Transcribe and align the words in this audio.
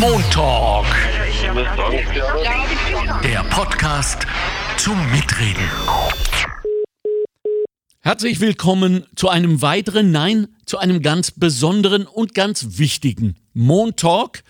Montalk. 0.00 0.86
Der 3.22 3.44
Podcast 3.50 4.26
zum 4.76 4.96
Mitreden. 5.10 5.68
Herzlich 8.00 8.40
willkommen 8.40 9.04
zu 9.16 9.28
einem 9.28 9.60
weiteren, 9.60 10.10
nein, 10.10 10.48
zu 10.64 10.78
einem 10.78 11.02
ganz 11.02 11.30
besonderen 11.32 12.06
und 12.06 12.34
ganz 12.34 12.78
wichtigen 12.78 13.36
Montalk, 13.52 14.44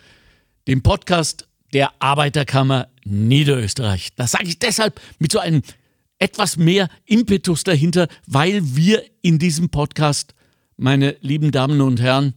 dem 0.69 0.83
Podcast 0.83 1.49
der 1.73 1.91
Arbeiterkammer 1.99 2.89
Niederösterreich. 3.05 4.11
Das 4.15 4.33
sage 4.33 4.47
ich 4.47 4.59
deshalb 4.59 5.01
mit 5.19 5.33
so 5.33 5.39
einem 5.39 5.63
etwas 6.19 6.57
mehr 6.57 6.89
Impetus 7.05 7.65
dahinter, 7.65 8.07
weil 8.27 8.61
wir 8.77 9.03
in 9.23 9.39
diesem 9.39 9.71
Podcast, 9.71 10.35
meine 10.77 11.17
lieben 11.21 11.51
Damen 11.51 11.81
und 11.81 12.01
Herren, 12.01 12.35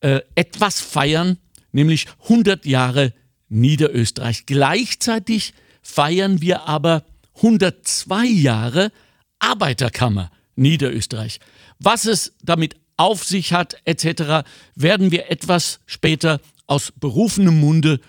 äh, 0.00 0.20
etwas 0.34 0.80
feiern, 0.80 1.38
nämlich 1.72 2.06
100 2.24 2.66
Jahre 2.66 3.14
Niederösterreich. 3.48 4.46
Gleichzeitig 4.46 5.54
feiern 5.82 6.40
wir 6.40 6.68
aber 6.68 7.04
102 7.36 8.26
Jahre 8.26 8.92
Arbeiterkammer 9.38 10.30
Niederösterreich. 10.54 11.40
Was 11.78 12.06
es 12.06 12.34
damit 12.42 12.76
auf 12.96 13.24
sich 13.24 13.52
hat, 13.52 13.76
etc., 13.84 14.48
werden 14.74 15.10
wir 15.10 15.30
etwas 15.30 15.80
später 15.86 16.40
aus 16.66 16.92
berufenem 16.92 17.58
Munde 17.58 18.00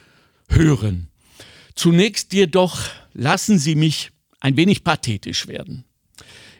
hören. 0.49 1.07
Zunächst 1.75 2.33
jedoch 2.33 2.89
lassen 3.13 3.57
Sie 3.57 3.75
mich 3.75 4.11
ein 4.39 4.57
wenig 4.57 4.83
pathetisch 4.83 5.47
werden. 5.47 5.85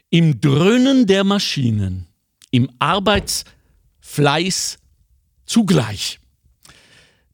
Im 0.10 0.42
Dröhnen 0.42 1.06
der 1.06 1.24
Maschinen, 1.24 2.08
im 2.50 2.72
Arbeitsfleiß 2.80 4.80
zugleich. 5.46 6.20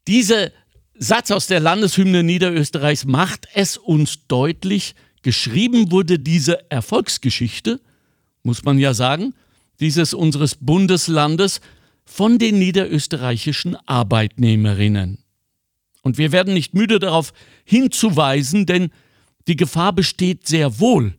Dieser 0.10 0.50
Satz 0.96 1.30
aus 1.30 1.46
der 1.46 1.60
Landeshymne 1.60 2.24
Niederösterreichs 2.24 3.06
macht 3.06 3.48
es 3.54 3.78
uns 3.78 4.26
deutlich, 4.28 4.96
geschrieben 5.22 5.92
wurde 5.92 6.18
diese 6.18 6.72
Erfolgsgeschichte, 6.72 7.80
muss 8.42 8.64
man 8.64 8.80
ja 8.80 8.96
sagen, 8.96 9.36
dieses 9.80 10.16
unseres 10.16 10.56
Bundeslandes 10.56 11.62
von 12.06 12.40
den 12.40 12.58
niederösterreichischen 12.58 13.78
Arbeitnehmerinnen. 13.86 15.20
Und 16.02 16.18
wir 16.18 16.32
werden 16.32 16.56
nicht 16.56 16.74
müde 16.74 16.98
darauf 16.98 17.32
hinzuweisen, 17.64 18.66
denn 18.66 18.90
die 19.48 19.58
Gefahr 19.58 19.94
besteht 19.94 20.48
sehr 20.48 20.80
wohl, 20.80 21.14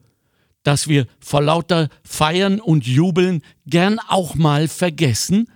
dass 0.65 0.89
wir 0.89 1.07
vor 1.21 1.43
lauter 1.43 1.91
Feiern 2.03 2.59
und 2.59 2.89
Jubeln 2.89 3.43
gern 3.67 4.01
auch 4.09 4.35
mal 4.35 4.67
vergessen, 4.67 5.47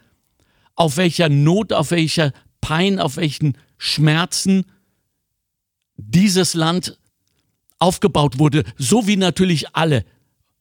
auf 0.77 0.97
welcher 0.97 1.29
Not, 1.29 1.73
auf 1.73 1.91
welcher 1.91 2.33
Pein, 2.65 2.99
auf 2.99 3.19
welchen 3.19 3.59
Schmerzen 3.77 4.65
dieses 5.99 6.55
Land 6.55 6.99
aufgebaut 7.79 8.39
wurde, 8.39 8.65
so 8.79 9.07
wie 9.07 9.19
natürlich 9.19 9.77
alle 9.77 10.07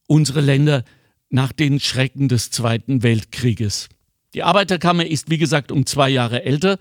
unsere 0.06 0.42
Länder 0.42 0.84
nach 1.30 1.50
den 1.52 1.80
Schrecken 1.80 2.28
des 2.28 2.50
Zweiten 2.50 3.02
Weltkrieges. 3.02 3.88
Die 4.34 4.42
Arbeiterkammer 4.42 5.06
ist, 5.06 5.30
wie 5.30 5.38
gesagt, 5.38 5.72
um 5.72 5.86
zwei 5.86 6.10
Jahre 6.10 6.44
älter 6.44 6.76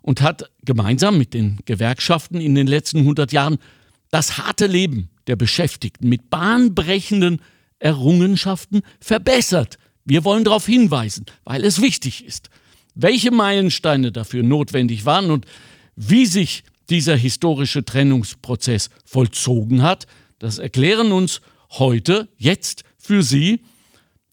und 0.00 0.22
hat 0.22 0.48
gemeinsam 0.64 1.18
mit 1.18 1.34
den 1.34 1.58
Gewerkschaften 1.64 2.40
in 2.40 2.54
den 2.54 2.68
letzten 2.68 2.98
100 2.98 3.32
Jahren 3.32 3.58
das 4.12 4.38
harte 4.38 4.68
Leben 4.68 5.10
der 5.26 5.34
Beschäftigten 5.34 6.08
mit 6.08 6.30
bahnbrechenden 6.30 7.42
Errungenschaften 7.80 8.82
verbessert. 9.00 9.76
Wir 10.04 10.22
wollen 10.22 10.44
darauf 10.44 10.66
hinweisen, 10.66 11.26
weil 11.42 11.64
es 11.64 11.82
wichtig 11.82 12.24
ist. 12.24 12.48
Welche 13.00 13.30
Meilensteine 13.30 14.10
dafür 14.10 14.42
notwendig 14.42 15.06
waren 15.06 15.30
und 15.30 15.46
wie 15.94 16.26
sich 16.26 16.64
dieser 16.90 17.14
historische 17.14 17.84
Trennungsprozess 17.84 18.90
vollzogen 19.04 19.82
hat, 19.82 20.08
das 20.40 20.58
erklären 20.58 21.12
uns 21.12 21.40
heute, 21.70 22.28
jetzt 22.38 22.82
für 22.96 23.22
Sie, 23.22 23.60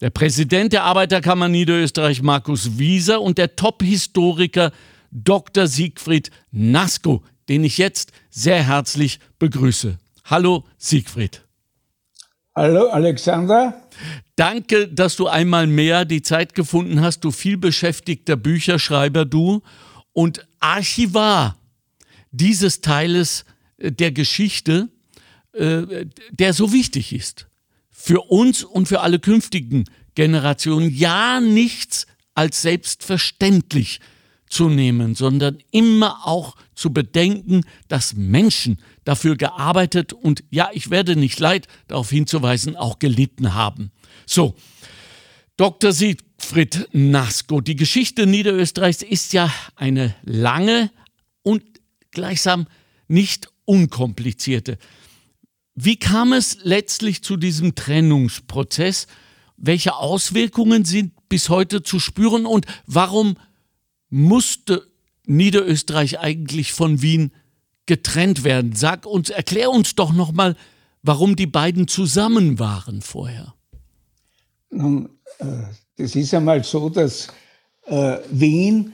der 0.00 0.10
Präsident 0.10 0.72
der 0.72 0.82
Arbeiterkammer 0.82 1.46
Niederösterreich, 1.48 2.22
Markus 2.22 2.76
Wieser, 2.76 3.22
und 3.22 3.38
der 3.38 3.54
Top-Historiker 3.54 4.72
Dr. 5.12 5.68
Siegfried 5.68 6.32
Nasko, 6.50 7.22
den 7.48 7.62
ich 7.62 7.78
jetzt 7.78 8.10
sehr 8.30 8.64
herzlich 8.64 9.20
begrüße. 9.38 9.96
Hallo 10.24 10.64
Siegfried. 10.76 11.45
Hallo 12.58 12.88
Alexander. 12.88 13.74
Danke, 14.34 14.88
dass 14.88 15.16
du 15.16 15.26
einmal 15.26 15.66
mehr 15.66 16.06
die 16.06 16.22
Zeit 16.22 16.54
gefunden 16.54 17.02
hast, 17.02 17.20
du 17.20 17.30
vielbeschäftigter 17.30 18.36
Bücherschreiber, 18.36 19.26
du 19.26 19.60
und 20.14 20.48
Archivar 20.58 21.58
dieses 22.30 22.80
Teiles 22.80 23.44
äh, 23.76 23.92
der 23.92 24.10
Geschichte, 24.10 24.88
äh, 25.52 26.06
der 26.30 26.54
so 26.54 26.72
wichtig 26.72 27.12
ist. 27.12 27.46
Für 27.90 28.22
uns 28.22 28.64
und 28.64 28.88
für 28.88 29.00
alle 29.00 29.18
künftigen 29.18 29.84
Generationen. 30.14 30.88
Ja, 30.90 31.40
nichts 31.40 32.06
als 32.34 32.62
selbstverständlich 32.62 34.00
zu 34.48 34.70
nehmen, 34.70 35.14
sondern 35.14 35.58
immer 35.72 36.26
auch 36.26 36.56
zu 36.74 36.90
bedenken, 36.90 37.64
dass 37.88 38.14
Menschen 38.14 38.78
dafür 39.06 39.36
gearbeitet 39.36 40.12
und 40.12 40.44
ja, 40.50 40.68
ich 40.72 40.90
werde 40.90 41.16
nicht 41.16 41.38
leid, 41.38 41.68
darauf 41.86 42.10
hinzuweisen, 42.10 42.76
auch 42.76 42.98
gelitten 42.98 43.54
haben. 43.54 43.92
So, 44.26 44.56
Dr. 45.56 45.92
Siegfried 45.92 46.88
Nasko, 46.92 47.60
die 47.60 47.76
Geschichte 47.76 48.26
Niederösterreichs 48.26 49.02
ist 49.02 49.32
ja 49.32 49.50
eine 49.76 50.14
lange 50.24 50.90
und 51.42 51.62
gleichsam 52.10 52.66
nicht 53.06 53.48
unkomplizierte. 53.64 54.76
Wie 55.76 55.96
kam 55.96 56.32
es 56.32 56.58
letztlich 56.62 57.22
zu 57.22 57.36
diesem 57.36 57.76
Trennungsprozess? 57.76 59.06
Welche 59.56 59.94
Auswirkungen 59.94 60.84
sind 60.84 61.12
bis 61.28 61.48
heute 61.48 61.84
zu 61.84 62.00
spüren 62.00 62.44
und 62.44 62.66
warum 62.86 63.36
musste 64.10 64.90
Niederösterreich 65.26 66.18
eigentlich 66.18 66.72
von 66.72 67.02
Wien 67.02 67.30
getrennt 67.86 68.44
werden? 68.44 68.74
Sag 68.74 69.06
uns, 69.06 69.30
erklär 69.30 69.70
uns 69.70 69.94
doch 69.94 70.12
noch 70.12 70.32
mal, 70.32 70.56
warum 71.02 71.36
die 71.36 71.46
beiden 71.46 71.88
zusammen 71.88 72.58
waren 72.58 73.00
vorher. 73.00 73.54
Nun, 74.70 75.08
äh, 75.38 75.44
das 75.96 76.14
ist 76.14 76.34
einmal 76.34 76.62
so, 76.64 76.88
dass 76.88 77.28
äh, 77.86 78.18
Wien, 78.30 78.92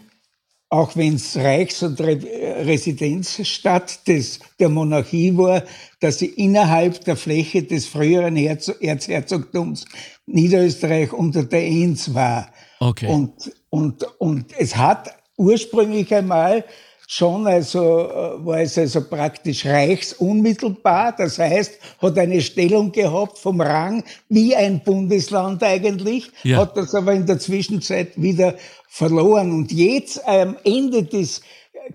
auch 0.68 0.94
wenn 0.96 1.14
es 1.14 1.36
Reichs- 1.36 1.82
und 1.82 2.00
Re 2.00 2.18
Residenzstadt 2.64 4.06
des, 4.06 4.38
der 4.58 4.68
Monarchie 4.68 5.36
war, 5.36 5.64
dass 6.00 6.18
sie 6.18 6.26
innerhalb 6.26 7.04
der 7.04 7.16
Fläche 7.16 7.62
des 7.62 7.86
früheren 7.86 8.36
Herz 8.36 8.68
Erzherzogtums 8.80 9.84
Niederösterreich 10.26 11.12
unter 11.12 11.44
der 11.44 11.66
Enns 11.66 12.14
war. 12.14 12.50
Okay. 12.80 13.06
Und, 13.06 13.52
und, 13.70 14.04
und 14.18 14.46
es 14.58 14.76
hat 14.76 15.14
ursprünglich 15.36 16.14
einmal 16.14 16.64
schon, 17.12 17.46
also 17.46 18.08
äh, 18.08 18.46
war 18.46 18.60
es 18.60 18.78
also 18.78 19.02
praktisch 19.02 19.66
reichsunmittelbar, 19.66 21.14
das 21.16 21.38
heißt, 21.38 21.78
hat 22.00 22.18
eine 22.18 22.40
Stellung 22.40 22.90
gehabt 22.90 23.38
vom 23.38 23.60
Rang 23.60 24.02
wie 24.30 24.56
ein 24.56 24.82
Bundesland 24.82 25.62
eigentlich, 25.62 26.30
ja. 26.42 26.58
hat 26.58 26.74
das 26.76 26.94
aber 26.94 27.12
in 27.12 27.26
der 27.26 27.38
Zwischenzeit 27.38 28.20
wieder 28.20 28.54
verloren. 28.88 29.52
Und 29.52 29.72
jetzt 29.72 30.26
am 30.26 30.56
Ende 30.64 31.02
des 31.02 31.42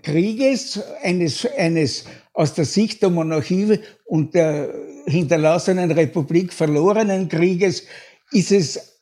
Krieges, 0.04 0.80
eines, 1.02 1.44
eines 1.56 2.04
aus 2.32 2.54
der 2.54 2.64
Sicht 2.64 3.02
der 3.02 3.10
Monarchie 3.10 3.80
und 4.04 4.34
der 4.34 4.72
hinterlassenen 5.06 5.90
Republik 5.90 6.52
verlorenen 6.52 7.28
Krieges, 7.28 7.82
ist 8.30 8.52
es 8.52 8.97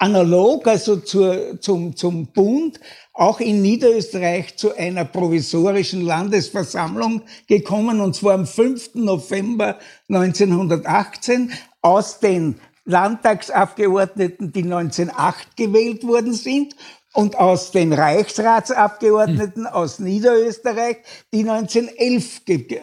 analog, 0.00 0.66
also 0.66 0.96
zur, 0.96 1.60
zum, 1.60 1.94
zum 1.94 2.26
Bund, 2.26 2.80
auch 3.12 3.38
in 3.38 3.62
Niederösterreich 3.62 4.56
zu 4.56 4.74
einer 4.74 5.04
provisorischen 5.04 6.04
Landesversammlung 6.04 7.22
gekommen, 7.46 8.00
und 8.00 8.16
zwar 8.16 8.34
am 8.34 8.46
5. 8.46 8.94
November 8.94 9.78
1918 10.08 11.52
aus 11.82 12.18
den 12.18 12.58
Landtagsabgeordneten, 12.86 14.52
die 14.52 14.62
1908 14.62 15.56
gewählt 15.56 16.06
worden 16.06 16.32
sind, 16.32 16.74
und 17.12 17.36
aus 17.36 17.72
den 17.72 17.92
Reichsratsabgeordneten 17.92 19.66
hm. 19.66 19.72
aus 19.72 19.98
Niederösterreich, 19.98 20.98
die 21.32 21.40
1911 21.40 22.44
ge 22.44 22.80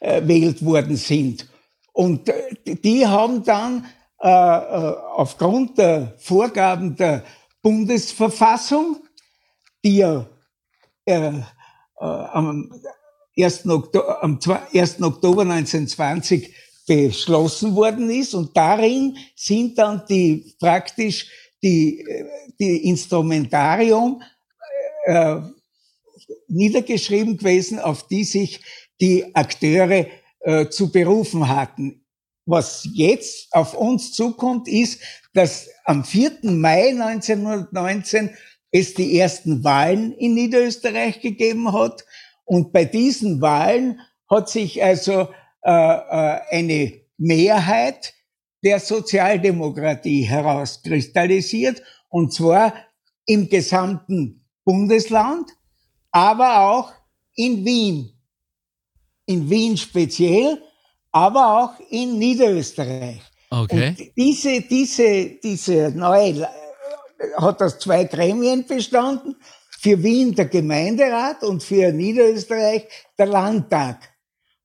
gewählt 0.00 0.64
worden 0.64 0.96
sind. 0.96 1.48
Und 1.92 2.28
äh, 2.28 2.34
die 2.84 3.06
haben 3.06 3.42
dann 3.42 3.86
äh, 4.22 4.28
äh, 4.28 4.96
aufgrund 5.16 5.78
der 5.78 6.14
Vorgaben 6.18 6.96
der 6.96 7.24
Bundesverfassung 7.62 9.02
die 9.84 9.96
ja 9.96 10.26
äh, 11.04 11.28
äh, 11.28 11.42
am, 12.00 12.70
1. 13.38 13.66
Oktober, 13.66 14.22
am 14.22 14.38
1. 14.72 15.02
Oktober 15.02 15.42
1920 15.42 16.54
beschlossen 16.86 17.74
worden 17.74 18.10
ist. 18.10 18.34
Und 18.34 18.56
darin 18.56 19.16
sind 19.36 19.78
dann 19.78 20.02
die 20.08 20.54
praktisch 20.58 21.28
die, 21.62 22.04
die 22.58 22.88
Instrumentarium 22.88 24.22
äh, 25.04 25.40
niedergeschrieben 26.48 27.36
gewesen, 27.36 27.78
auf 27.78 28.06
die 28.08 28.24
sich 28.24 28.60
die 29.00 29.34
Akteure 29.34 30.06
äh, 30.40 30.68
zu 30.68 30.90
berufen 30.90 31.48
hatten. 31.48 31.99
Was 32.50 32.88
jetzt 32.92 33.54
auf 33.54 33.74
uns 33.74 34.12
zukommt, 34.12 34.66
ist, 34.66 35.00
dass 35.34 35.68
am 35.84 36.02
4. 36.02 36.38
Mai 36.42 36.88
1919 36.88 38.30
es 38.72 38.94
die 38.94 39.20
ersten 39.20 39.62
Wahlen 39.62 40.12
in 40.14 40.34
Niederösterreich 40.34 41.20
gegeben 41.20 41.72
hat. 41.72 42.04
Und 42.44 42.72
bei 42.72 42.84
diesen 42.84 43.40
Wahlen 43.40 44.00
hat 44.28 44.48
sich 44.48 44.82
also 44.82 45.28
äh, 45.62 45.70
äh, 45.70 46.40
eine 46.50 47.00
Mehrheit 47.18 48.14
der 48.64 48.80
Sozialdemokratie 48.80 50.22
herauskristallisiert, 50.22 51.80
und 52.08 52.34
zwar 52.34 52.74
im 53.26 53.48
gesamten 53.48 54.44
Bundesland, 54.64 55.52
aber 56.10 56.62
auch 56.68 56.92
in 57.36 57.64
Wien. 57.64 58.12
In 59.26 59.48
Wien 59.48 59.76
speziell, 59.76 60.60
aber 61.12 61.62
auch 61.62 61.90
in 61.90 62.18
Niederösterreich. 62.18 63.20
Okay. 63.50 63.88
Und 63.88 64.16
diese, 64.16 64.60
diese, 64.62 65.30
diese 65.42 65.90
neue, 65.90 66.48
hat 67.36 67.62
aus 67.62 67.78
zwei 67.78 68.04
Gremien 68.04 68.66
bestanden. 68.66 69.36
Für 69.82 70.02
Wien 70.02 70.34
der 70.34 70.44
Gemeinderat 70.44 71.42
und 71.42 71.62
für 71.62 71.90
Niederösterreich 71.90 72.86
der 73.18 73.26
Landtag. 73.26 74.10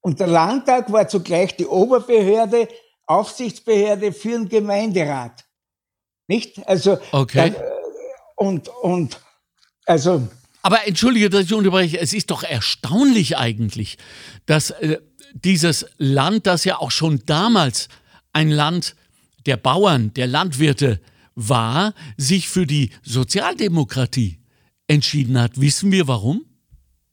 Und 0.01 0.19
der 0.19 0.27
Landtag 0.27 0.91
war 0.91 1.07
zugleich 1.07 1.55
die 1.55 1.65
Oberbehörde, 1.65 2.67
Aufsichtsbehörde 3.05 4.11
für 4.11 4.31
den 4.31 4.49
Gemeinderat. 4.49 5.45
Nicht? 6.27 6.67
Also, 6.67 6.97
okay. 7.11 7.53
Da, 7.55 7.61
und, 8.35 8.67
und, 8.67 9.19
also. 9.85 10.27
Aber 10.61 10.85
entschuldige, 10.85 11.29
dass 11.29 11.45
ich 11.45 11.53
unterbreche. 11.53 11.99
Es 11.99 12.13
ist 12.13 12.29
doch 12.29 12.43
erstaunlich 12.43 13.37
eigentlich, 13.37 13.97
dass 14.45 14.71
äh, 14.71 14.99
dieses 15.43 15.85
Land, 15.97 16.47
das 16.47 16.63
ja 16.63 16.77
auch 16.77 16.91
schon 16.91 17.21
damals 17.25 17.89
ein 18.33 18.49
Land 18.49 18.95
der 19.45 19.57
Bauern, 19.57 20.13
der 20.13 20.27
Landwirte 20.27 20.99
war, 21.35 21.93
sich 22.17 22.47
für 22.49 22.65
die 22.65 22.91
Sozialdemokratie 23.03 24.39
entschieden 24.87 25.39
hat. 25.39 25.59
Wissen 25.59 25.91
wir 25.91 26.07
warum? 26.07 26.45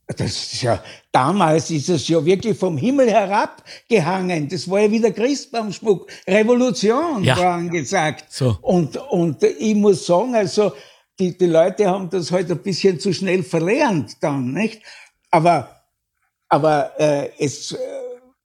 Das 0.06 0.30
ist 0.30 0.62
ja, 0.62 0.82
damals 1.10 1.70
ist 1.70 1.88
es 1.88 2.08
ja 2.08 2.24
wirklich 2.24 2.58
vom 2.58 2.76
Himmel 2.76 3.10
herabgehangen. 3.10 4.48
Das 4.48 4.68
war 4.68 4.80
ja 4.80 4.90
wieder 4.90 5.10
Christbaumschmuck. 5.10 6.10
Revolution 6.26 7.24
ja. 7.24 7.36
war 7.36 7.54
angesagt. 7.54 8.26
So. 8.30 8.58
Und, 8.62 8.96
und 8.96 9.42
ich 9.42 9.74
muss 9.74 10.04
sagen, 10.04 10.34
also, 10.34 10.72
die, 11.18 11.36
die 11.36 11.46
Leute 11.46 11.86
haben 11.88 12.10
das 12.10 12.30
heute 12.30 12.48
halt 12.48 12.58
ein 12.58 12.62
bisschen 12.62 12.98
zu 12.98 13.12
schnell 13.12 13.42
verlernt 13.42 14.16
dann, 14.20 14.52
nicht? 14.52 14.82
Aber, 15.30 15.82
aber 16.48 16.92
äh, 16.98 17.30
es 17.38 17.72
äh, 17.72 17.78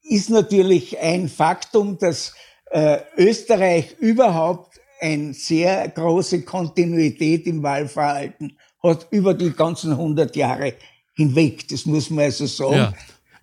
ist 0.09 0.29
natürlich 0.29 0.97
ein 0.99 1.29
Faktum, 1.29 1.97
dass 1.97 2.33
äh, 2.71 2.99
Österreich 3.17 3.95
überhaupt 3.99 4.79
eine 4.99 5.33
sehr 5.33 5.87
große 5.89 6.41
Kontinuität 6.43 7.45
im 7.47 7.61
Wahlverhalten 7.61 8.57
hat 8.81 9.07
über 9.11 9.33
die 9.33 9.51
ganzen 9.51 9.91
100 9.91 10.35
Jahre 10.35 10.73
hinweg. 11.15 11.67
Das 11.67 11.85
muss 11.85 12.09
man 12.09 12.25
also 12.25 12.45
sagen. 12.45 12.75
Ja. 12.75 12.93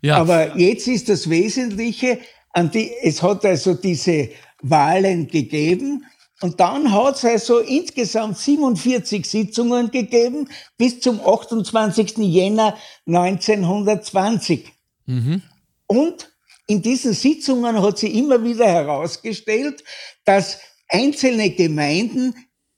Ja. 0.02 0.16
Aber 0.18 0.56
jetzt 0.58 0.86
ist 0.86 1.08
das 1.08 1.30
Wesentliche, 1.30 2.18
an 2.52 2.70
die, 2.70 2.90
es 3.02 3.22
hat 3.22 3.44
also 3.44 3.74
diese 3.74 4.28
Wahlen 4.60 5.28
gegeben 5.28 6.04
und 6.42 6.60
dann 6.60 6.92
hat 6.92 7.16
es 7.16 7.24
also 7.24 7.60
insgesamt 7.60 8.36
47 8.36 9.24
Sitzungen 9.24 9.90
gegeben 9.90 10.48
bis 10.76 11.00
zum 11.00 11.20
28. 11.20 12.18
Jänner 12.18 12.76
1920. 13.06 14.70
Mhm. 15.06 15.40
Und 15.86 16.33
in 16.66 16.82
diesen 16.82 17.12
Sitzungen 17.12 17.80
hat 17.82 17.98
sie 17.98 18.18
immer 18.18 18.42
wieder 18.42 18.66
herausgestellt, 18.66 19.84
dass 20.24 20.58
einzelne 20.88 21.50
Gemeinden 21.50 22.34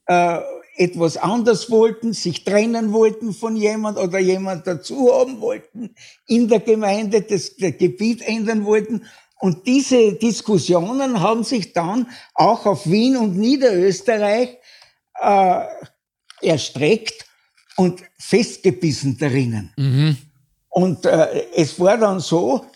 äh, 0.06 0.40
etwas 0.76 1.16
anders 1.16 1.70
wollten, 1.70 2.12
sich 2.12 2.44
trennen 2.44 2.92
wollten 2.92 3.32
von 3.32 3.56
jemand 3.56 3.98
oder 3.98 4.18
jemand 4.18 4.66
dazu 4.66 5.12
haben 5.12 5.40
wollten 5.40 5.94
in 6.26 6.48
der 6.48 6.60
Gemeinde, 6.60 7.22
das, 7.22 7.56
das 7.56 7.78
Gebiet 7.78 8.22
ändern 8.22 8.64
wollten. 8.64 9.06
Und 9.38 9.66
diese 9.66 10.14
Diskussionen 10.14 11.20
haben 11.20 11.44
sich 11.44 11.72
dann 11.72 12.08
auch 12.34 12.66
auf 12.66 12.86
Wien 12.86 13.16
und 13.16 13.36
Niederösterreich 13.36 14.58
äh, 15.20 15.64
erstreckt 16.42 17.26
und 17.76 18.02
festgebissen 18.18 19.16
darinnen. 19.18 19.72
Mhm. 19.76 20.16
Und 20.68 21.06
äh, 21.06 21.46
es 21.54 21.78
war 21.80 21.96
dann 21.96 22.20
so, 22.20 22.66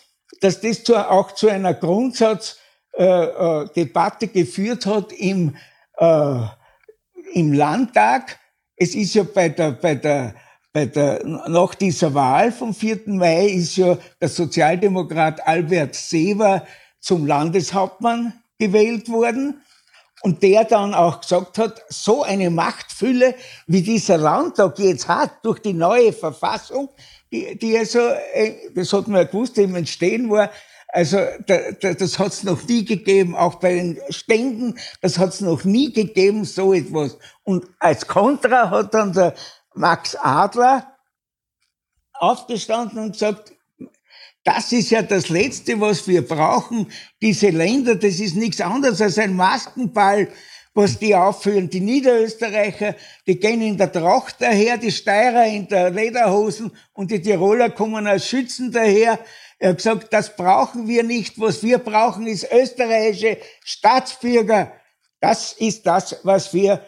dass 0.41 0.61
das 0.61 0.85
zu, 0.85 0.97
auch 0.97 1.33
zu 1.33 1.49
einer 1.49 1.75
Grundsatzdebatte 1.75 4.27
äh, 4.27 4.29
äh 4.29 4.33
geführt 4.33 4.87
hat 4.87 5.13
im, 5.13 5.57
äh, 5.99 6.41
im 7.35 7.53
Landtag. 7.53 8.39
Es 8.77 8.95
ist 8.95 9.15
ja 9.15 9.23
bei 9.23 9.51
der, 9.51 9.73
bei 9.73 9.95
der, 9.95 10.35
bei 10.73 10.87
der, 10.87 11.25
nach 11.25 11.75
dieser 11.75 12.15
Wahl 12.15 12.53
vom 12.53 12.75
4. 12.75 13.01
Mai 13.07 13.47
ist 13.47 13.77
ja 13.77 13.99
der 14.21 14.29
Sozialdemokrat 14.29 15.47
Albert 15.47 15.95
Seeber 15.95 16.67
zum 17.01 17.27
Landeshauptmann 17.27 18.33
gewählt 18.59 19.09
worden 19.09 19.63
und 20.23 20.43
der 20.43 20.65
dann 20.65 20.95
auch 20.95 21.21
gesagt 21.21 21.59
hat, 21.59 21.83
so 21.89 22.23
eine 22.23 22.51
Machtfülle, 22.51 23.35
wie 23.67 23.83
dieser 23.83 24.19
Landtag 24.19 24.79
jetzt 24.79 25.09
hat 25.09 25.45
durch 25.45 25.61
die 25.61 25.73
neue 25.73 26.13
Verfassung, 26.13 26.91
die, 27.33 27.59
die 27.59 27.79
also, 27.79 28.01
das 28.75 28.93
hat 28.93 29.09
man 29.09 29.23
ja 29.23 29.25
gewusst, 29.25 29.59
im 29.59 29.75
Entstehen 29.75 30.31
war, 30.31 30.51
also 30.93 31.19
da, 31.47 31.73
da, 31.81 31.95
das 31.95 32.19
hat 32.19 32.33
es 32.33 32.43
noch 32.43 32.65
nie 32.67 32.85
gegeben, 32.85 33.37
auch 33.37 33.57
bei 33.57 33.75
den 33.75 34.01
Ständen, 34.09 34.79
das 35.01 35.19
hat 35.19 35.31
es 35.31 35.41
noch 35.41 35.65
nie 35.65 35.93
gegeben, 35.93 36.45
so 36.45 36.75
etwas. 36.75 37.17
Und 37.45 37.67
als 37.79 38.07
Kontra 38.07 38.71
hat 38.71 38.95
dann 38.95 39.13
der 39.13 39.35
Max 39.75 40.17
Adler 40.17 40.97
aufgestanden 42.13 42.99
und 42.99 43.13
gesagt, 43.13 43.53
das 44.45 44.73
ist 44.73 44.91
ja 44.91 45.03
das 45.03 45.29
Letzte, 45.29 45.81
was 45.81 46.09
wir 46.09 46.27
brauchen. 46.27 46.91
Diese 47.21 47.51
Länder, 47.51 47.95
das 47.95 48.19
ist 48.21 48.37
nichts 48.37 48.61
anderes 48.61 49.01
als 49.01 49.19
ein 49.19 49.35
Maskenball 49.35 50.29
was 50.75 50.99
die 50.99 51.15
aufführen. 51.15 51.69
Die 51.69 51.81
Niederösterreicher, 51.81 52.95
die 53.27 53.39
gehen 53.39 53.61
in 53.61 53.77
der 53.77 53.91
Tracht 53.91 54.37
daher, 54.39 54.79
die 54.79 54.93
Steirer 54.93 55.47
in 55.47 55.69
der 55.69 55.91
Lederhosen 55.91 56.71
und 56.93 57.11
die 57.11 57.21
Tiroler 57.21 57.71
kommen 57.71 58.07
als 58.07 58.29
Schützen 58.29 58.71
daher. 58.71 59.19
Er 59.59 59.71
hat 59.71 59.77
gesagt, 59.77 60.13
das 60.13 60.35
brauchen 60.37 60.87
wir 60.87 61.03
nicht. 61.03 61.39
Was 61.41 61.63
wir 61.63 61.79
brauchen, 61.79 62.27
ist 62.27 62.51
österreichische 62.51 63.39
Staatsbürger. 63.65 64.73
Das 65.21 65.53
ist 65.53 65.87
das, 65.87 66.21
was 66.23 66.55
wir 66.55 66.83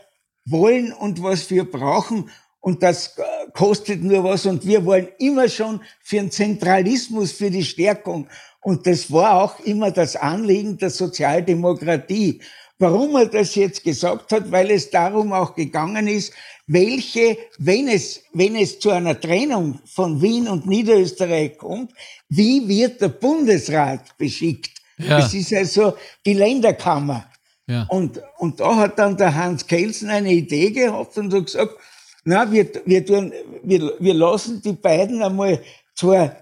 wollen 0.44 0.92
und 0.92 1.22
was 1.22 1.50
wir 1.50 1.70
brauchen. 1.70 2.30
Und 2.60 2.82
das 2.82 3.18
äh, 3.18 3.22
kostet 3.52 4.02
nur 4.02 4.22
was. 4.22 4.46
Und 4.46 4.64
wir 4.64 4.84
wollen 4.84 5.08
immer 5.18 5.48
schon 5.48 5.80
für 6.00 6.16
den 6.16 6.30
Zentralismus, 6.30 7.32
für 7.32 7.50
die 7.50 7.64
Stärkung. 7.64 8.28
Und 8.62 8.86
das 8.86 9.10
war 9.10 9.42
auch 9.42 9.58
immer 9.60 9.90
das 9.90 10.14
Anliegen 10.14 10.78
der 10.78 10.90
Sozialdemokratie. 10.90 12.40
Warum 12.82 13.14
er 13.14 13.26
das 13.26 13.54
jetzt 13.54 13.84
gesagt 13.84 14.32
hat, 14.32 14.50
weil 14.50 14.72
es 14.72 14.90
darum 14.90 15.32
auch 15.32 15.54
gegangen 15.54 16.08
ist, 16.08 16.32
welche, 16.66 17.38
wenn 17.58 17.86
es, 17.86 18.24
wenn 18.32 18.56
es 18.56 18.80
zu 18.80 18.90
einer 18.90 19.20
Trennung 19.20 19.78
von 19.84 20.20
Wien 20.20 20.48
und 20.48 20.66
Niederösterreich 20.66 21.56
kommt, 21.58 21.92
wie 22.28 22.66
wird 22.66 23.00
der 23.00 23.10
Bundesrat 23.10 24.18
beschickt? 24.18 24.72
Ja. 24.98 25.20
Das 25.20 25.32
ist 25.32 25.52
also 25.54 25.94
die 26.26 26.34
Länderkammer. 26.34 27.30
Ja. 27.68 27.86
Und, 27.88 28.20
und 28.38 28.58
da 28.58 28.74
hat 28.74 28.98
dann 28.98 29.16
der 29.16 29.32
Hans 29.32 29.64
Kelsen 29.64 30.10
eine 30.10 30.32
Idee 30.32 30.72
gehabt 30.72 31.16
und 31.18 31.32
hat 31.32 31.46
gesagt, 31.46 31.76
na, 32.24 32.50
wir, 32.50 32.66
wir, 32.84 33.06
tun, 33.06 33.32
wir, 33.62 33.94
wir 34.00 34.14
lassen 34.14 34.60
die 34.60 34.72
beiden 34.72 35.22
einmal 35.22 35.62
zwar, 35.94 36.34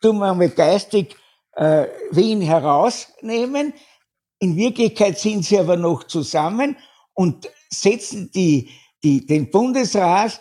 tun 0.00 0.18
wir 0.18 0.32
einmal 0.32 0.48
geistig 0.48 1.14
äh, 1.54 1.86
Wien 2.10 2.40
herausnehmen, 2.40 3.72
in 4.42 4.56
Wirklichkeit 4.56 5.20
sind 5.20 5.44
sie 5.44 5.56
aber 5.56 5.76
noch 5.76 6.02
zusammen 6.02 6.76
und 7.14 7.48
setzen 7.70 8.28
die, 8.34 8.70
die, 9.04 9.24
den 9.24 9.52
Bundesrat 9.52 10.40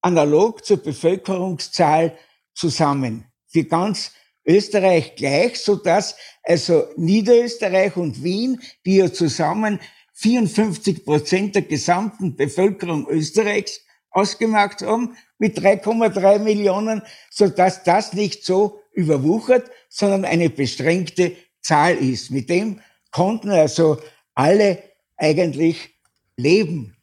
analog 0.00 0.64
zur 0.64 0.78
Bevölkerungszahl 0.78 2.16
zusammen. 2.54 3.26
Für 3.48 3.64
ganz 3.64 4.12
Österreich 4.46 5.16
gleich, 5.16 5.60
so 5.60 5.76
dass 5.76 6.16
also 6.44 6.84
Niederösterreich 6.96 7.94
und 7.98 8.24
Wien, 8.24 8.58
die 8.86 8.96
ja 8.96 9.12
zusammen 9.12 9.80
54 10.14 11.04
Prozent 11.04 11.56
der 11.56 11.62
gesamten 11.62 12.36
Bevölkerung 12.36 13.06
Österreichs 13.06 13.82
ausgemacht 14.12 14.80
haben, 14.80 15.14
mit 15.36 15.58
3,3 15.58 16.38
Millionen, 16.38 17.02
so 17.30 17.48
dass 17.48 17.82
das 17.82 18.14
nicht 18.14 18.46
so 18.46 18.80
überwuchert, 18.94 19.70
sondern 19.90 20.24
eine 20.24 20.48
beschränkte 20.48 21.36
Zahl 21.60 21.96
ist. 21.96 22.30
Mit 22.30 22.48
dem 22.48 22.80
konnten 23.16 23.50
also 23.50 23.98
alle 24.34 24.82
eigentlich 25.16 25.94
leben. 26.36 26.94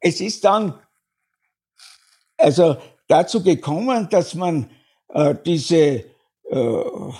Es 0.00 0.22
ist 0.22 0.42
dann, 0.42 0.80
also 2.38 2.78
dazu 3.08 3.42
gekommen, 3.42 4.08
dass 4.08 4.34
man 4.34 4.70
äh, 5.10 5.34
diese, 5.44 5.76
äh, 5.76 6.06
äh, 6.50 7.10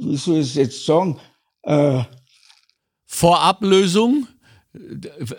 wie 0.00 0.16
soll 0.18 0.40
ich 0.40 0.48
es 0.48 0.54
jetzt 0.54 0.84
sagen, 0.84 1.18
äh, 1.62 2.02
Vorablösung? 3.06 4.28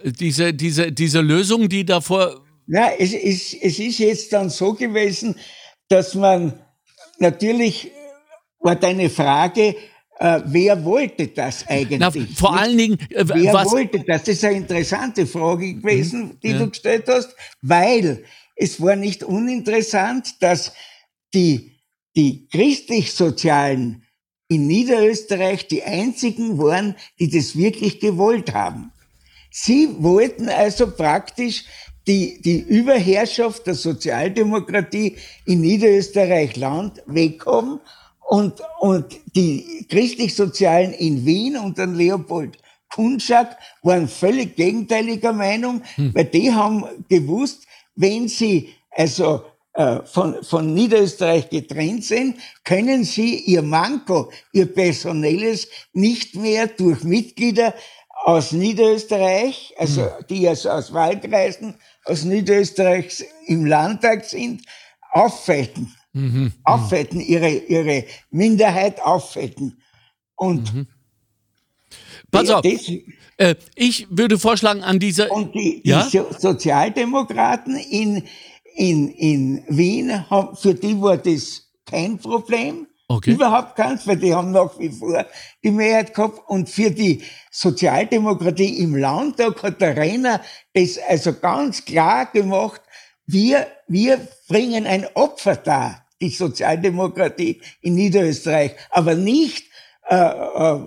Diese, 0.03 0.55
diese, 0.55 0.91
diese 0.91 1.21
Lösung, 1.21 1.69
die 1.69 1.86
davor. 1.86 2.43
Ja, 2.65 2.89
es, 2.98 3.13
es, 3.13 3.53
es 3.53 3.77
ist 3.77 4.00
jetzt 4.00 4.33
dann 4.33 4.50
so 4.50 4.74
gewesen, 4.74 5.36
dass 5.88 6.15
man 6.15 6.60
natürlich 7.19 7.91
war 8.60 8.75
deine 8.75 9.10
Frage, 9.10 9.75
äh, 10.21 10.43
wer 10.45 10.85
wollte 10.85 11.27
das 11.29 11.67
eigentlich? 11.67 11.99
Na, 11.99 12.11
vor 12.11 12.55
allen 12.55 12.77
Dingen, 12.77 12.99
äh, 13.09 13.25
wer 13.27 13.53
was? 13.53 13.71
wollte 13.71 13.99
das? 14.01 14.23
Das 14.23 14.35
ist 14.35 14.45
eine 14.45 14.57
interessante 14.57 15.25
Frage 15.25 15.73
gewesen, 15.73 16.21
mhm. 16.21 16.39
die 16.43 16.49
ja. 16.49 16.59
du 16.59 16.69
gestellt 16.69 17.05
hast, 17.07 17.35
weil 17.63 18.23
es 18.55 18.79
war 18.79 18.95
nicht 18.95 19.23
uninteressant, 19.23 20.35
dass 20.43 20.73
die, 21.33 21.71
die 22.15 22.47
christlich-sozialen 22.49 24.03
in 24.47 24.67
Niederösterreich 24.67 25.67
die 25.67 25.81
einzigen 25.81 26.59
waren, 26.59 26.95
die 27.19 27.29
das 27.29 27.55
wirklich 27.55 27.99
gewollt 27.99 28.53
haben. 28.53 28.91
Sie 29.49 29.89
wollten 29.97 30.49
also 30.49 30.91
praktisch 30.91 31.65
die, 32.05 32.39
die 32.43 32.59
Überherrschaft 32.59 33.65
der 33.65 33.73
Sozialdemokratie 33.73 35.17
in 35.45 35.61
Niederösterreich 35.61 36.57
Land 36.57 37.01
weghaben 37.07 37.79
und, 38.31 38.61
und 38.79 39.19
die 39.35 39.85
christlich-sozialen 39.89 40.93
in 40.93 41.25
Wien 41.25 41.57
und 41.57 41.77
dann 41.77 41.95
Leopold 41.95 42.57
Kunschak 42.89 43.57
waren 43.83 44.07
völlig 44.07 44.55
gegenteiliger 44.55 45.33
Meinung, 45.33 45.81
hm. 45.95 46.15
weil 46.15 46.25
die 46.25 46.53
haben 46.53 46.85
gewusst, 47.09 47.67
wenn 47.95 48.29
sie 48.29 48.69
also 48.89 49.43
äh, 49.73 50.00
von, 50.05 50.41
von 50.45 50.73
Niederösterreich 50.73 51.50
getrennt 51.50 52.05
sind, 52.05 52.38
können 52.63 53.03
sie 53.03 53.35
ihr 53.35 53.63
Manko, 53.63 54.31
ihr 54.53 54.73
personelles 54.73 55.67
nicht 55.91 56.35
mehr 56.35 56.67
durch 56.67 57.03
Mitglieder 57.03 57.73
aus 58.23 58.53
Niederösterreich, 58.53 59.73
also 59.77 60.03
hm. 60.03 60.25
die 60.29 60.47
also 60.47 60.69
aus 60.69 60.93
Wahlkreisen 60.93 61.75
aus 62.05 62.23
Niederösterreich 62.23 63.25
im 63.47 63.65
Landtag 63.65 64.23
sind, 64.23 64.61
auffetten. 65.11 65.93
Mhm. 66.13 66.51
Auffetten, 66.63 67.19
ihre, 67.21 67.49
ihre 67.49 68.05
Minderheit 68.29 69.01
auffetten. 69.01 69.81
Und 70.35 70.73
mhm. 70.73 70.87
Pass 72.31 72.49
auf, 72.49 72.63
äh, 72.65 73.55
ich 73.75 74.07
würde 74.09 74.39
vorschlagen, 74.39 74.81
an 74.83 74.99
dieser... 74.99 75.31
Und 75.31 75.53
die, 75.53 75.81
ja? 75.83 76.07
die 76.11 76.21
Sozialdemokraten 76.37 77.75
in, 77.75 78.23
in, 78.75 79.09
in 79.09 79.63
Wien, 79.67 80.29
haben, 80.29 80.55
für 80.55 80.73
die 80.73 80.99
war 81.01 81.17
das 81.17 81.69
kein 81.85 82.17
Problem. 82.17 82.87
Okay. 83.09 83.31
Überhaupt 83.31 83.75
keins, 83.75 84.07
weil 84.07 84.15
die 84.15 84.33
haben 84.33 84.51
nach 84.51 84.79
wie 84.79 84.89
vor 84.89 85.25
die 85.61 85.71
Mehrheit 85.71 86.13
gehabt. 86.13 86.39
Und 86.47 86.69
für 86.69 86.91
die 86.91 87.21
Sozialdemokratie 87.51 88.79
im 88.79 88.95
Landtag 88.95 89.61
hat 89.63 89.81
der 89.81 89.97
Renner 89.97 90.39
das 90.73 90.97
also 90.97 91.33
ganz 91.33 91.83
klar 91.83 92.31
gemacht, 92.31 92.81
wir, 93.31 93.67
wir 93.88 94.19
bringen 94.47 94.85
ein 94.85 95.07
Opfer 95.13 95.55
dar, 95.55 96.05
die 96.21 96.29
Sozialdemokratie 96.29 97.61
in 97.81 97.95
Niederösterreich, 97.95 98.71
aber 98.89 99.15
nicht 99.15 99.67
äh, 100.09 100.15
äh, 100.15 100.79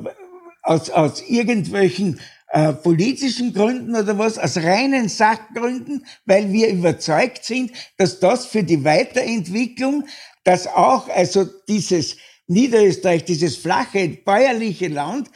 aus, 0.62 0.90
aus 0.90 1.22
irgendwelchen 1.28 2.20
äh, 2.48 2.72
politischen 2.72 3.52
Gründen 3.52 3.96
oder 3.96 4.16
was, 4.18 4.38
aus 4.38 4.56
reinen 4.56 5.08
Sachgründen, 5.08 6.06
weil 6.24 6.52
wir 6.52 6.68
überzeugt 6.68 7.44
sind, 7.44 7.72
dass 7.96 8.20
das 8.20 8.46
für 8.46 8.62
die 8.62 8.84
Weiterentwicklung 8.84 10.04
dass 10.44 10.66
auch 10.66 11.08
also 11.08 11.46
dieses 11.68 12.16
Niederösterreich, 12.46 13.24
dieses 13.24 13.56
flache 13.56 14.08
bäuerliche 14.08 14.88
Land 14.88 15.30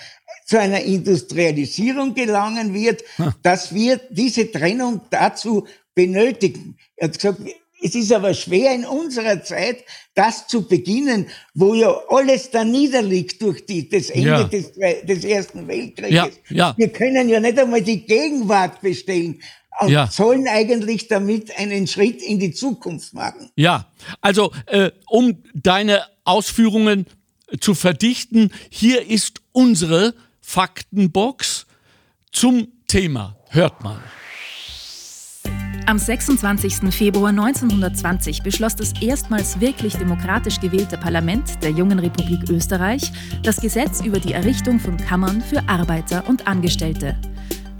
zu 0.47 0.61
einer 0.61 0.81
Industrialisierung 0.81 2.15
gelangen 2.15 2.73
wird, 2.73 3.03
hm. 3.17 3.35
dass 3.43 3.75
wir 3.75 4.01
diese 4.11 4.51
Trennung 4.51 5.01
dazu 5.11 5.67
benötigen. 5.99 6.77
Er 6.95 7.09
hat 7.09 7.19
gesagt, 7.19 7.41
es 7.83 7.95
ist 7.97 8.13
aber 8.13 8.33
schwer 8.33 8.73
in 8.73 8.85
unserer 8.85 9.43
Zeit, 9.43 9.79
das 10.15 10.47
zu 10.47 10.69
beginnen, 10.69 11.27
wo 11.55 11.75
ja 11.75 11.93
alles 12.09 12.51
da 12.51 12.63
niederliegt 12.63 13.43
durch 13.43 13.67
die, 13.67 13.89
das 13.89 14.11
Ende 14.11 14.29
ja. 14.29 14.45
des, 14.45 14.73
des, 14.75 15.25
Ersten 15.25 15.67
Weltkrieges. 15.67 16.13
Ja, 16.13 16.29
ja. 16.51 16.75
Wir 16.77 16.89
können 16.89 17.29
ja 17.29 17.41
nicht 17.41 17.59
einmal 17.59 17.83
die 17.83 18.05
Gegenwart 18.07 18.81
bestellen 18.81 19.43
und 19.81 19.91
ja. 19.91 20.07
sollen 20.07 20.47
eigentlich 20.47 21.09
damit 21.09 21.57
einen 21.59 21.89
Schritt 21.89 22.23
in 22.23 22.39
die 22.39 22.53
Zukunft 22.53 23.13
machen. 23.13 23.51
Ja, 23.57 23.87
also 24.21 24.53
äh, 24.67 24.93
um 25.09 25.43
deine 25.53 26.05
Ausführungen 26.23 27.07
zu 27.59 27.75
verdichten, 27.75 28.53
hier 28.71 29.09
ist 29.09 29.41
unsere 29.51 30.15
Faktenbox 30.41 31.67
zum 32.31 32.69
Thema. 32.87 33.37
Hört 33.51 33.83
mal. 33.83 34.01
Am 35.89 35.99
26. 35.99 36.93
Februar 36.95 37.31
1920 37.31 38.43
beschloss 38.43 38.77
das 38.77 38.93
erstmals 39.01 39.59
wirklich 39.59 39.97
demokratisch 39.97 40.61
gewählte 40.61 40.99
Parlament 40.99 41.63
der 41.63 41.71
jungen 41.71 41.99
Republik 41.99 42.51
Österreich 42.51 43.11
das 43.43 43.59
Gesetz 43.59 44.05
über 44.05 44.21
die 44.21 44.35
Errichtung 44.35 44.79
von 44.79 44.99
Kammern 44.99 45.41
für 45.41 45.67
Arbeiter 45.67 46.29
und 46.29 46.47
Angestellte. 46.47 47.17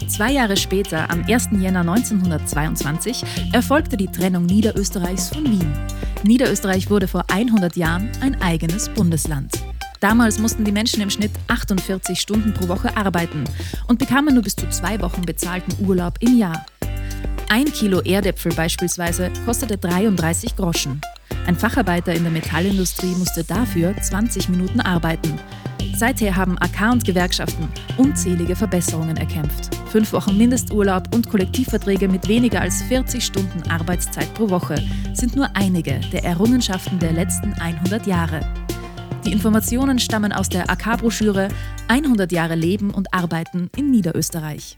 Zwei 0.07 0.31
Jahre 0.31 0.57
später, 0.57 1.07
am 1.11 1.23
1. 1.23 1.49
Jänner 1.59 1.81
1922, 1.81 3.23
erfolgte 3.53 3.95
die 3.95 4.07
Trennung 4.07 4.47
Niederösterreichs 4.47 5.29
von 5.29 5.43
Wien. 5.45 5.71
Niederösterreich 6.23 6.89
wurde 6.89 7.07
vor 7.07 7.25
100 7.31 7.75
Jahren 7.75 8.09
ein 8.21 8.41
eigenes 8.41 8.89
Bundesland. 8.89 9.53
Damals 9.99 10.39
mussten 10.39 10.63
die 10.63 10.71
Menschen 10.71 11.03
im 11.03 11.11
Schnitt 11.11 11.31
48 11.47 12.19
Stunden 12.19 12.55
pro 12.55 12.69
Woche 12.69 12.97
arbeiten 12.97 13.43
und 13.85 13.99
bekamen 13.99 14.33
nur 14.33 14.41
bis 14.41 14.55
zu 14.55 14.67
zwei 14.69 14.99
Wochen 14.99 15.21
bezahlten 15.21 15.85
Urlaub 15.85 16.15
im 16.21 16.39
Jahr. 16.39 16.65
Ein 17.51 17.65
Kilo 17.65 18.01
Erdäpfel 18.01 18.53
beispielsweise 18.53 19.31
kostete 19.43 19.75
33 19.75 20.55
Groschen. 20.55 21.01
Ein 21.47 21.55
Facharbeiter 21.55 22.13
in 22.13 22.21
der 22.21 22.31
Metallindustrie 22.31 23.15
musste 23.15 23.43
dafür 23.43 23.95
20 23.99 24.49
Minuten 24.49 24.79
arbeiten. 24.79 25.33
Seither 25.95 26.35
haben 26.35 26.59
AK 26.59 26.91
und 26.91 27.05
Gewerkschaften 27.05 27.67
unzählige 27.97 28.55
Verbesserungen 28.55 29.17
erkämpft. 29.17 29.73
Fünf 29.87 30.13
Wochen 30.13 30.37
Mindesturlaub 30.37 31.11
und 31.11 31.27
Kollektivverträge 31.27 32.07
mit 32.07 32.27
weniger 32.27 32.61
als 32.61 32.83
40 32.83 33.25
Stunden 33.25 33.67
Arbeitszeit 33.67 34.31
pro 34.35 34.51
Woche 34.51 34.75
sind 35.13 35.35
nur 35.35 35.49
einige 35.55 35.99
der 36.13 36.23
Errungenschaften 36.23 36.99
der 36.99 37.13
letzten 37.13 37.53
100 37.53 38.05
Jahre. 38.05 38.41
Die 39.25 39.31
Informationen 39.31 39.97
stammen 39.97 40.31
aus 40.31 40.49
der 40.49 40.69
AK-Broschüre 40.69 41.47
100 41.87 42.31
Jahre 42.31 42.55
Leben 42.55 42.91
und 42.91 43.11
Arbeiten 43.11 43.71
in 43.75 43.89
Niederösterreich. 43.89 44.77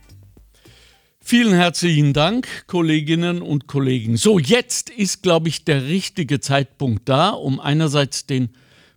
Vielen 1.24 1.54
herzlichen 1.54 2.12
Dank, 2.12 2.48
Kolleginnen 2.66 3.42
und 3.42 3.68
Kollegen. 3.68 4.16
So, 4.16 4.40
jetzt 4.40 4.90
ist, 4.90 5.22
glaube 5.22 5.48
ich, 5.48 5.64
der 5.64 5.84
richtige 5.84 6.40
Zeitpunkt 6.40 7.08
da, 7.08 7.30
um 7.30 7.60
einerseits 7.60 8.26
den 8.26 8.50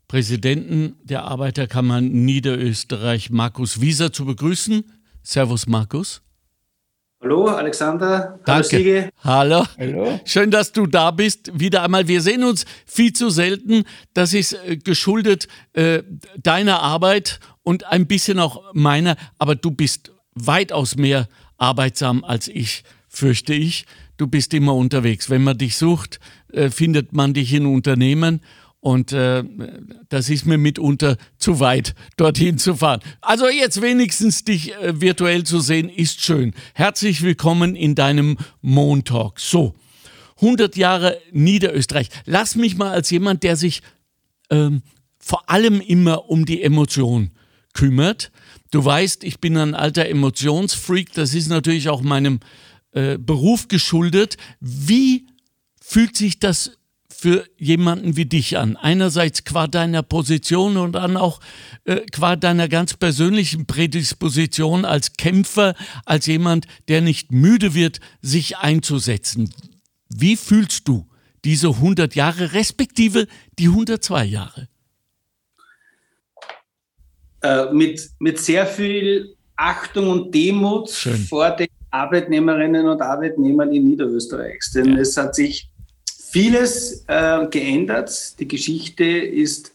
Präsidenten 0.07 0.95
der 1.03 1.23
Arbeiterkammer 1.25 2.01
Niederösterreich, 2.01 3.29
Markus 3.29 3.79
Wieser, 3.79 4.11
zu 4.11 4.25
begrüßen. 4.25 4.91
Servus, 5.21 5.67
Markus. 5.67 6.23
Hallo, 7.21 7.45
Alexander. 7.45 8.39
Danke. 8.43 9.11
Hallo. 9.23 9.63
Hallo. 9.77 10.19
Schön, 10.25 10.49
dass 10.49 10.71
du 10.71 10.87
da 10.87 11.11
bist. 11.11 11.51
Wieder 11.57 11.83
einmal. 11.83 12.07
Wir 12.07 12.21
sehen 12.21 12.43
uns 12.43 12.65
viel 12.87 13.13
zu 13.13 13.29
selten. 13.29 13.83
Das 14.15 14.33
ist 14.33 14.53
äh, 14.53 14.77
geschuldet 14.77 15.47
äh, 15.73 16.01
deiner 16.41 16.81
Arbeit 16.81 17.39
und 17.61 17.85
ein 17.85 18.07
bisschen 18.07 18.39
auch 18.39 18.73
meiner. 18.73 19.15
Aber 19.37 19.55
du 19.55 19.69
bist 19.69 20.11
weitaus 20.33 20.95
mehr 20.97 21.27
arbeitsam 21.57 22.23
als 22.23 22.47
ich, 22.47 22.83
fürchte 23.07 23.53
ich. 23.53 23.85
Du 24.17 24.27
bist 24.27 24.53
immer 24.53 24.75
unterwegs. 24.75 25.29
Wenn 25.29 25.43
man 25.43 25.57
dich 25.57 25.75
sucht, 25.77 26.19
äh, 26.51 26.69
findet 26.69 27.13
man 27.13 27.33
dich 27.33 27.53
in 27.53 27.65
Unternehmen 27.65 28.41
und 28.85 29.13
äh, 29.13 29.43
das 30.09 30.29
ist 30.29 30.45
mir 30.45 30.59
mitunter 30.59 31.17
zu 31.37 31.59
weit, 31.59 31.95
dorthin 32.17 32.59
zu 32.59 32.75
fahren. 32.75 33.01
Also 33.19 33.49
jetzt 33.49 33.81
wenigstens 33.81 34.43
dich 34.43 34.75
äh, 34.75 35.01
virtuell 35.01 35.43
zu 35.43 35.59
sehen, 35.59 35.89
ist 35.89 36.21
schön. 36.21 36.53
Herzlich 36.75 37.23
willkommen 37.23 37.75
in 37.75 37.95
deinem 37.95 38.37
Montalk. 38.61 39.39
So, 39.39 39.73
100 40.35 40.75
Jahre 40.75 41.19
Niederösterreich. 41.31 42.09
Lass 42.25 42.55
mich 42.55 42.77
mal 42.77 42.91
als 42.91 43.09
jemand, 43.09 43.41
der 43.41 43.55
sich 43.55 43.81
ähm, 44.51 44.83
vor 45.17 45.49
allem 45.49 45.81
immer 45.81 46.29
um 46.29 46.45
die 46.45 46.61
Emotion 46.61 47.31
kümmert. 47.73 48.31
Du 48.75 48.83
weißt, 48.83 49.23
ich 49.23 49.39
bin 49.39 49.55
ein 49.55 49.73
alter 49.73 50.05
Emotionsfreak. 50.05 51.13
Das 51.13 51.33
ist 51.33 51.47
natürlich 51.47 51.87
auch 51.87 52.01
meinem 52.01 52.41
äh, 52.91 53.17
Beruf 53.17 53.69
geschuldet. 53.69 54.35
Wie 54.59 55.27
fühlt 55.79 56.17
sich 56.17 56.39
das 56.39 56.71
für 57.07 57.47
jemanden 57.57 58.17
wie 58.17 58.25
dich 58.25 58.57
an? 58.57 58.75
Einerseits 58.75 59.45
qua 59.45 59.67
deiner 59.67 60.03
Position 60.03 60.75
und 60.75 60.91
dann 60.91 61.15
auch 61.15 61.39
äh, 61.85 62.01
qua 62.11 62.35
deiner 62.35 62.67
ganz 62.67 62.95
persönlichen 62.95 63.65
Prädisposition 63.65 64.83
als 64.83 65.13
Kämpfer, 65.13 65.73
als 66.03 66.25
jemand, 66.25 66.67
der 66.89 66.99
nicht 66.99 67.31
müde 67.31 67.75
wird, 67.75 68.01
sich 68.21 68.57
einzusetzen. 68.57 69.53
Wie 70.09 70.35
fühlst 70.35 70.85
du 70.89 71.07
diese 71.45 71.69
100 71.69 72.13
Jahre 72.13 72.51
respektive 72.51 73.27
die 73.57 73.69
102 73.69 74.25
Jahre? 74.25 74.67
Äh, 77.45 77.71
mit, 77.71 78.09
mit 78.17 78.39
sehr 78.39 78.65
viel 78.65 79.35
Achtung 79.55 80.09
und 80.09 80.33
Demut 80.33 80.89
Schön. 80.89 81.15
vor 81.17 81.51
den 81.51 81.67
Arbeitnehmerinnen 81.91 82.87
und 82.87 82.99
Arbeitnehmern 83.01 83.71
in 83.71 83.83
Niederösterreichs. 83.83 84.71
Denn 84.71 84.93
ja. 84.93 85.01
es 85.01 85.15
hat 85.15 85.35
sich 85.35 85.69
vieles 86.31 87.05
äh, 87.07 87.45
geändert. 87.51 88.39
Die 88.39 88.47
Geschichte 88.47 89.03
ist 89.03 89.71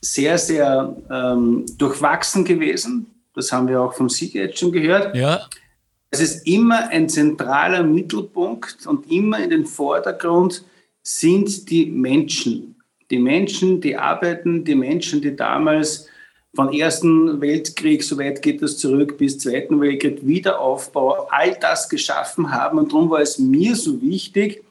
sehr, 0.00 0.38
sehr 0.38 0.96
ähm, 1.10 1.66
durchwachsen 1.78 2.44
gewesen. 2.44 3.06
Das 3.34 3.50
haben 3.50 3.66
wir 3.66 3.80
auch 3.80 3.92
vom 3.92 4.08
Sieg 4.08 4.34
jetzt 4.34 4.60
schon 4.60 4.70
gehört. 4.70 5.16
Ja. 5.16 5.40
Es 6.10 6.20
ist 6.20 6.46
immer 6.46 6.90
ein 6.90 7.08
zentraler 7.08 7.82
Mittelpunkt 7.82 8.86
und 8.86 9.10
immer 9.10 9.42
in 9.42 9.50
den 9.50 9.66
Vordergrund 9.66 10.64
sind 11.02 11.68
die 11.70 11.86
Menschen. 11.86 12.76
Die 13.10 13.18
Menschen, 13.18 13.80
die 13.80 13.96
arbeiten, 13.96 14.64
die 14.64 14.76
Menschen, 14.76 15.20
die 15.20 15.34
damals 15.34 16.06
von 16.54 16.72
Ersten 16.72 17.40
Weltkrieg, 17.40 18.02
so 18.02 18.18
weit 18.18 18.42
geht 18.42 18.60
das 18.62 18.78
zurück, 18.78 19.18
bis 19.18 19.38
Zweiten 19.38 19.80
Weltkrieg, 19.80 20.26
Wiederaufbau, 20.26 21.28
all 21.30 21.56
das 21.60 21.88
geschaffen 21.88 22.52
haben. 22.52 22.78
Und 22.78 22.92
darum 22.92 23.10
war 23.10 23.20
es 23.20 23.38
mir 23.38 23.76
so 23.76 24.02
wichtig, 24.02 24.64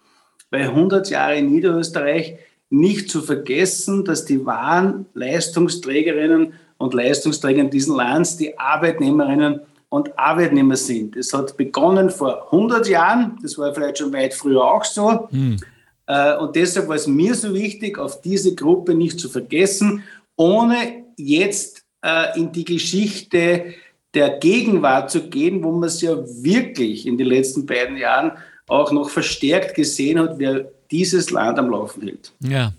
bei 0.50 0.62
100 0.62 1.10
Jahre 1.10 1.38
in 1.38 1.52
Niederösterreich 1.52 2.36
nicht 2.70 3.10
zu 3.10 3.22
vergessen, 3.22 4.04
dass 4.04 4.26
die 4.26 4.46
wahren 4.46 5.06
Leistungsträgerinnen 5.14 6.54
und 6.78 6.94
Leistungsträger 6.94 7.62
in 7.62 7.70
diesem 7.70 7.96
Land 7.96 8.40
die 8.40 8.58
Arbeitnehmerinnen 8.58 9.62
und 9.90 10.18
Arbeitnehmer 10.20 10.76
sind. 10.76 11.16
Es 11.16 11.34
hat 11.34 11.58
begonnen 11.58 12.10
vor 12.10 12.46
100 12.46 12.88
Jahren, 12.88 13.38
das 13.42 13.58
war 13.58 13.74
vielleicht 13.74 13.98
schon 13.98 14.14
weit 14.14 14.34
früher 14.34 14.64
auch 14.64 14.84
so. 14.84 15.28
Hm. 15.32 15.58
Äh, 16.06 16.36
und 16.38 16.56
deshalb 16.56 16.88
war 16.88 16.96
es 16.96 17.08
mir 17.08 17.34
so 17.36 17.54
wichtig, 17.54 17.98
auf 17.98 18.22
diese 18.22 18.54
Gruppe 18.54 18.94
nicht 18.94 19.20
zu 19.20 19.30
vergessen, 19.30 20.04
ohne 20.36 21.06
jetzt 21.20 21.84
äh, 22.04 22.40
in 22.40 22.52
die 22.52 22.66
Geschichte 22.66 23.74
der 24.14 24.40
Gegenwart 24.40 25.12
zu 25.12 25.30
gehen, 25.30 25.64
wo 25.64 25.72
man 25.72 25.88
es 25.88 26.02
ja 26.02 26.16
wirklich 26.18 27.06
in 27.06 27.18
den 27.18 27.28
letzten 27.28 27.66
beiden 27.66 27.98
Jahren 27.98 28.32
auch 28.68 28.92
noch 28.92 29.10
verstärkt 29.10 29.76
gesehen 29.76 30.20
hat, 30.20 30.40
wer 30.40 30.72
dieses 30.92 31.30
Land 31.30 31.60
am 31.60 31.70
Laufen 31.70 32.04
hält. 32.04 32.32
Ja. 32.40 32.74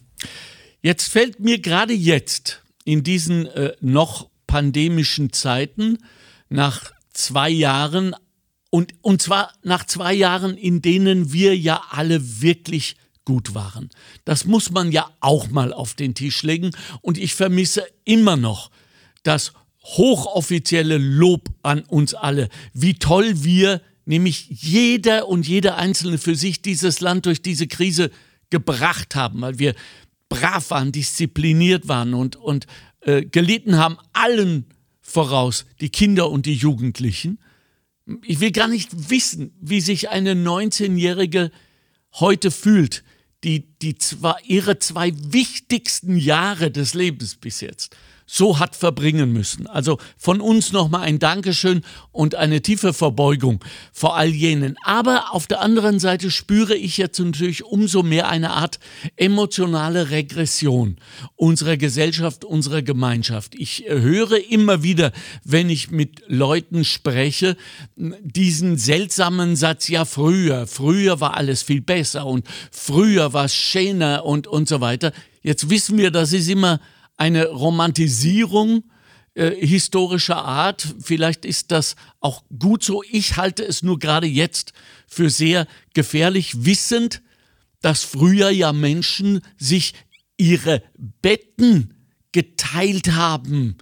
Jetzt 0.83 1.13
fällt 1.13 1.41
mir 1.41 1.59
gerade 1.59 1.93
jetzt 1.93 2.63
in 2.85 3.03
diesen 3.03 3.47
äh, 3.47 3.75
noch 3.81 4.29
pandemischen 4.47 5.33
Zeiten 5.33 5.99
nach 6.49 6.93
zwei 7.13 7.51
Jahren 7.51 8.17
und, 8.71 8.95
und 9.03 9.21
zwar 9.21 9.53
nach 9.63 9.85
zwei 9.85 10.15
Jahren, 10.15 10.57
in 10.57 10.81
denen 10.81 11.33
wir 11.33 11.57
ja 11.57 11.83
alle 11.91 12.41
wirklich 12.41 12.97
gut 13.25 13.55
waren. 13.55 13.91
Das 14.25 14.45
muss 14.45 14.71
man 14.71 14.93
ja 14.93 15.11
auch 15.21 15.49
mal 15.51 15.73
auf 15.73 15.95
den 15.95 16.15
Tisch 16.15 16.43
legen 16.43 16.71
und 17.01 17.19
ich 17.19 17.35
vermisse 17.35 17.85
immer 18.05 18.37
noch 18.37 18.71
das 19.23 19.53
hochoffizielle 19.83 20.99
Lob 20.99 21.49
an 21.63 21.81
uns 21.83 22.15
alle, 22.15 22.49
wie 22.73 22.95
toll 22.95 23.45
wir 23.45 23.81
nämlich 24.05 24.49
jeder 24.51 25.29
und 25.29 25.47
jeder 25.47 25.77
Einzelne 25.77 26.19
für 26.19 26.35
sich 26.35 26.63
dieses 26.63 27.01
Land 27.01 27.27
durch 27.27 27.43
diese 27.43 27.67
Krise 27.67 28.11
gebracht 28.51 29.15
haben, 29.15 29.41
weil 29.41 29.59
wir 29.59 29.75
brav 30.29 30.71
waren, 30.71 30.93
diszipliniert 30.93 31.89
waren 31.89 32.15
und, 32.15 32.37
und 32.37 32.67
äh, 33.01 33.23
gelitten 33.23 33.77
haben, 33.77 33.97
allen 34.13 34.67
voraus, 35.01 35.67
die 35.81 35.91
Kinder 35.91 36.31
und 36.31 36.47
die 36.47 36.55
Jugendlichen. 36.55 37.39
Ich 38.25 38.41
will 38.41 38.51
gar 38.51 38.69
nicht 38.69 39.11
wissen, 39.11 39.53
wie 39.61 39.81
sich 39.81 40.09
eine 40.09 40.35
19-Jährige 40.35 41.51
heute 42.15 42.51
fühlt, 42.51 43.05
die, 43.45 43.67
die 43.79 43.97
zwei, 43.97 44.35
ihre 44.45 44.79
zwei 44.79 45.13
wichtigsten 45.15 46.17
Jahre 46.17 46.71
des 46.71 46.95
Lebens 46.95 47.37
bis 47.37 47.61
jetzt 47.61 47.97
so 48.33 48.61
hat 48.61 48.77
verbringen 48.77 49.33
müssen. 49.33 49.67
Also 49.67 49.99
von 50.17 50.41
uns 50.41 50.71
nochmal 50.71 51.03
ein 51.03 51.19
Dankeschön 51.19 51.83
und 52.13 52.37
eine 52.37 52.63
tiefe 52.63 52.93
Verbeugung 52.93 53.59
vor 53.93 54.17
all 54.17 54.29
jenen. 54.29 54.77
Aber 54.85 55.35
auf 55.35 55.49
der 55.49 55.61
anderen 55.61 55.99
Seite 55.99 56.31
spüre 56.31 56.77
ich 56.77 56.97
jetzt 56.97 57.19
natürlich 57.19 57.65
umso 57.65 58.05
mehr 58.05 58.29
eine 58.29 58.51
Art 58.53 58.79
emotionale 59.17 60.11
Regression 60.11 60.99
unserer 61.35 61.77
Gesellschaft, 61.77 62.45
unserer 62.45 62.83
Gemeinschaft. 62.83 63.57
Ich 63.57 63.87
höre 63.89 64.39
immer 64.49 64.85
wieder, 64.85 65.11
wenn 65.43 65.69
ich 65.69 65.91
mit 65.91 66.23
Leuten 66.29 66.85
spreche, 66.85 67.57
diesen 67.97 68.79
seltsamen 68.79 69.57
Satz, 69.57 69.89
ja 69.89 70.05
früher, 70.05 70.69
früher 70.69 71.21
war 71.21 71.37
alles 71.37 71.65
viel 71.65 71.81
besser 71.81 72.27
und 72.27 72.47
früher 72.71 73.33
war 73.33 73.47
es 73.47 73.55
schöner 73.57 74.25
und, 74.25 74.47
und 74.47 74.69
so 74.69 74.81
weiter. 74.81 75.13
Jetzt 75.43 75.69
wissen 75.69 75.99
wir, 75.99 76.13
das 76.13 76.33
ist 76.33 76.49
immer 76.49 76.79
eine 77.21 77.49
Romantisierung 77.49 78.85
äh, 79.35 79.51
historischer 79.51 80.43
Art. 80.43 80.95
Vielleicht 81.01 81.45
ist 81.45 81.71
das 81.71 81.95
auch 82.21 82.43
gut 82.59 82.83
so. 82.83 83.03
Ich 83.03 83.37
halte 83.37 83.63
es 83.63 83.83
nur 83.83 83.99
gerade 83.99 84.27
jetzt 84.27 84.73
für 85.07 85.29
sehr 85.29 85.67
gefährlich, 85.93 86.65
wissend, 86.65 87.21
dass 87.83 88.05
früher 88.05 88.49
ja 88.49 88.73
Menschen 88.73 89.43
sich 89.59 89.93
ihre 90.39 90.83
Betten 91.21 91.93
geteilt 92.33 93.13
haben. 93.13 93.77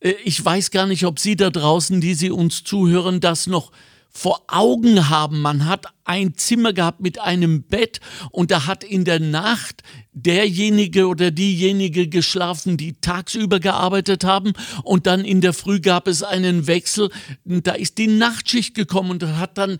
Äh, 0.00 0.10
ich 0.24 0.44
weiß 0.44 0.70
gar 0.70 0.86
nicht, 0.86 1.06
ob 1.06 1.18
Sie 1.18 1.34
da 1.34 1.48
draußen, 1.48 2.02
die 2.02 2.14
Sie 2.14 2.30
uns 2.30 2.62
zuhören, 2.62 3.20
das 3.20 3.46
noch 3.46 3.72
vor 4.12 4.42
Augen 4.46 5.08
haben. 5.08 5.40
Man 5.40 5.66
hat 5.66 5.86
ein 6.04 6.34
Zimmer 6.36 6.72
gehabt 6.72 7.00
mit 7.00 7.18
einem 7.18 7.62
Bett 7.62 8.00
und 8.30 8.50
da 8.50 8.66
hat 8.66 8.84
in 8.84 9.04
der 9.04 9.20
Nacht 9.20 9.82
derjenige 10.12 11.06
oder 11.08 11.30
diejenige 11.30 12.08
geschlafen, 12.08 12.76
die 12.76 13.00
tagsüber 13.00 13.58
gearbeitet 13.58 14.24
haben 14.24 14.52
und 14.84 15.06
dann 15.06 15.24
in 15.24 15.40
der 15.40 15.54
Früh 15.54 15.80
gab 15.80 16.06
es 16.06 16.22
einen 16.22 16.66
Wechsel. 16.66 17.10
Da 17.44 17.72
ist 17.72 17.96
die 17.98 18.08
Nachtschicht 18.08 18.74
gekommen 18.74 19.10
und 19.10 19.24
hat 19.24 19.56
dann 19.56 19.78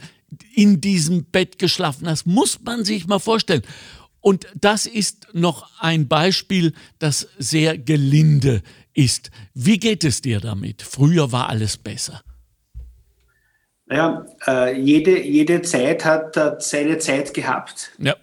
in 0.54 0.80
diesem 0.80 1.24
Bett 1.24 1.58
geschlafen. 1.58 2.06
Das 2.06 2.24
muss 2.24 2.58
man 2.64 2.84
sich 2.84 3.06
mal 3.06 3.18
vorstellen. 3.18 3.62
Und 4.20 4.46
das 4.54 4.86
ist 4.86 5.26
noch 5.34 5.68
ein 5.80 6.08
Beispiel, 6.08 6.72
das 6.98 7.28
sehr 7.38 7.76
gelinde 7.76 8.62
ist. 8.94 9.30
Wie 9.52 9.78
geht 9.78 10.04
es 10.04 10.22
dir 10.22 10.40
damit? 10.40 10.80
Früher 10.80 11.32
war 11.32 11.48
alles 11.48 11.76
besser. 11.76 12.22
Naja, 13.92 14.24
äh, 14.46 14.80
jede, 14.80 15.20
jede 15.20 15.60
Zeit 15.60 16.06
hat, 16.06 16.34
hat 16.38 16.62
seine 16.62 16.96
Zeit 16.96 17.34
gehabt. 17.34 17.92
Ja. 17.98 18.16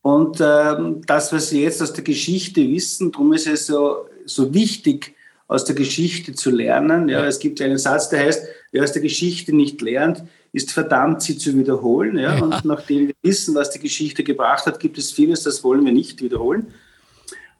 Und 0.00 0.40
ähm, 0.40 1.00
das, 1.06 1.32
was 1.32 1.50
wir 1.52 1.62
jetzt 1.62 1.82
aus 1.82 1.92
der 1.92 2.04
Geschichte 2.04 2.60
wissen, 2.60 3.10
darum 3.10 3.32
ist 3.32 3.48
es 3.48 3.66
so, 3.66 4.06
so 4.26 4.54
wichtig, 4.54 5.16
aus 5.48 5.64
der 5.64 5.74
Geschichte 5.74 6.34
zu 6.34 6.50
lernen. 6.50 7.08
Ja, 7.08 7.26
es 7.26 7.40
gibt 7.40 7.60
einen 7.60 7.78
Satz, 7.78 8.10
der 8.10 8.20
heißt, 8.20 8.46
wer 8.70 8.84
aus 8.84 8.92
der 8.92 9.02
Geschichte 9.02 9.54
nicht 9.54 9.82
lernt, 9.82 10.22
ist 10.52 10.70
verdammt, 10.70 11.20
sie 11.22 11.36
zu 11.36 11.58
wiederholen. 11.58 12.16
Ja? 12.16 12.36
ja. 12.36 12.42
Und 12.42 12.64
nachdem 12.64 13.08
wir 13.08 13.14
wissen, 13.22 13.56
was 13.56 13.70
die 13.70 13.80
Geschichte 13.80 14.22
gebracht 14.22 14.66
hat, 14.66 14.78
gibt 14.78 14.98
es 14.98 15.10
vieles, 15.10 15.42
das 15.42 15.64
wollen 15.64 15.84
wir 15.84 15.92
nicht 15.92 16.22
wiederholen. 16.22 16.68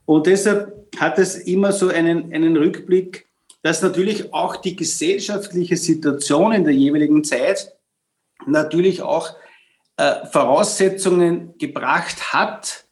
Und 0.04 0.26
deshalb 0.26 0.72
hat 0.96 1.18
es 1.18 1.36
immer 1.38 1.72
so 1.72 1.88
einen, 1.88 2.32
einen 2.32 2.56
Rückblick 2.56 3.26
dass 3.62 3.82
natürlich 3.82 4.32
auch 4.32 4.56
die 4.56 4.76
gesellschaftliche 4.76 5.76
Situation 5.76 6.52
in 6.52 6.64
der 6.64 6.74
jeweiligen 6.74 7.24
Zeit 7.24 7.72
natürlich 8.46 9.02
auch 9.02 9.30
äh, 9.96 10.26
Voraussetzungen 10.26 11.56
gebracht 11.58 12.32
hat, 12.32 12.84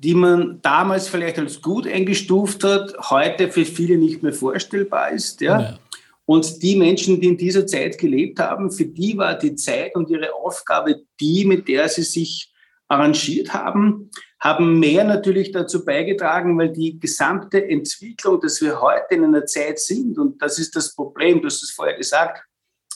die 0.00 0.14
man 0.14 0.60
damals 0.62 1.08
vielleicht 1.08 1.38
als 1.38 1.60
gut 1.62 1.86
eingestuft 1.86 2.64
hat, 2.64 2.94
heute 3.10 3.50
für 3.50 3.64
viele 3.64 3.96
nicht 3.96 4.22
mehr 4.22 4.32
vorstellbar 4.32 5.10
ist. 5.10 5.40
Ja? 5.40 5.60
ja. 5.60 5.78
Und 6.24 6.62
die 6.62 6.76
Menschen, 6.76 7.20
die 7.20 7.28
in 7.28 7.38
dieser 7.38 7.66
Zeit 7.66 7.98
gelebt 7.98 8.38
haben, 8.38 8.70
für 8.70 8.84
die 8.84 9.16
war 9.16 9.34
die 9.38 9.54
Zeit 9.54 9.94
und 9.94 10.10
ihre 10.10 10.34
Aufgabe 10.34 11.02
die, 11.20 11.44
mit 11.44 11.68
der 11.68 11.88
sie 11.88 12.02
sich 12.02 12.52
arrangiert 12.86 13.54
haben 13.54 14.10
haben 14.40 14.78
mehr 14.78 15.04
natürlich 15.04 15.50
dazu 15.50 15.84
beigetragen, 15.84 16.58
weil 16.58 16.72
die 16.72 16.98
gesamte 16.98 17.68
Entwicklung, 17.68 18.40
dass 18.40 18.60
wir 18.60 18.80
heute 18.80 19.16
in 19.16 19.24
einer 19.24 19.46
Zeit 19.46 19.80
sind, 19.80 20.16
und 20.18 20.40
das 20.40 20.58
ist 20.58 20.76
das 20.76 20.94
Problem, 20.94 21.40
du 21.40 21.46
hast 21.46 21.62
es 21.62 21.70
vorher 21.70 21.96
gesagt, 21.96 22.44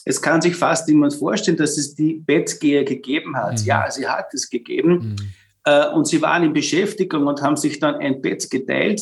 es 0.05 0.21
kann 0.21 0.41
sich 0.41 0.55
fast 0.55 0.87
niemand 0.87 1.13
vorstellen, 1.13 1.57
dass 1.57 1.77
es 1.77 1.95
die 1.95 2.15
Bettgeher 2.15 2.83
gegeben 2.83 3.35
hat. 3.37 3.59
Mhm. 3.59 3.65
Ja, 3.65 3.89
sie 3.89 4.07
hat 4.07 4.33
es 4.33 4.49
gegeben. 4.49 4.91
Mhm. 4.91 5.15
Äh, 5.65 5.89
und 5.89 6.07
sie 6.07 6.21
waren 6.21 6.43
in 6.43 6.53
Beschäftigung 6.53 7.25
und 7.25 7.41
haben 7.41 7.55
sich 7.55 7.79
dann 7.79 7.95
ein 7.95 8.21
Bett 8.21 8.49
geteilt, 8.49 9.01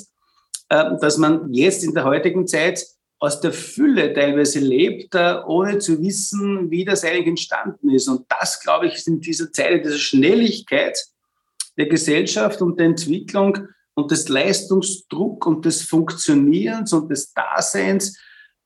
äh, 0.69 0.91
dass 0.99 1.17
man 1.17 1.51
jetzt 1.53 1.83
in 1.83 1.93
der 1.93 2.03
heutigen 2.03 2.47
Zeit 2.47 2.85
aus 3.19 3.39
der 3.39 3.53
Fülle 3.53 4.13
teilweise 4.13 4.59
lebt, 4.59 5.13
äh, 5.15 5.37
ohne 5.45 5.77
zu 5.79 6.01
wissen, 6.01 6.69
wie 6.71 6.85
das 6.85 7.03
eigentlich 7.03 7.27
entstanden 7.27 7.89
ist. 7.91 8.07
Und 8.07 8.25
das, 8.29 8.59
glaube 8.59 8.87
ich, 8.87 8.95
ist 8.95 9.07
in 9.07 9.19
dieser 9.19 9.51
Zeit, 9.51 9.71
in 9.71 9.83
dieser 9.83 9.97
Schnelligkeit, 9.97 10.97
der 11.77 11.87
Gesellschaft 11.87 12.61
und 12.61 12.79
der 12.79 12.87
Entwicklung 12.87 13.67
und 13.93 14.11
des 14.11 14.29
Leistungsdruck 14.29 15.45
und 15.45 15.65
des 15.65 15.83
Funktionierens 15.83 16.93
und 16.93 17.09
des 17.09 17.33
Daseins 17.33 18.17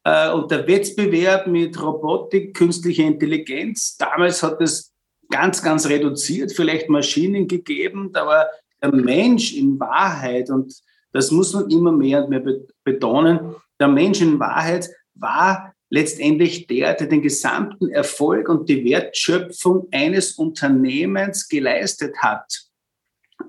äh, 0.03 0.31
und 0.31 0.51
der 0.51 0.67
Wettbewerb 0.67 1.47
mit 1.47 1.81
Robotik, 1.81 2.55
künstlicher 2.55 3.03
Intelligenz. 3.03 3.97
Damals 3.97 4.43
hat 4.43 4.61
es 4.61 4.93
ganz, 5.29 5.61
ganz 5.61 5.87
reduziert, 5.87 6.51
vielleicht 6.51 6.89
Maschinen 6.89 7.47
gegeben, 7.47 8.11
aber 8.13 8.47
der 8.81 8.93
Mensch 8.93 9.53
in 9.53 9.79
Wahrheit, 9.79 10.49
und 10.49 10.73
das 11.11 11.31
muss 11.31 11.53
man 11.53 11.69
immer 11.69 11.91
mehr 11.91 12.23
und 12.23 12.29
mehr 12.29 12.43
betonen, 12.83 13.55
der 13.79 13.87
Mensch 13.87 14.21
in 14.21 14.39
Wahrheit 14.39 14.89
war 15.15 15.73
letztendlich 15.89 16.67
der, 16.67 16.93
der 16.93 17.07
den 17.07 17.21
gesamten 17.21 17.89
Erfolg 17.89 18.49
und 18.49 18.67
die 18.69 18.83
Wertschöpfung 18.83 19.87
eines 19.91 20.33
Unternehmens 20.33 21.47
geleistet 21.47 22.15
hat. 22.17 22.64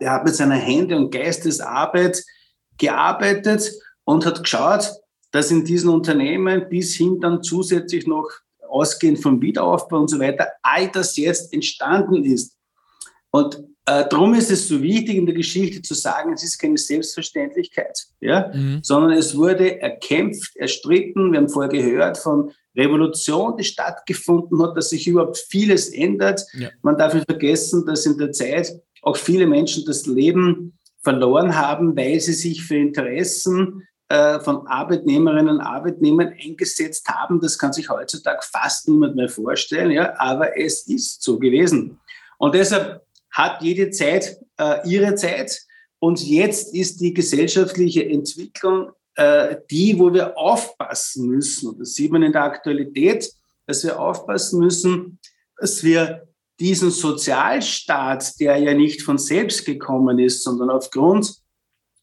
Der 0.01 0.13
hat 0.13 0.25
mit 0.25 0.35
seiner 0.35 0.57
Hände- 0.57 0.97
und 0.97 1.11
Geistesarbeit 1.11 2.23
gearbeitet 2.79 3.73
und 4.05 4.27
hat 4.27 4.43
geschaut, 4.43 4.91
dass 5.33 5.51
in 5.51 5.65
diesen 5.65 5.91
Unternehmen 5.91 6.69
bis 6.69 6.95
hin 6.95 7.21
dann 7.21 7.43
zusätzlich 7.43 8.07
noch 8.07 8.31
ausgehend 8.69 9.23
vom 9.23 9.41
Wiederaufbau 9.41 10.01
und 10.01 10.09
so 10.09 10.19
weiter, 10.19 10.49
all 10.63 10.89
das 10.89 11.17
jetzt 11.17 11.53
entstanden 11.53 12.25
ist. 12.25 12.57
Und 13.31 13.63
äh, 13.87 14.05
darum 14.09 14.35
ist 14.35 14.51
es 14.51 14.67
so 14.67 14.83
wichtig 14.83 15.17
in 15.17 15.27
der 15.27 15.35
Geschichte 15.35 15.81
zu 15.81 15.95
sagen, 15.95 16.33
es 16.33 16.43
ist 16.43 16.59
keine 16.59 16.77
Selbstverständlichkeit, 16.77 18.07
ja? 18.21 18.51
Mhm. 18.53 18.81
sondern 18.83 19.13
es 19.13 19.37
wurde 19.37 19.81
erkämpft, 19.81 20.57
erstritten. 20.57 21.33
Wir 21.33 21.41
haben 21.41 21.49
vorher 21.49 21.71
gehört 21.71 22.19
von 22.19 22.53
Revolution, 22.77 23.57
die 23.57 23.65
stattgefunden 23.65 24.61
hat, 24.63 24.77
dass 24.77 24.91
sich 24.91 25.07
überhaupt 25.07 25.39
vieles 25.39 25.89
ändert. 25.89 26.43
Ja. 26.55 26.71
Man 26.83 26.99
darf 26.99 27.15
nicht 27.15 27.27
vergessen, 27.27 27.87
dass 27.87 28.07
in 28.07 28.19
der 28.19 28.33
Zeit 28.33 28.73
auch 29.07 29.17
viele 29.17 29.47
Menschen 29.47 29.85
das 29.87 30.07
Leben 30.07 30.77
verloren 31.03 31.57
haben, 31.57 31.97
weil 31.97 32.19
sie 32.19 32.33
sich 32.33 32.65
für 32.65 32.77
Interessen 32.77 33.87
äh, 34.09 34.41
von 34.41 34.67
Arbeitnehmerinnen 34.67 35.57
und 35.57 35.61
Arbeitnehmern 35.61 36.35
eingesetzt 36.43 37.09
haben. 37.09 37.41
Das 37.41 37.57
kann 37.57 37.73
sich 37.73 37.89
heutzutage 37.89 38.41
fast 38.43 38.89
niemand 38.89 39.15
mehr 39.15 39.29
vorstellen, 39.29 39.93
ja? 39.93 40.13
aber 40.19 40.59
es 40.59 40.89
ist 40.89 41.23
so 41.23 41.39
gewesen. 41.39 42.01
Und 42.39 42.57
deshalb 42.57 43.03
hat 43.31 43.63
jede 43.63 43.91
Zeit 43.91 44.39
äh, 44.59 44.89
ihre 44.89 45.15
Zeit. 45.15 45.57
Und 46.01 46.27
jetzt 46.27 46.75
ist 46.75 47.01
die 47.01 47.15
gesellschaftliche 47.15 48.09
Entwicklung 48.09 48.91
äh, 49.15 49.57
die, 49.71 49.97
wo 49.99 50.13
wir 50.13 50.37
aufpassen 50.37 51.29
müssen. 51.29 51.71
Und 51.71 51.81
das 51.81 51.95
sieht 51.95 52.11
man 52.11 52.25
in 52.25 52.33
der 52.33 52.43
Aktualität, 52.43 53.31
dass 53.67 53.85
wir 53.85 54.01
aufpassen 54.01 54.59
müssen, 54.59 55.21
dass 55.59 55.85
wir 55.85 56.27
diesen 56.59 56.91
Sozialstaat, 56.91 58.39
der 58.41 58.57
ja 58.57 58.75
nicht 58.75 59.03
von 59.03 59.19
selbst 59.19 59.65
gekommen 59.65 60.19
ist, 60.19 60.43
sondern 60.43 60.71
aufgrund 60.71 61.35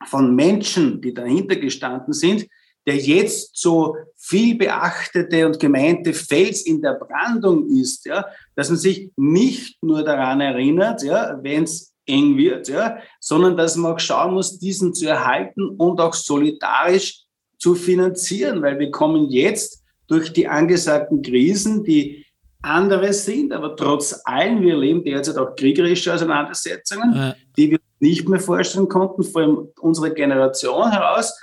von 0.06 0.36
Menschen, 0.36 1.02
die 1.02 1.13
dahinter 1.13 1.56
gestanden 1.56 2.13
sind, 2.13 2.48
der 2.86 2.98
jetzt 2.98 3.52
so 3.56 3.96
viel 4.18 4.56
beachtete 4.56 5.46
und 5.46 5.60
gemeinte 5.60 6.13
Fels 6.13 6.66
in 6.66 6.82
der 6.82 6.94
Brandung 6.96 7.68
ist, 7.70 8.06
ja, 8.06 8.26
dass 8.56 8.70
man 8.70 8.78
sich 8.78 9.12
nicht 9.16 9.82
nur 9.82 10.04
daran 10.04 10.42
erinnert, 10.42 11.02
ja, 11.04 11.39
wenn 11.42 11.63
es 11.63 11.94
eng 12.06 12.38
wird, 12.38 12.68
ja, 12.68 12.98
sondern 13.22 13.56
dass 13.56 13.78
man 13.78 13.94
auch 13.94 14.00
schauen 14.00 14.34
muss, 14.34 14.60
diesen 14.60 14.94
zu 14.94 15.08
erhalten 15.08 15.70
und 15.78 16.02
auch 16.02 16.13
solidarisch 16.13 17.24
zu 17.58 17.76
finanzieren, 17.76 18.62
weil 18.62 18.78
wir 18.78 18.92
kommen 18.92 19.30
jetzt 19.30 19.82
durch 20.08 20.34
die 20.34 20.48
angesagten 20.48 21.22
Krisen, 21.22 21.86
die 21.86 22.23
andere 22.63 23.13
sind, 23.13 23.54
aber 23.54 23.76
trotz 23.76 24.21
allem, 24.26 24.62
wir 24.62 24.78
leben 24.78 25.04
derzeit 25.04 25.38
auch 25.38 25.56
kriegerische 25.56 26.13
Auseinandersetzungen, 26.13 27.15
ja. 27.15 27.36
die 27.58 27.71
wir 27.71 27.80
nicht 27.99 28.28
mehr 28.28 28.39
vorstellen 28.39 28.89
konnten, 28.89 29.23
vor 29.23 29.41
allem 29.41 29.67
unsere 29.80 30.13
Generation 30.13 30.91
heraus 30.91 31.34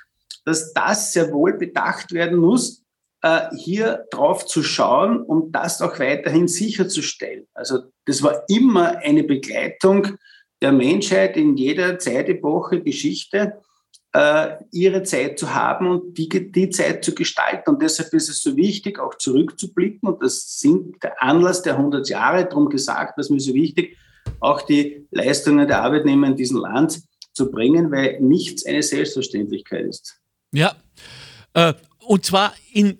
dass 0.44 0.72
das 0.72 1.12
sehr 1.12 1.32
wohl 1.32 1.54
bedacht 1.54 2.12
werden 2.12 2.38
muss, 2.38 2.82
äh, 3.22 3.48
hier 3.56 4.06
drauf 4.10 4.46
zu 4.46 4.62
schauen, 4.62 5.22
um 5.22 5.52
das 5.52 5.82
auch 5.82 5.98
weiterhin 5.98 6.48
sicherzustellen. 6.48 7.46
Also 7.54 7.80
das 8.06 8.22
war 8.22 8.42
immer 8.48 8.98
eine 8.98 9.24
Begleitung 9.24 10.16
der 10.62 10.72
Menschheit 10.72 11.36
in 11.36 11.56
jeder 11.56 11.98
Zeitepoche, 11.98 12.82
Geschichte, 12.82 13.60
ihre 14.72 15.04
Zeit 15.04 15.38
zu 15.38 15.54
haben 15.54 15.86
und 15.86 16.18
die, 16.18 16.28
die 16.50 16.70
Zeit 16.70 17.04
zu 17.04 17.14
gestalten. 17.14 17.70
Und 17.70 17.80
deshalb 17.80 18.12
ist 18.12 18.28
es 18.28 18.42
so 18.42 18.56
wichtig, 18.56 18.98
auch 18.98 19.14
zurückzublicken. 19.14 20.08
Und 20.08 20.20
das 20.20 20.58
sind 20.58 21.00
der 21.02 21.22
Anlass 21.22 21.62
der 21.62 21.76
100 21.76 22.08
Jahre, 22.08 22.44
darum 22.44 22.68
gesagt, 22.68 23.16
was 23.16 23.30
mir 23.30 23.38
so 23.38 23.54
wichtig, 23.54 23.96
auch 24.40 24.62
die 24.62 25.06
Leistungen 25.12 25.68
der 25.68 25.82
Arbeitnehmer 25.82 26.26
in 26.26 26.34
diesem 26.34 26.58
Land 26.58 27.00
zu 27.34 27.50
bringen, 27.50 27.90
weil 27.90 28.20
nichts 28.20 28.66
eine 28.66 28.82
Selbstverständlichkeit 28.82 29.86
ist. 29.86 30.20
Ja, 30.52 30.74
äh, 31.54 31.74
und 32.00 32.24
zwar 32.24 32.52
in 32.72 32.98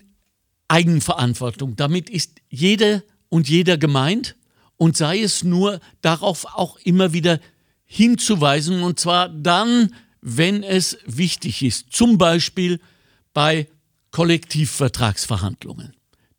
Eigenverantwortung. 0.68 1.74
Damit 1.76 2.08
ist 2.08 2.38
jede 2.48 3.02
und 3.28 3.48
jeder 3.48 3.76
gemeint 3.76 4.36
und 4.76 4.96
sei 4.96 5.20
es 5.20 5.42
nur 5.42 5.80
darauf 6.00 6.46
auch 6.54 6.78
immer 6.84 7.12
wieder 7.12 7.40
hinzuweisen 7.84 8.82
und 8.82 9.00
zwar 9.00 9.28
dann, 9.28 9.94
wenn 10.20 10.62
es 10.62 10.98
wichtig 11.06 11.62
ist. 11.62 11.92
Zum 11.92 12.18
Beispiel 12.18 12.80
bei 13.32 13.68
Kollektivvertragsverhandlungen, 14.10 15.94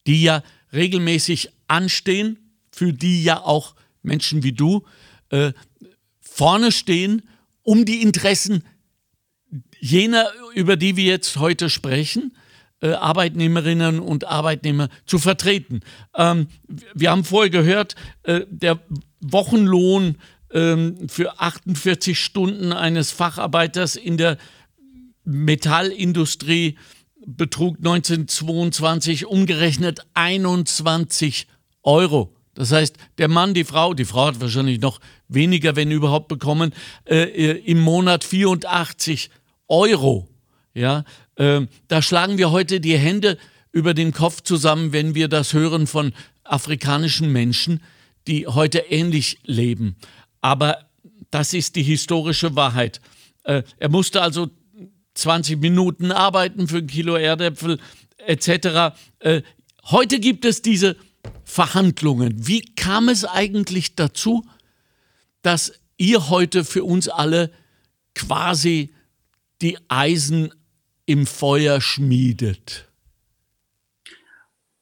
die 0.08 0.24
ja 0.24 0.44
regelmäßig 0.74 1.50
anstehen, 1.68 2.38
für 2.72 2.94
die 2.94 3.24
ja 3.24 3.42
auch 3.42 3.76
Menschen 4.04 4.44
wie 4.44 4.54
du 4.54 4.84
äh, 5.30 5.54
vorne 6.20 6.72
stehen, 6.72 7.24
um 7.64 7.86
die 7.86 8.02
Interessen 8.02 8.64
jener, 9.80 10.28
über 10.54 10.78
die 10.78 10.96
wir 10.96 11.06
jetzt 11.06 11.38
heute 11.38 11.70
sprechen, 11.70 12.36
äh, 12.82 12.94
Arbeitnehmerinnen 12.94 14.00
und 14.00 14.26
Arbeitnehmer 14.26 14.90
zu 15.06 15.20
vertreten. 15.20 15.82
Ähm, 16.16 16.48
wir 16.94 17.12
haben 17.12 17.24
vorher 17.24 17.50
gehört, 17.50 17.96
äh, 18.24 18.42
der 18.50 18.80
Wochenlohn 19.20 20.18
äh, 20.54 21.08
für 21.08 21.40
48 21.40 22.20
Stunden 22.20 22.74
eines 22.74 23.12
Facharbeiters 23.12 23.96
in 23.96 24.18
der 24.18 24.38
Metallindustrie 25.24 26.78
betrug 27.26 27.78
1922 27.78 29.26
umgerechnet 29.28 30.00
21 30.14 31.48
Euro. 31.84 32.36
Das 32.54 32.72
heißt, 32.72 32.96
der 33.18 33.28
Mann, 33.28 33.54
die 33.54 33.64
Frau, 33.64 33.94
die 33.94 34.06
Frau 34.06 34.28
hat 34.28 34.42
wahrscheinlich 34.42 34.82
noch 34.82 35.00
weniger, 35.28 35.76
wenn 35.76 35.92
überhaupt, 35.92 36.28
bekommen, 36.28 36.74
äh, 37.06 37.24
äh 37.24 37.60
im 37.66 37.80
Monat 37.80 38.24
84 38.24 39.30
Euro. 39.30 39.42
Euro. 39.72 40.28
Ja, 40.74 41.06
äh, 41.36 41.62
da 41.88 42.02
schlagen 42.02 42.38
wir 42.38 42.52
heute 42.52 42.82
die 42.82 42.98
Hände 42.98 43.38
über 43.72 43.94
den 43.94 44.12
Kopf 44.12 44.42
zusammen, 44.42 44.92
wenn 44.92 45.16
wir 45.16 45.30
das 45.30 45.54
hören 45.54 45.88
von 45.88 46.14
afrikanischen 46.44 47.32
Menschen, 47.32 47.82
die 48.28 48.48
heute 48.48 48.80
ähnlich 48.80 49.40
leben. 49.46 49.96
Aber 50.42 50.90
das 51.30 51.54
ist 51.54 51.76
die 51.76 51.84
historische 51.84 52.56
Wahrheit. 52.56 53.00
Äh, 53.44 53.64
er 53.78 53.90
musste 53.90 54.22
also 54.22 54.50
20 55.14 55.60
Minuten 55.60 56.12
arbeiten 56.12 56.68
für 56.68 56.78
ein 56.78 56.88
Kilo 56.88 57.16
Erdäpfel 57.16 57.80
etc. 58.18 58.96
Äh, 59.20 59.42
heute 59.86 60.20
gibt 60.20 60.46
es 60.46 60.62
diese 60.62 60.96
Verhandlungen. 61.44 62.48
Wie 62.48 62.62
kam 62.62 63.10
es 63.10 63.26
eigentlich 63.26 63.96
dazu, 63.96 64.46
dass 65.42 65.74
ihr 65.98 66.30
heute 66.30 66.64
für 66.66 66.84
uns 66.84 67.08
alle 67.08 67.52
quasi 68.16 68.94
die 69.62 69.78
Eisen 69.88 70.54
im 71.06 71.26
Feuer 71.26 71.82
schmiedet? 71.82 72.91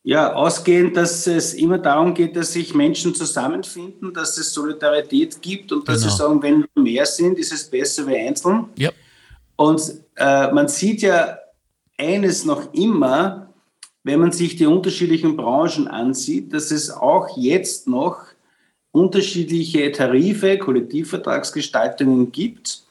Ja, 0.03 0.33
ausgehend, 0.33 0.95
dass 0.95 1.27
es 1.27 1.53
immer 1.53 1.77
darum 1.77 2.13
geht, 2.13 2.35
dass 2.35 2.53
sich 2.53 2.73
Menschen 2.73 3.13
zusammenfinden, 3.13 4.13
dass 4.13 4.37
es 4.37 4.53
Solidarität 4.53 5.41
gibt 5.41 5.71
und 5.71 5.87
dass 5.87 6.01
genau. 6.01 6.11
sie 6.11 6.17
sagen, 6.17 6.41
wenn 6.41 6.65
wir 6.73 6.83
mehr 6.83 7.05
sind, 7.05 7.37
ist 7.37 7.51
es 7.51 7.69
besser 7.69 8.07
wie 8.07 8.15
einzeln. 8.15 8.69
Ja. 8.77 8.91
Und 9.57 9.81
äh, 10.15 10.51
man 10.51 10.69
sieht 10.69 11.01
ja 11.01 11.37
eines 11.97 12.45
noch 12.45 12.73
immer, 12.73 13.53
wenn 14.03 14.21
man 14.21 14.31
sich 14.31 14.55
die 14.55 14.65
unterschiedlichen 14.65 15.35
Branchen 15.35 15.87
ansieht, 15.87 16.53
dass 16.53 16.71
es 16.71 16.89
auch 16.89 17.37
jetzt 17.37 17.87
noch 17.87 18.19
unterschiedliche 18.91 19.91
Tarife, 19.91 20.57
Kollektivvertragsgestaltungen 20.57 22.31
gibt 22.31 22.83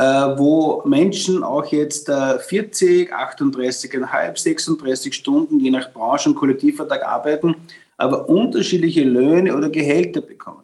wo 0.00 0.82
Menschen 0.86 1.42
auch 1.42 1.66
jetzt 1.66 2.06
40, 2.10 3.12
38,5, 3.12 4.38
36 4.38 5.14
Stunden 5.14 5.60
je 5.60 5.70
nach 5.70 5.92
Branche 5.92 6.30
und 6.30 6.36
Kollektivvertrag 6.36 7.02
arbeiten, 7.04 7.54
aber 7.96 8.28
unterschiedliche 8.28 9.04
Löhne 9.04 9.54
oder 9.56 9.68
Gehälter 9.68 10.20
bekommen. 10.22 10.62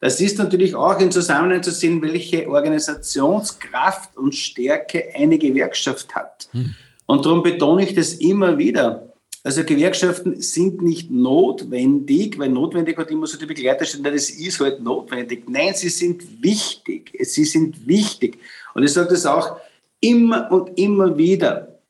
Das 0.00 0.20
ist 0.20 0.38
natürlich 0.38 0.74
auch 0.74 1.00
in 1.00 1.10
Zusammenhang 1.10 1.62
zu 1.62 1.72
sehen, 1.72 2.00
welche 2.02 2.48
Organisationskraft 2.48 4.16
und 4.16 4.34
Stärke 4.34 5.08
eine 5.14 5.38
Gewerkschaft 5.38 6.14
hat. 6.14 6.48
Hm. 6.52 6.74
Und 7.06 7.24
darum 7.24 7.42
betone 7.42 7.82
ich 7.82 7.94
das 7.94 8.14
immer 8.14 8.58
wieder. 8.58 9.07
Also 9.48 9.64
Gewerkschaften 9.64 10.42
sind 10.42 10.82
nicht 10.82 11.10
notwendig, 11.10 12.38
weil 12.38 12.50
notwendig 12.50 12.98
hat 12.98 13.10
immer 13.10 13.26
so 13.26 13.38
die 13.38 13.46
Begleiter 13.46 13.86
stehen, 13.86 14.04
das 14.04 14.28
ist 14.28 14.60
halt 14.60 14.82
notwendig. 14.82 15.48
Nein, 15.48 15.72
sie 15.72 15.88
sind 15.88 16.42
wichtig. 16.42 17.16
Sie 17.22 17.46
sind 17.46 17.86
wichtig. 17.86 18.38
Und 18.74 18.82
ich 18.82 18.92
sage 18.92 19.08
das 19.08 19.24
auch 19.24 19.56
immer 20.00 20.52
und 20.52 20.78
immer 20.78 21.16
wieder. 21.16 21.80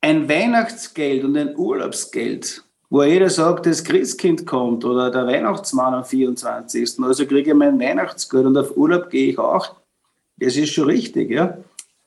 Ein 0.00 0.28
Weihnachtsgeld 0.28 1.24
und 1.24 1.36
ein 1.36 1.56
Urlaubsgeld 1.56 2.62
wo 2.88 3.02
jeder 3.02 3.28
sagt, 3.30 3.66
das 3.66 3.82
Christkind 3.82 4.46
kommt 4.46 4.84
oder 4.84 5.10
der 5.10 5.26
Weihnachtsmann 5.26 5.94
am 5.94 6.04
24. 6.04 7.02
Also 7.02 7.26
kriege 7.26 7.50
ich 7.50 7.56
mein 7.56 7.80
Weihnachtsgeld 7.80 8.46
und 8.46 8.56
auf 8.56 8.76
Urlaub 8.76 9.10
gehe 9.10 9.30
ich 9.30 9.38
auch. 9.38 9.74
Das 10.36 10.56
ist 10.56 10.72
schon 10.72 10.84
richtig, 10.90 11.30
ja. 11.30 11.58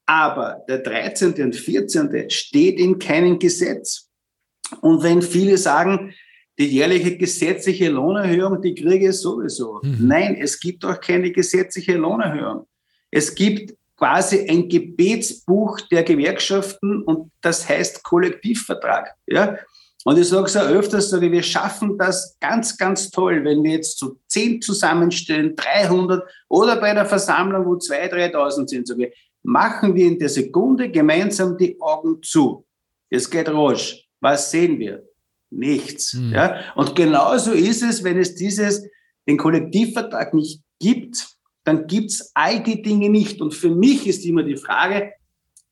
Aber 0.05 0.63
der 0.69 0.77
13. 0.77 1.33
und 1.43 1.55
14. 1.55 2.29
steht 2.29 2.79
in 2.79 2.97
keinem 2.97 3.39
Gesetz. 3.39 4.04
Und 4.81 5.03
wenn 5.03 5.21
viele 5.21 5.57
sagen, 5.57 6.13
die 6.57 6.67
jährliche 6.67 7.17
gesetzliche 7.17 7.89
Lohnerhöhung, 7.89 8.61
die 8.61 8.75
kriege 8.75 9.09
ich 9.09 9.17
sowieso. 9.17 9.79
Mhm. 9.83 10.07
Nein, 10.07 10.37
es 10.39 10.59
gibt 10.59 10.85
auch 10.85 10.99
keine 10.99 11.31
gesetzliche 11.31 11.95
Lohnerhöhung. 11.95 12.65
Es 13.11 13.33
gibt 13.35 13.75
quasi 13.97 14.47
ein 14.49 14.67
Gebetsbuch 14.67 15.81
der 15.91 16.03
Gewerkschaften 16.03 17.03
und 17.03 17.31
das 17.41 17.67
heißt 17.67 18.03
Kollektivvertrag. 18.03 19.13
Ja? 19.27 19.57
Und 20.03 20.19
ich 20.19 20.27
sage 20.27 20.45
es 20.45 20.55
auch 20.55 20.67
öfters, 20.67 21.09
sage, 21.09 21.31
wir 21.31 21.41
schaffen 21.41 21.97
das 21.97 22.37
ganz, 22.39 22.77
ganz 22.77 23.09
toll, 23.09 23.43
wenn 23.43 23.63
wir 23.63 23.71
jetzt 23.71 23.97
zu 23.97 24.07
so 24.07 24.17
zehn 24.27 24.61
zusammenstellen, 24.61 25.55
300 25.55 26.23
oder 26.47 26.75
bei 26.79 26.93
der 26.93 27.05
Versammlung, 27.05 27.65
wo 27.65 27.73
2.000, 27.73 28.33
3.000 28.33 28.67
sind, 28.67 28.87
sage 28.87 29.07
ich, 29.07 29.31
machen 29.43 29.95
wir 29.95 30.07
in 30.07 30.19
der 30.19 30.29
Sekunde 30.29 30.91
gemeinsam 30.91 31.57
die 31.57 31.79
Augen 31.81 32.21
zu. 32.21 32.65
Es 33.09 33.29
geht 33.29 33.49
rasch. 33.49 34.04
Was 34.25 34.49
sehen 34.49 34.79
wir? 34.79 35.03
Nichts. 35.51 36.15
Mhm. 36.15 36.33
Ja? 36.33 36.59
Und 36.73 36.95
genauso 36.95 37.51
ist 37.51 37.83
es, 37.83 38.03
wenn 38.03 38.17
es 38.17 38.33
dieses, 38.33 38.83
den 39.27 39.37
Kollektivvertrag 39.37 40.33
nicht 40.33 40.63
gibt, 40.79 41.27
dann 41.63 41.85
gibt 41.85 42.09
es 42.09 42.31
all 42.33 42.63
die 42.63 42.81
Dinge 42.81 43.11
nicht. 43.11 43.39
Und 43.39 43.53
für 43.53 43.69
mich 43.69 44.07
ist 44.07 44.25
immer 44.25 44.41
die 44.41 44.57
Frage, 44.57 45.13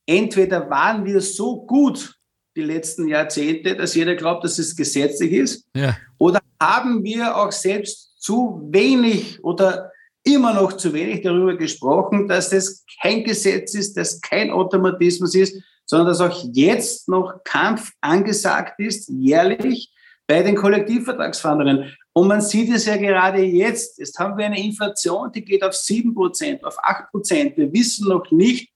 entweder 0.06 0.70
waren 0.70 1.04
wir 1.04 1.20
so 1.20 1.66
gut 1.66 2.14
die 2.54 2.62
letzten 2.62 3.08
Jahrzehnte, 3.08 3.74
dass 3.74 3.96
jeder 3.96 4.14
glaubt, 4.14 4.44
dass 4.44 4.60
es 4.60 4.76
gesetzlich 4.76 5.32
ist, 5.32 5.66
ja. 5.74 5.96
oder 6.18 6.40
haben 6.62 7.02
wir 7.02 7.36
auch 7.36 7.50
selbst 7.50 8.22
zu 8.22 8.68
wenig 8.70 9.42
oder 9.42 9.90
immer 10.22 10.54
noch 10.54 10.74
zu 10.74 10.92
wenig 10.92 11.22
darüber 11.22 11.56
gesprochen, 11.56 12.28
dass 12.28 12.52
es 12.52 12.84
kein 13.02 13.24
Gesetz 13.24 13.74
ist, 13.74 13.96
dass 13.96 14.20
kein 14.20 14.52
Automatismus 14.52 15.34
ist, 15.34 15.60
sondern 15.94 16.08
dass 16.08 16.20
auch 16.20 16.44
jetzt 16.52 17.08
noch 17.08 17.44
Kampf 17.44 17.92
angesagt 18.00 18.80
ist, 18.80 19.08
jährlich 19.08 19.92
bei 20.26 20.42
den 20.42 20.56
Kollektivvertragsverhandlungen. 20.56 21.96
Und 22.12 22.26
man 22.26 22.40
sieht 22.40 22.74
es 22.74 22.86
ja 22.86 22.96
gerade 22.96 23.42
jetzt. 23.42 24.00
Jetzt 24.00 24.18
haben 24.18 24.36
wir 24.36 24.46
eine 24.46 24.60
Inflation, 24.60 25.30
die 25.30 25.44
geht 25.44 25.62
auf 25.62 25.72
7 25.74 26.12
Prozent, 26.12 26.64
auf 26.64 26.76
8 26.82 27.12
Prozent. 27.12 27.56
Wir 27.56 27.72
wissen 27.72 28.08
noch 28.08 28.28
nicht, 28.32 28.72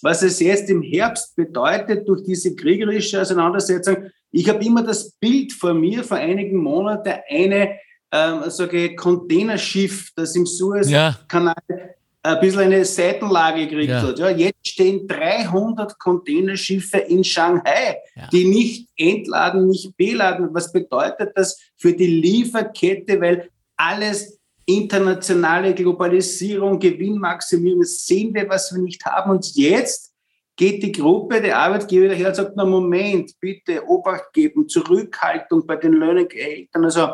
was 0.00 0.22
es 0.22 0.38
jetzt 0.38 0.70
im 0.70 0.80
Herbst 0.80 1.34
bedeutet 1.34 2.08
durch 2.08 2.22
diese 2.22 2.54
kriegerische 2.54 3.20
Auseinandersetzung. 3.20 4.04
Ich 4.30 4.48
habe 4.48 4.64
immer 4.64 4.84
das 4.84 5.10
Bild 5.10 5.52
vor 5.52 5.74
mir, 5.74 6.04
vor 6.04 6.18
einigen 6.18 6.58
Monaten, 6.58 7.14
eine 7.28 7.80
ähm, 8.12 8.44
sage 8.46 8.94
Containerschiff, 8.94 10.12
das 10.14 10.36
im 10.36 10.46
Suezkanal 10.46 11.54
ja. 11.68 11.76
Ein 12.22 12.40
bisschen 12.40 12.60
eine 12.60 12.84
Seitenlage 12.84 13.66
gekriegt 13.66 13.90
ja. 13.90 14.02
hat. 14.02 14.18
Ja, 14.18 14.30
jetzt 14.30 14.66
stehen 14.66 15.08
300 15.08 15.98
Containerschiffe 15.98 16.98
in 16.98 17.24
Shanghai, 17.24 17.96
ja. 18.14 18.28
die 18.30 18.44
nicht 18.44 18.88
entladen, 18.96 19.68
nicht 19.68 19.96
beladen. 19.96 20.48
Was 20.52 20.72
bedeutet 20.72 21.32
das 21.34 21.58
für 21.76 21.92
die 21.92 22.06
Lieferkette? 22.06 23.20
Weil 23.20 23.48
alles 23.76 24.38
internationale 24.66 25.74
Globalisierung, 25.74 26.78
Gewinnmaximierung, 26.78 27.82
sehen 27.84 28.34
wir, 28.34 28.48
was 28.48 28.72
wir 28.72 28.82
nicht 28.82 29.04
haben. 29.04 29.30
Und 29.30 29.56
jetzt 29.56 30.12
geht 30.56 30.82
die 30.82 30.92
Gruppe 30.92 31.40
der 31.40 31.58
Arbeitgeber 31.58 32.08
daher 32.08 32.28
und 32.28 32.36
sagt, 32.36 32.52
na 32.54 32.66
Moment, 32.66 33.32
bitte 33.40 33.82
Obacht 33.88 34.32
geben, 34.34 34.68
Zurückhaltung 34.68 35.66
bei 35.66 35.76
den 35.76 35.94
Löhnen, 35.94 36.28
Gehältern. 36.28 36.84
Also 36.84 37.08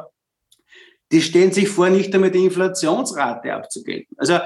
die 1.13 1.23
stellen 1.23 1.53
sich 1.53 1.69
vor, 1.69 1.89
nicht 1.89 2.13
einmal 2.13 2.33
die 2.33 2.45
Inflationsrate 2.45 3.53
abzugelten. 3.53 4.17
Also 4.19 4.41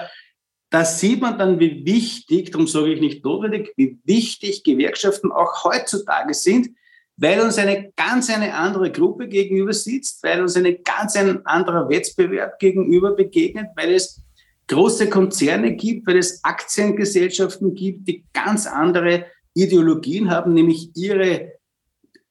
da 0.70 0.84
sieht 0.84 1.20
man 1.20 1.36
dann, 1.36 1.58
wie 1.58 1.84
wichtig, 1.84 2.52
darum 2.52 2.68
sage 2.68 2.92
ich 2.92 3.00
nicht 3.00 3.24
notwendig, 3.24 3.72
wie 3.76 3.98
wichtig 4.04 4.62
Gewerkschaften 4.62 5.32
auch 5.32 5.64
heutzutage 5.64 6.32
sind, 6.32 6.70
weil 7.16 7.40
uns 7.40 7.58
eine 7.58 7.92
ganz 7.96 8.30
eine 8.30 8.54
andere 8.54 8.90
Gruppe 8.90 9.28
gegenüber 9.28 9.72
sitzt, 9.72 10.22
weil 10.22 10.40
uns 10.40 10.56
ein 10.56 10.78
ganz 10.84 11.16
ein 11.16 11.44
anderer 11.44 11.88
Wettbewerb 11.90 12.58
gegenüber 12.58 13.14
begegnet, 13.14 13.66
weil 13.76 13.94
es 13.94 14.22
große 14.68 15.10
Konzerne 15.10 15.74
gibt, 15.74 16.06
weil 16.06 16.18
es 16.18 16.42
Aktiengesellschaften 16.44 17.74
gibt, 17.74 18.06
die 18.06 18.24
ganz 18.32 18.66
andere 18.66 19.26
Ideologien 19.54 20.30
haben, 20.30 20.54
nämlich 20.54 20.90
ihre 20.94 21.52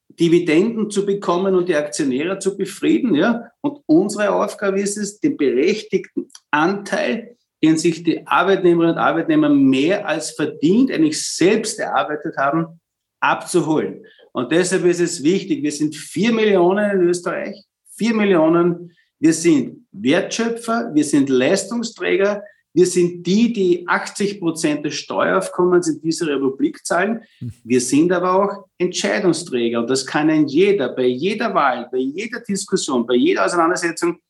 Dividenden 0.08 0.90
zu 0.90 1.04
bekommen 1.04 1.54
und 1.54 1.68
die 1.68 1.76
Aktionäre 1.76 2.38
zu 2.38 2.56
befrieden. 2.56 3.14
Ja? 3.14 3.50
Und 3.60 3.80
unsere 3.86 4.32
Aufgabe 4.32 4.80
ist 4.80 4.96
es, 4.96 5.20
den 5.20 5.36
berechtigten 5.36 6.28
Anteil, 6.50 7.36
den 7.62 7.76
sich 7.76 8.02
die 8.02 8.26
Arbeitnehmerinnen 8.26 8.96
und 8.96 9.00
Arbeitnehmer 9.00 9.48
mehr 9.48 10.06
als 10.06 10.30
verdient, 10.30 10.90
eigentlich 10.90 11.22
selbst 11.22 11.78
erarbeitet 11.78 12.36
haben, 12.36 12.80
abzuholen. 13.20 14.04
Und 14.32 14.52
deshalb 14.52 14.84
ist 14.84 15.00
es 15.00 15.22
wichtig, 15.22 15.62
wir 15.62 15.72
sind 15.72 15.94
vier 15.94 16.32
Millionen 16.32 16.90
in 17.00 17.08
Österreich, 17.08 17.64
vier 17.96 18.14
Millionen. 18.14 18.92
Wir 19.18 19.34
sind 19.34 19.86
Wertschöpfer, 19.92 20.90
wir 20.94 21.04
sind 21.04 21.28
Leistungsträger, 21.28 22.42
wir 22.72 22.86
sind 22.86 23.26
die, 23.26 23.52
die 23.52 23.88
80 23.88 24.38
Prozent 24.38 24.84
des 24.86 24.94
Steueraufkommens 24.94 25.88
in 25.88 26.00
dieser 26.00 26.28
Republik 26.28 26.86
zahlen. 26.86 27.22
Wir 27.64 27.80
sind 27.80 28.12
aber 28.12 28.32
auch 28.32 28.66
Entscheidungsträger. 28.78 29.80
Und 29.80 29.90
das 29.90 30.06
kann 30.06 30.30
ein 30.30 30.46
jeder, 30.46 30.90
bei 30.90 31.06
jeder 31.06 31.52
Wahl, 31.52 31.88
bei 31.90 31.98
jeder 31.98 32.40
Diskussion, 32.40 33.06
bei 33.06 33.14
jeder 33.14 33.44
Auseinandersetzung, 33.44 34.20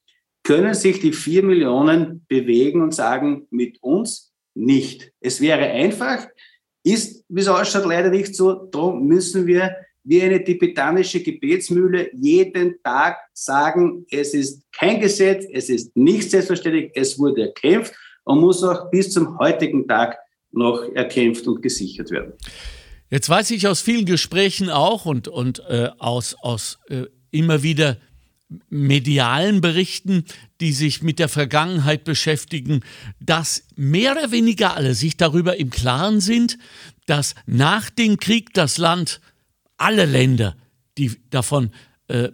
können 0.50 0.74
sich 0.74 0.98
die 0.98 1.12
vier 1.12 1.44
Millionen 1.44 2.26
bewegen 2.26 2.82
und 2.82 2.92
sagen, 2.92 3.46
mit 3.50 3.80
uns 3.84 4.32
nicht. 4.52 5.12
Es 5.20 5.40
wäre 5.40 5.62
einfach, 5.62 6.26
ist, 6.82 7.24
wie 7.28 7.40
es 7.40 7.46
ausschaut, 7.46 7.86
leider 7.86 8.10
nicht 8.10 8.34
so. 8.34 8.54
Darum 8.54 9.06
müssen 9.06 9.46
wir 9.46 9.76
wie 10.02 10.20
eine 10.20 10.42
tibetanische 10.42 11.22
Gebetsmühle 11.22 12.10
jeden 12.14 12.82
Tag 12.82 13.18
sagen, 13.32 14.04
es 14.10 14.34
ist 14.34 14.64
kein 14.72 14.98
Gesetz, 14.98 15.46
es 15.52 15.68
ist 15.68 15.96
nicht 15.96 16.28
selbstverständlich, 16.28 16.90
es 16.96 17.16
wurde 17.16 17.42
erkämpft 17.42 17.94
und 18.24 18.40
muss 18.40 18.64
auch 18.64 18.90
bis 18.90 19.12
zum 19.12 19.38
heutigen 19.38 19.86
Tag 19.86 20.18
noch 20.50 20.82
erkämpft 20.96 21.46
und 21.46 21.62
gesichert 21.62 22.10
werden. 22.10 22.32
Jetzt 23.08 23.30
weiß 23.30 23.52
ich 23.52 23.68
aus 23.68 23.82
vielen 23.82 24.04
Gesprächen 24.04 24.68
auch 24.68 25.06
und, 25.06 25.28
und 25.28 25.62
äh, 25.68 25.90
aus, 25.98 26.34
aus 26.42 26.80
äh, 26.88 27.04
immer 27.30 27.62
wieder 27.62 27.98
medialen 28.68 29.60
Berichten, 29.60 30.24
die 30.60 30.72
sich 30.72 31.02
mit 31.02 31.18
der 31.18 31.28
Vergangenheit 31.28 32.04
beschäftigen, 32.04 32.80
dass 33.20 33.64
mehr 33.76 34.12
oder 34.12 34.32
weniger 34.32 34.76
alle 34.76 34.94
sich 34.94 35.16
darüber 35.16 35.56
im 35.56 35.70
Klaren 35.70 36.20
sind, 36.20 36.58
dass 37.06 37.34
nach 37.46 37.90
dem 37.90 38.18
Krieg 38.18 38.52
das 38.54 38.78
Land, 38.78 39.20
alle 39.76 40.04
Länder, 40.04 40.56
die 40.98 41.16
davon 41.30 41.70
äh, 42.08 42.30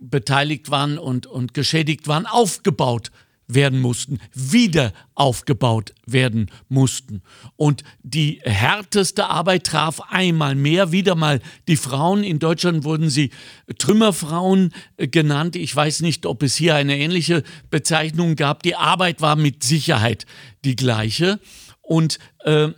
beteiligt 0.00 0.70
waren 0.70 0.98
und, 0.98 1.26
und 1.26 1.52
geschädigt 1.52 2.06
waren, 2.06 2.26
aufgebaut 2.26 3.10
werden 3.48 3.80
mussten, 3.80 4.18
wieder 4.32 4.92
aufgebaut 5.14 5.94
werden 6.06 6.50
mussten. 6.68 7.22
Und 7.56 7.84
die 8.02 8.40
härteste 8.42 9.26
Arbeit 9.26 9.64
traf 9.64 10.00
einmal 10.08 10.54
mehr 10.54 10.92
wieder 10.92 11.14
mal 11.14 11.40
die 11.68 11.76
Frauen. 11.76 12.24
In 12.24 12.38
Deutschland 12.38 12.84
wurden 12.84 13.10
sie 13.10 13.30
Trümmerfrauen 13.78 14.72
äh, 14.96 15.08
genannt. 15.08 15.56
Ich 15.56 15.74
weiß 15.74 16.00
nicht, 16.00 16.26
ob 16.26 16.42
es 16.42 16.56
hier 16.56 16.74
eine 16.74 16.98
ähnliche 16.98 17.42
Bezeichnung 17.70 18.36
gab. 18.36 18.62
Die 18.62 18.76
Arbeit 18.76 19.20
war 19.20 19.36
mit 19.36 19.62
Sicherheit 19.62 20.26
die 20.64 20.76
gleiche. 20.76 21.40
Und 21.82 22.18
äh, 22.44 22.68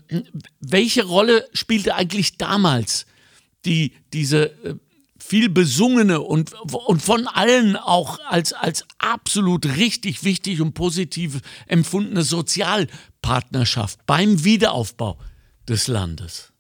welche 0.61 1.05
Rolle 1.05 1.47
spielte 1.55 1.95
eigentlich 1.95 2.37
damals 2.37 3.07
die, 3.65 3.93
diese 4.13 4.51
äh, 4.65 4.75
viel 5.29 5.51
besungene 5.51 6.21
und, 6.21 6.55
und 6.73 7.03
von 7.03 7.27
allen 7.27 7.77
auch 7.77 8.19
als, 8.29 8.55
als 8.55 8.87
absolut 8.97 9.67
richtig 9.77 10.25
wichtig 10.25 10.63
und 10.63 10.73
positiv 10.73 11.41
empfundene 11.67 12.23
Sozialpartnerschaft 12.23 13.99
beim 14.07 14.43
Wiederaufbau 14.43 15.19
des 15.69 15.87
Landes? 15.87 16.53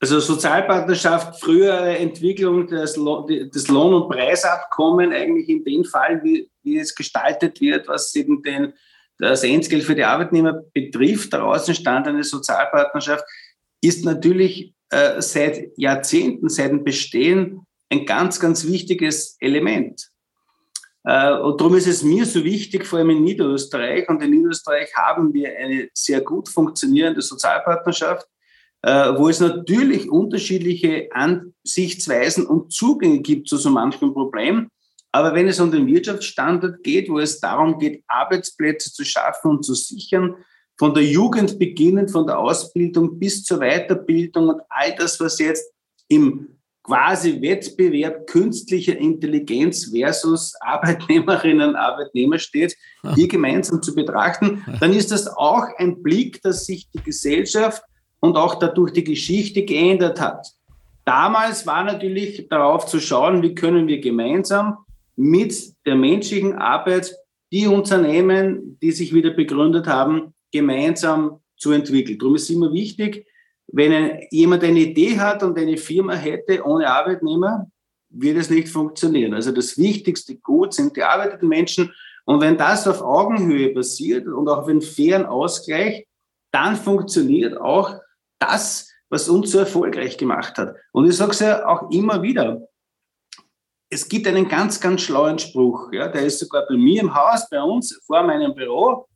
Also 0.00 0.18
Sozialpartnerschaft, 0.18 1.40
frühere 1.40 1.98
Entwicklung 1.98 2.66
des, 2.66 2.94
des 2.94 3.68
Lohn- 3.68 3.94
und 3.94 4.08
Preisabkommen, 4.08 5.12
eigentlich 5.12 5.48
in 5.48 5.64
dem 5.64 5.84
Fall, 5.84 6.22
wie, 6.24 6.50
wie 6.62 6.78
es 6.78 6.94
gestaltet 6.94 7.60
wird, 7.60 7.86
was 7.86 8.14
eben 8.16 8.42
den, 8.42 8.72
das 9.18 9.44
Entgelt 9.44 9.84
für 9.84 9.94
die 9.94 10.04
Arbeitnehmer 10.04 10.62
betrifft, 10.72 11.32
daraus 11.32 11.68
entstand 11.68 12.08
eine 12.08 12.24
Sozialpartnerschaft, 12.24 13.24
ist 13.80 14.04
natürlich 14.04 14.74
äh, 14.90 15.20
seit 15.20 15.76
Jahrzehnten, 15.76 16.48
seit 16.48 16.70
dem 16.70 16.84
Bestehen 16.84 17.66
ein 17.90 18.06
ganz, 18.06 18.40
ganz 18.40 18.66
wichtiges 18.66 19.36
Element. 19.40 20.10
Äh, 21.04 21.32
und 21.38 21.60
darum 21.60 21.74
ist 21.74 21.86
es 21.86 22.02
mir 22.02 22.26
so 22.26 22.44
wichtig, 22.44 22.86
vor 22.86 22.98
allem 22.98 23.10
in 23.10 23.24
Niederösterreich, 23.24 24.08
und 24.08 24.22
in 24.22 24.30
Niederösterreich 24.30 24.94
haben 24.94 25.32
wir 25.32 25.56
eine 25.56 25.88
sehr 25.94 26.20
gut 26.20 26.48
funktionierende 26.48 27.22
Sozialpartnerschaft, 27.22 28.26
äh, 28.82 29.12
wo 29.16 29.28
es 29.28 29.40
natürlich 29.40 30.10
unterschiedliche 30.10 31.08
Ansichtsweisen 31.12 32.46
und 32.46 32.72
Zugänge 32.72 33.20
gibt 33.20 33.48
zu 33.48 33.56
so 33.56 33.70
manchem 33.70 34.12
Problem. 34.12 34.68
Aber 35.10 35.34
wenn 35.34 35.48
es 35.48 35.58
um 35.58 35.72
den 35.72 35.86
Wirtschaftsstandard 35.86 36.82
geht, 36.82 37.08
wo 37.08 37.18
es 37.18 37.40
darum 37.40 37.78
geht, 37.78 38.04
Arbeitsplätze 38.06 38.92
zu 38.92 39.04
schaffen 39.04 39.50
und 39.50 39.64
zu 39.64 39.74
sichern, 39.74 40.36
von 40.78 40.94
der 40.94 41.04
Jugend 41.04 41.58
beginnend, 41.58 42.10
von 42.10 42.26
der 42.26 42.38
Ausbildung 42.38 43.18
bis 43.18 43.44
zur 43.44 43.58
Weiterbildung 43.58 44.48
und 44.48 44.60
all 44.68 44.94
das, 44.96 45.18
was 45.18 45.38
jetzt 45.38 45.72
im 46.08 46.48
quasi 46.84 47.42
Wettbewerb 47.42 48.26
künstlicher 48.26 48.96
Intelligenz 48.96 49.90
versus 49.94 50.54
Arbeitnehmerinnen 50.60 51.70
und 51.70 51.76
Arbeitnehmer 51.76 52.38
steht, 52.38 52.74
hier 53.14 53.28
gemeinsam 53.28 53.82
zu 53.82 53.94
betrachten, 53.94 54.64
dann 54.80 54.94
ist 54.94 55.10
das 55.10 55.26
auch 55.26 55.66
ein 55.76 56.02
Blick, 56.02 56.40
dass 56.42 56.64
sich 56.64 56.88
die 56.90 57.02
Gesellschaft 57.02 57.82
und 58.20 58.36
auch 58.36 58.54
dadurch 58.54 58.92
die 58.92 59.04
Geschichte 59.04 59.64
geändert 59.64 60.18
hat. 60.18 60.46
Damals 61.04 61.66
war 61.66 61.84
natürlich 61.84 62.48
darauf 62.48 62.86
zu 62.86 63.00
schauen, 63.00 63.42
wie 63.42 63.54
können 63.54 63.86
wir 63.86 64.00
gemeinsam 64.00 64.78
mit 65.16 65.74
der 65.84 65.94
menschlichen 65.94 66.54
Arbeit 66.54 67.14
die 67.52 67.66
Unternehmen, 67.66 68.78
die 68.80 68.92
sich 68.92 69.12
wieder 69.12 69.30
begründet 69.30 69.86
haben, 69.86 70.34
gemeinsam 70.50 71.40
zu 71.56 71.72
entwickeln. 71.72 72.18
Darum 72.18 72.36
ist 72.36 72.44
es 72.44 72.50
immer 72.50 72.72
wichtig, 72.72 73.26
wenn 73.70 74.20
jemand 74.30 74.64
eine 74.64 74.80
Idee 74.80 75.18
hat 75.18 75.42
und 75.42 75.58
eine 75.58 75.76
Firma 75.76 76.14
hätte 76.14 76.64
ohne 76.64 76.90
Arbeitnehmer, 76.90 77.70
wird 78.10 78.38
es 78.38 78.48
nicht 78.48 78.68
funktionieren. 78.68 79.34
Also 79.34 79.52
das 79.52 79.76
wichtigste 79.76 80.36
Gut 80.36 80.72
sind 80.72 80.96
die 80.96 81.02
arbeitenden 81.02 81.48
Menschen. 81.48 81.92
Und 82.24 82.40
wenn 82.40 82.56
das 82.56 82.86
auf 82.88 83.02
Augenhöhe 83.02 83.74
passiert 83.74 84.26
und 84.26 84.48
auch 84.48 84.58
auf 84.58 84.68
einen 84.68 84.80
fairen 84.80 85.26
Ausgleich, 85.26 86.06
dann 86.50 86.76
funktioniert 86.76 87.60
auch 87.60 87.98
das, 88.38 88.90
was 89.10 89.28
uns 89.28 89.50
so 89.50 89.58
erfolgreich 89.58 90.16
gemacht 90.16 90.56
hat. 90.56 90.74
Und 90.92 91.08
ich 91.08 91.16
sage 91.16 91.32
es 91.32 91.40
ja 91.40 91.66
auch 91.66 91.90
immer 91.90 92.22
wieder. 92.22 92.66
Es 93.90 94.08
gibt 94.08 94.26
einen 94.26 94.48
ganz, 94.48 94.80
ganz 94.80 95.02
schlauen 95.02 95.38
Spruch, 95.38 95.92
ja, 95.92 96.08
der 96.08 96.26
ist 96.26 96.38
sogar 96.38 96.66
bei 96.66 96.76
mir 96.76 97.00
im 97.00 97.14
Haus, 97.14 97.48
bei 97.48 97.60
uns, 97.62 97.98
vor 98.06 98.22
meinem 98.22 98.54
Büro 98.54 99.07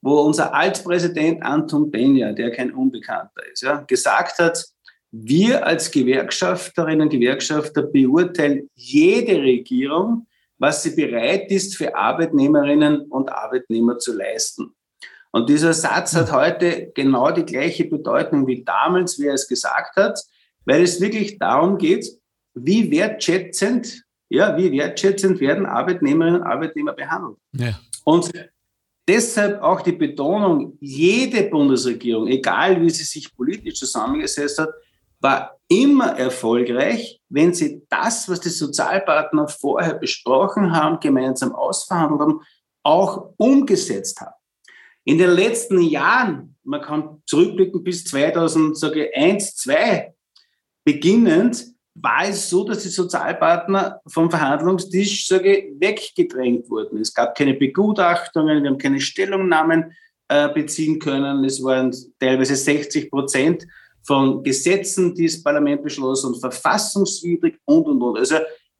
wo 0.00 0.20
unser 0.20 0.54
Altpräsident 0.54 1.42
Anton 1.42 1.90
Benja, 1.90 2.32
der 2.32 2.50
kein 2.50 2.72
Unbekannter 2.72 3.42
ist, 3.52 3.62
ja, 3.62 3.82
gesagt 3.86 4.38
hat, 4.38 4.64
wir 5.10 5.66
als 5.66 5.90
Gewerkschafterinnen 5.90 7.02
und 7.02 7.10
Gewerkschafter 7.10 7.82
beurteilen 7.82 8.68
jede 8.74 9.40
Regierung, 9.40 10.26
was 10.58 10.82
sie 10.82 10.94
bereit 10.94 11.50
ist, 11.50 11.76
für 11.76 11.94
Arbeitnehmerinnen 11.94 13.02
und 13.02 13.30
Arbeitnehmer 13.30 13.98
zu 13.98 14.14
leisten. 14.14 14.74
Und 15.30 15.48
dieser 15.48 15.72
Satz 15.72 16.14
hat 16.14 16.32
heute 16.32 16.90
genau 16.94 17.30
die 17.30 17.44
gleiche 17.44 17.84
Bedeutung 17.84 18.46
wie 18.46 18.64
damals, 18.64 19.18
wie 19.18 19.26
er 19.26 19.34
es 19.34 19.48
gesagt 19.48 19.96
hat, 19.96 20.18
weil 20.64 20.82
es 20.82 21.00
wirklich 21.00 21.38
darum 21.38 21.78
geht, 21.78 22.06
wie 22.54 22.90
wertschätzend, 22.90 24.04
ja, 24.28 24.56
wie 24.56 24.72
wertschätzend 24.72 25.40
werden 25.40 25.64
Arbeitnehmerinnen 25.64 26.42
und 26.42 26.46
Arbeitnehmer 26.46 26.92
behandelt. 26.92 27.38
Ja. 27.52 27.78
Und 28.04 28.30
Deshalb 29.08 29.62
auch 29.62 29.80
die 29.80 29.92
Betonung, 29.92 30.76
jede 30.80 31.44
Bundesregierung, 31.44 32.28
egal 32.28 32.80
wie 32.82 32.90
sie 32.90 33.04
sich 33.04 33.34
politisch 33.34 33.78
zusammengesetzt 33.78 34.58
hat, 34.58 34.68
war 35.20 35.58
immer 35.66 36.18
erfolgreich, 36.18 37.18
wenn 37.30 37.54
sie 37.54 37.82
das, 37.88 38.28
was 38.28 38.40
die 38.40 38.50
Sozialpartner 38.50 39.48
vorher 39.48 39.94
besprochen 39.94 40.72
haben, 40.72 41.00
gemeinsam 41.00 41.54
ausverhandelt 41.54 42.20
haben, 42.20 42.40
auch 42.82 43.32
umgesetzt 43.38 44.20
haben. 44.20 44.34
In 45.04 45.16
den 45.16 45.30
letzten 45.30 45.80
Jahren, 45.80 46.56
man 46.62 46.82
kann 46.82 47.22
zurückblicken 47.24 47.82
bis 47.82 48.04
2001, 48.04 49.56
2002, 49.56 50.14
beginnend, 50.84 51.64
war 52.02 52.28
es 52.28 52.48
so, 52.48 52.64
dass 52.64 52.82
die 52.82 52.88
Sozialpartner 52.88 54.00
vom 54.06 54.30
Verhandlungstisch 54.30 55.26
sage, 55.26 55.72
weggedrängt 55.78 56.68
wurden. 56.70 57.00
Es 57.00 57.12
gab 57.12 57.36
keine 57.36 57.54
Begutachtungen, 57.54 58.62
wir 58.62 58.70
haben 58.70 58.78
keine 58.78 59.00
Stellungnahmen 59.00 59.92
äh, 60.28 60.48
beziehen 60.48 60.98
können. 60.98 61.44
Es 61.44 61.62
waren 61.62 61.94
teilweise 62.18 62.56
60 62.56 63.10
Prozent 63.10 63.66
von 64.02 64.42
Gesetzen, 64.42 65.14
die 65.14 65.26
das 65.26 65.42
Parlament 65.42 65.82
beschloss 65.82 66.24
und 66.24 66.40
verfassungswidrig 66.40 67.58
und, 67.64 67.86
und, 67.86 68.02
und. 68.02 68.18
Also 68.18 68.36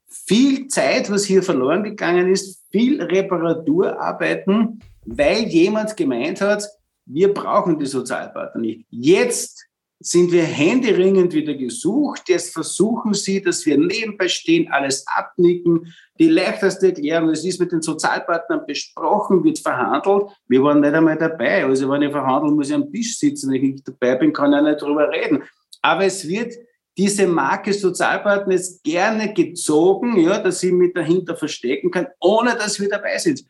viel 0.08 0.68
Zeit, 0.68 1.10
was 1.10 1.24
hier 1.24 1.42
verloren 1.42 1.82
gegangen 1.82 2.32
ist, 2.32 2.64
viel 2.70 3.02
Reparaturarbeiten, 3.02 4.80
weil 5.04 5.44
jemand 5.44 5.96
gemeint 5.96 6.40
hat, 6.40 6.66
wir 7.06 7.32
brauchen 7.32 7.78
die 7.78 7.86
Sozialpartner 7.86 8.60
nicht. 8.60 8.86
Jetzt 8.90 9.67
sind 10.00 10.30
wir 10.30 10.44
händeringend 10.44 11.32
wieder 11.32 11.54
gesucht. 11.54 12.28
Jetzt 12.28 12.52
versuchen 12.52 13.14
sie, 13.14 13.42
dass 13.42 13.66
wir 13.66 13.76
nebenbei 13.76 14.28
stehen, 14.28 14.70
alles 14.70 15.04
abnicken. 15.06 15.92
Die 16.18 16.28
leichteste 16.28 16.88
Erklärung, 16.88 17.30
es 17.30 17.44
ist 17.44 17.58
mit 17.58 17.72
den 17.72 17.82
Sozialpartnern 17.82 18.64
besprochen, 18.66 19.42
wird 19.42 19.58
verhandelt. 19.58 20.30
Wir 20.46 20.62
waren 20.62 20.80
nicht 20.80 20.94
einmal 20.94 21.16
dabei. 21.16 21.64
Also 21.64 21.88
wenn 21.90 22.02
ich 22.02 22.12
verhandeln 22.12 22.54
muss 22.54 22.68
ich 22.68 22.74
am 22.74 22.90
Tisch 22.90 23.18
sitzen. 23.18 23.50
Wenn 23.50 23.64
ich 23.64 23.72
nicht 23.72 23.88
dabei 23.88 24.16
bin, 24.16 24.32
kann 24.32 24.52
ich 24.52 24.62
nicht 24.62 24.82
darüber 24.82 25.10
reden. 25.10 25.42
Aber 25.82 26.04
es 26.04 26.26
wird 26.26 26.54
diese 26.96 27.26
Marke 27.26 27.72
Sozialpartner 27.72 28.54
jetzt 28.54 28.82
gerne 28.82 29.32
gezogen, 29.32 30.18
ja, 30.18 30.38
dass 30.38 30.60
sie 30.60 30.72
mit 30.72 30.96
dahinter 30.96 31.36
verstecken 31.36 31.90
kann, 31.90 32.08
ohne 32.20 32.56
dass 32.56 32.80
wir 32.80 32.88
dabei 32.88 33.18
sind. 33.18 33.44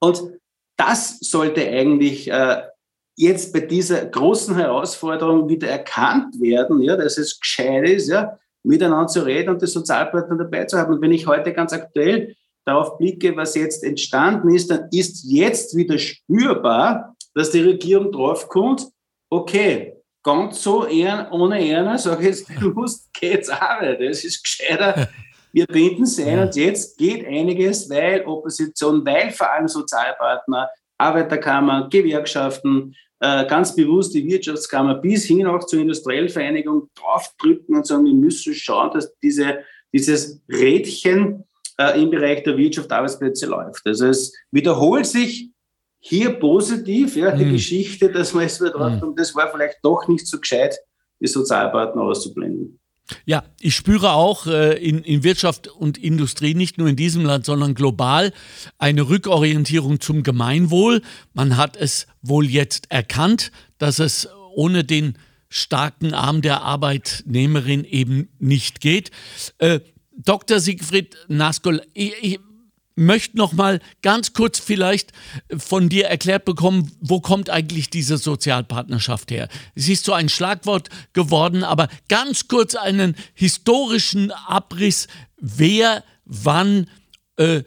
Und 0.00 0.22
das 0.76 1.18
sollte 1.20 1.68
eigentlich 1.68 2.30
äh, 2.30 2.62
jetzt 3.16 3.52
bei 3.52 3.60
dieser 3.60 4.04
großen 4.06 4.56
Herausforderung 4.56 5.48
wieder 5.48 5.68
erkannt 5.68 6.40
werden, 6.40 6.80
ja, 6.80 6.96
dass 6.96 7.18
es 7.18 7.38
gescheit 7.38 7.88
ist, 7.88 8.08
ja, 8.08 8.38
miteinander 8.64 9.06
zu 9.06 9.24
reden 9.24 9.50
und 9.50 9.62
die 9.62 9.66
Sozialpartner 9.66 10.36
dabei 10.36 10.64
zu 10.64 10.78
haben. 10.78 10.94
Und 10.94 11.02
wenn 11.02 11.12
ich 11.12 11.26
heute 11.26 11.52
ganz 11.52 11.72
aktuell 11.72 12.34
darauf 12.64 12.98
blicke, 12.98 13.36
was 13.36 13.54
jetzt 13.54 13.84
entstanden 13.84 14.54
ist, 14.54 14.70
dann 14.70 14.88
ist 14.90 15.24
jetzt 15.24 15.76
wieder 15.76 15.98
spürbar, 15.98 17.14
dass 17.34 17.50
die 17.50 17.60
Regierung 17.60 18.10
draufkommt, 18.10 18.88
okay, 19.30 19.96
ganz 20.22 20.62
so 20.62 20.86
eher, 20.86 21.28
ohne 21.30 21.68
Erna, 21.68 21.98
sage 21.98 22.22
ich 22.22 22.28
jetzt, 22.28 22.48
du 22.60 22.70
musst 22.70 23.12
geht's 23.12 23.50
arbeiten. 23.50 24.04
Es 24.04 24.24
ist 24.24 24.42
gescheiter, 24.42 25.08
wir 25.52 25.66
binden 25.66 26.06
sie 26.06 26.24
ein 26.24 26.40
und 26.40 26.56
jetzt 26.56 26.98
geht 26.98 27.26
einiges, 27.26 27.88
weil 27.88 28.24
Opposition, 28.24 29.04
weil 29.06 29.30
vor 29.30 29.52
allem 29.52 29.68
Sozialpartner, 29.68 30.68
Arbeiterkammer, 30.98 31.88
Gewerkschaften, 31.88 32.94
ganz 33.20 33.74
bewusst 33.74 34.14
die 34.14 34.26
Wirtschaftskammer 34.26 34.96
bis 34.96 35.24
hin 35.24 35.46
auch 35.46 35.64
zur 35.64 35.80
industriellen 35.80 36.28
Vereinigung 36.28 36.90
draufdrücken 36.94 37.76
und 37.76 37.86
sagen, 37.86 38.04
wir 38.04 38.12
müssen 38.12 38.54
schauen, 38.54 38.90
dass 38.92 39.16
diese, 39.20 39.60
dieses 39.92 40.42
Rädchen 40.48 41.44
äh, 41.78 42.00
im 42.00 42.10
Bereich 42.10 42.42
der 42.42 42.56
Wirtschaft 42.56 42.92
Arbeitsplätze 42.92 43.46
läuft. 43.46 43.86
Also 43.86 44.06
es 44.06 44.32
wiederholt 44.50 45.06
sich 45.06 45.50
hier 46.00 46.38
positiv, 46.38 47.16
ja, 47.16 47.30
die 47.30 47.46
mhm. 47.46 47.52
Geschichte, 47.52 48.10
dass 48.10 48.34
man 48.34 48.44
es 48.44 48.60
wieder 48.60 48.72
drauf 48.72 48.92
mhm. 49.00 49.16
das 49.16 49.34
war 49.34 49.50
vielleicht 49.50 49.78
doch 49.82 50.06
nicht 50.06 50.26
so 50.26 50.38
gescheit, 50.38 50.78
die 51.20 51.26
Sozialpartner 51.26 52.02
auszublenden. 52.02 52.53
Ja, 53.24 53.44
ich 53.60 53.74
spüre 53.74 54.12
auch 54.12 54.46
äh, 54.46 54.76
in, 54.76 55.02
in, 55.02 55.24
Wirtschaft 55.24 55.68
und 55.68 55.98
Industrie, 55.98 56.54
nicht 56.54 56.78
nur 56.78 56.88
in 56.88 56.96
diesem 56.96 57.24
Land, 57.24 57.46
sondern 57.46 57.74
global, 57.74 58.32
eine 58.78 59.08
Rückorientierung 59.08 60.00
zum 60.00 60.22
Gemeinwohl. 60.22 61.02
Man 61.32 61.56
hat 61.56 61.76
es 61.76 62.06
wohl 62.22 62.46
jetzt 62.46 62.90
erkannt, 62.90 63.52
dass 63.78 63.98
es 63.98 64.28
ohne 64.54 64.84
den 64.84 65.18
starken 65.48 66.14
Arm 66.14 66.42
der 66.42 66.62
Arbeitnehmerin 66.62 67.84
eben 67.84 68.28
nicht 68.38 68.80
geht. 68.80 69.10
Äh, 69.58 69.80
Dr. 70.16 70.60
Siegfried 70.60 71.16
Naskol, 71.28 71.82
ich, 71.92 72.12
ich, 72.22 72.40
möchte 72.96 73.36
noch 73.36 73.52
mal 73.52 73.80
ganz 74.02 74.32
kurz 74.32 74.58
vielleicht 74.58 75.12
von 75.56 75.88
dir 75.88 76.06
erklärt 76.06 76.44
bekommen, 76.44 76.92
wo 77.00 77.20
kommt 77.20 77.50
eigentlich 77.50 77.90
diese 77.90 78.18
Sozialpartnerschaft 78.18 79.30
her? 79.30 79.48
Es 79.74 79.88
ist 79.88 80.04
so 80.04 80.12
ein 80.12 80.28
Schlagwort 80.28 80.88
geworden, 81.12 81.64
aber 81.64 81.88
ganz 82.08 82.48
kurz 82.48 82.74
einen 82.74 83.16
historischen 83.34 84.30
Abriss, 84.30 85.08
wer 85.40 86.04
wann 86.24 86.88
äh, 87.36 87.62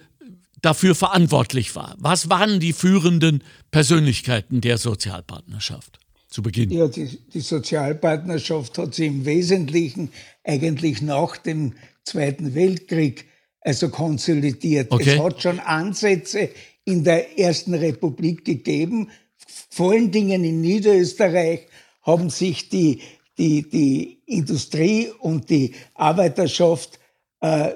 dafür 0.62 0.96
verantwortlich 0.96 1.76
war. 1.76 1.96
Was 2.00 2.30
waren 2.30 2.60
die 2.60 2.74
führenden 2.74 3.44
Persönlichkeiten 3.72 4.62
der 4.62 4.78
Sozialpartnerschaft? 4.78 6.00
Zu 6.30 6.42
Beginn. 6.42 6.72
Ja, 6.72 6.88
die, 6.88 7.20
die 7.34 7.40
Sozialpartnerschaft 7.40 8.78
hat 8.78 8.94
sich 8.94 9.08
im 9.08 9.26
Wesentlichen 9.26 10.12
eigentlich 10.44 11.02
nach 11.02 11.38
dem 11.38 11.74
Zweiten 12.04 12.54
Weltkrieg 12.54 13.28
also 13.68 13.90
konsolidiert. 13.90 14.92
Okay. 14.92 15.16
Es 15.16 15.20
hat 15.20 15.42
schon 15.42 15.60
Ansätze 15.60 16.50
in 16.86 17.04
der 17.04 17.38
Ersten 17.38 17.74
Republik 17.74 18.46
gegeben. 18.46 19.12
Vor 19.70 19.92
allen 19.92 20.10
Dingen 20.10 20.46
in 20.46 20.62
Niederösterreich 20.62 21.68
haben 22.02 22.30
sich 22.30 22.70
die, 22.70 23.02
die, 23.38 23.70
die 23.70 24.22
Industrie 24.26 25.10
und 25.20 25.50
die 25.50 25.76
Arbeiterschaft 25.96 26.98
äh, 27.42 27.74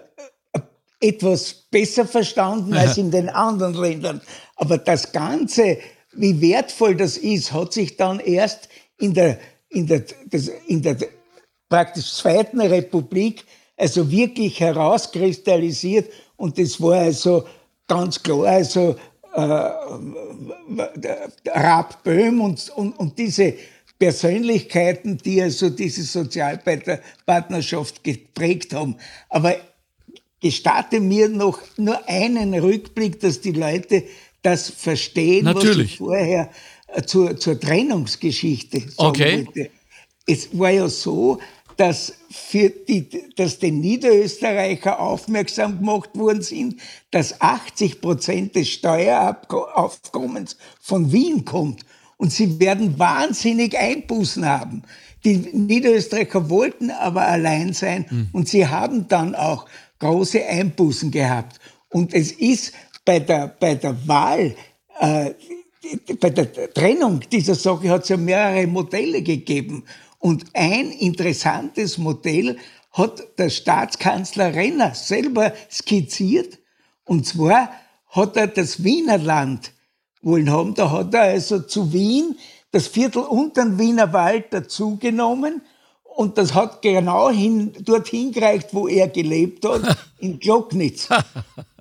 etwas 1.01 1.53
besser 1.69 2.05
verstanden 2.05 2.73
als 2.73 2.97
in 2.97 3.11
den 3.11 3.27
anderen 3.27 3.73
Ländern. 3.73 4.21
Aber 4.55 4.77
das 4.77 5.11
Ganze, 5.11 5.77
wie 6.13 6.39
wertvoll 6.39 6.95
das 6.95 7.17
ist, 7.17 7.51
hat 7.51 7.73
sich 7.73 7.97
dann 7.97 8.19
erst 8.19 8.69
in 8.97 9.13
der 9.13 9.39
in 9.67 9.87
der, 9.87 10.03
in 10.67 10.81
der 10.81 10.97
praktisch 11.69 12.13
Zweiten 12.13 12.59
Republik 12.59 13.45
also 13.77 14.11
wirklich 14.11 14.59
herauskristallisiert 14.59 16.11
und 16.37 16.57
das 16.57 16.81
war 16.81 16.99
also 16.99 17.45
ganz 17.87 18.21
klar, 18.21 18.45
also 18.45 18.95
äh, 19.33 19.69
Raab 21.49 22.03
Böhm 22.03 22.41
und, 22.41 22.69
und, 22.75 22.99
und 22.99 23.17
diese 23.17 23.53
Persönlichkeiten, 23.99 25.17
die 25.17 25.41
also 25.41 25.69
diese 25.69 26.03
Sozialpartnerschaft 26.03 28.03
geprägt 28.03 28.73
haben. 28.73 28.95
Aber 29.29 29.55
gestatte 30.41 30.99
mir 30.99 31.29
noch 31.29 31.61
nur 31.77 32.07
einen 32.09 32.53
Rückblick, 32.55 33.19
dass 33.19 33.41
die 33.41 33.51
Leute 33.51 34.03
das 34.41 34.69
verstehen, 34.69 35.45
Natürlich. 35.45 35.77
was 35.77 35.85
ich 35.85 35.97
vorher 35.97 36.49
äh, 36.87 37.03
zur, 37.03 37.37
zur 37.37 37.59
Trennungsgeschichte 37.59 38.79
sagen 38.79 38.93
Okay. 38.97 39.45
wollte. 39.45 39.69
Es 40.25 40.57
war 40.57 40.71
ja 40.71 40.89
so, 40.89 41.39
dass, 41.77 42.13
für 42.29 42.69
die, 42.69 43.07
dass 43.35 43.59
den 43.59 43.79
Niederösterreicher 43.79 44.99
aufmerksam 44.99 45.79
gemacht 45.79 46.09
worden 46.15 46.41
sind, 46.41 46.79
dass 47.11 47.41
80 47.41 48.01
Prozent 48.01 48.55
des 48.55 48.69
Steueraufkommens 48.69 50.57
von 50.79 51.11
Wien 51.11 51.45
kommt. 51.45 51.85
Und 52.17 52.31
sie 52.31 52.59
werden 52.59 52.99
wahnsinnig 52.99 53.77
Einbußen 53.77 54.45
haben. 54.45 54.83
Die 55.23 55.37
Niederösterreicher 55.37 56.49
wollten 56.49 56.91
aber 56.91 57.23
allein 57.27 57.73
sein 57.73 58.29
und 58.31 58.47
sie 58.47 58.67
haben 58.67 59.07
dann 59.07 59.35
auch 59.35 59.65
große 59.99 60.43
Einbußen 60.45 61.11
gehabt. 61.11 61.59
Und 61.89 62.13
es 62.13 62.31
ist 62.31 62.73
bei 63.05 63.19
der, 63.19 63.47
bei 63.47 63.75
der 63.75 64.07
Wahl, 64.07 64.55
äh, 64.99 65.31
bei 66.19 66.29
der 66.29 66.73
Trennung 66.73 67.21
dieser 67.31 67.55
Sache 67.55 67.89
hat 67.89 68.03
es 68.03 68.09
ja 68.09 68.17
mehrere 68.17 68.67
Modelle 68.67 69.21
gegeben. 69.21 69.83
Und 70.21 70.45
ein 70.53 70.91
interessantes 70.91 71.97
Modell 71.97 72.57
hat 72.91 73.23
der 73.39 73.49
Staatskanzler 73.49 74.53
Renner 74.53 74.93
selber 74.93 75.51
skizziert. 75.69 76.59
Und 77.05 77.25
zwar 77.25 77.71
hat 78.07 78.37
er 78.37 78.47
das 78.47 78.83
Wiener 78.83 79.17
Land 79.17 79.71
wollen 80.21 80.51
haben. 80.51 80.75
Da 80.75 80.91
hat 80.91 81.13
er 81.15 81.23
also 81.23 81.59
zu 81.59 81.91
Wien 81.91 82.37
das 82.71 82.87
Viertel 82.87 83.23
unter 83.23 83.63
dem 83.63 83.79
Wiener 83.79 84.13
Wald 84.13 84.53
dazugenommen. 84.53 85.61
Und 86.03 86.37
das 86.37 86.53
hat 86.53 86.83
genau 86.83 87.31
hin, 87.31 87.73
dorthin 87.79 88.31
gereicht, 88.31 88.69
wo 88.73 88.87
er 88.87 89.07
gelebt 89.07 89.65
hat, 89.65 89.97
in 90.19 90.39
Glocknitz. 90.39 91.09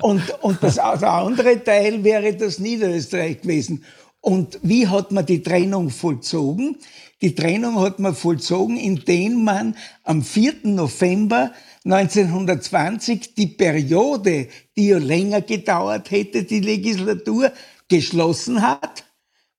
Und, 0.01 0.23
und 0.41 0.63
das, 0.63 0.77
der 0.77 1.13
andere 1.13 1.63
Teil 1.63 2.03
wäre 2.03 2.35
das 2.35 2.59
Niederösterreich 2.59 3.43
gewesen. 3.43 3.85
Und 4.23 4.59
wie 4.63 4.87
hat 4.87 5.13
man 5.13 5.27
die 5.27 5.43
Trennung 5.43 5.91
vollzogen? 5.91 6.79
Die 7.23 7.35
Trennung 7.35 7.79
hat 7.81 7.99
man 7.99 8.15
vollzogen, 8.15 8.79
indem 8.79 9.45
man 9.45 9.77
am 10.05 10.23
4. 10.23 10.55
November 10.63 11.53
1920 11.85 13.35
die 13.35 13.47
Periode, 13.47 14.49
die 14.77 14.89
ja 14.89 14.99
länger 14.99 15.43
gedauert 15.43 16.11
hätte, 16.11 16.45
die 16.45 16.61
Legislatur, 16.61 17.53
geschlossen 17.89 18.63
hat. 18.63 19.05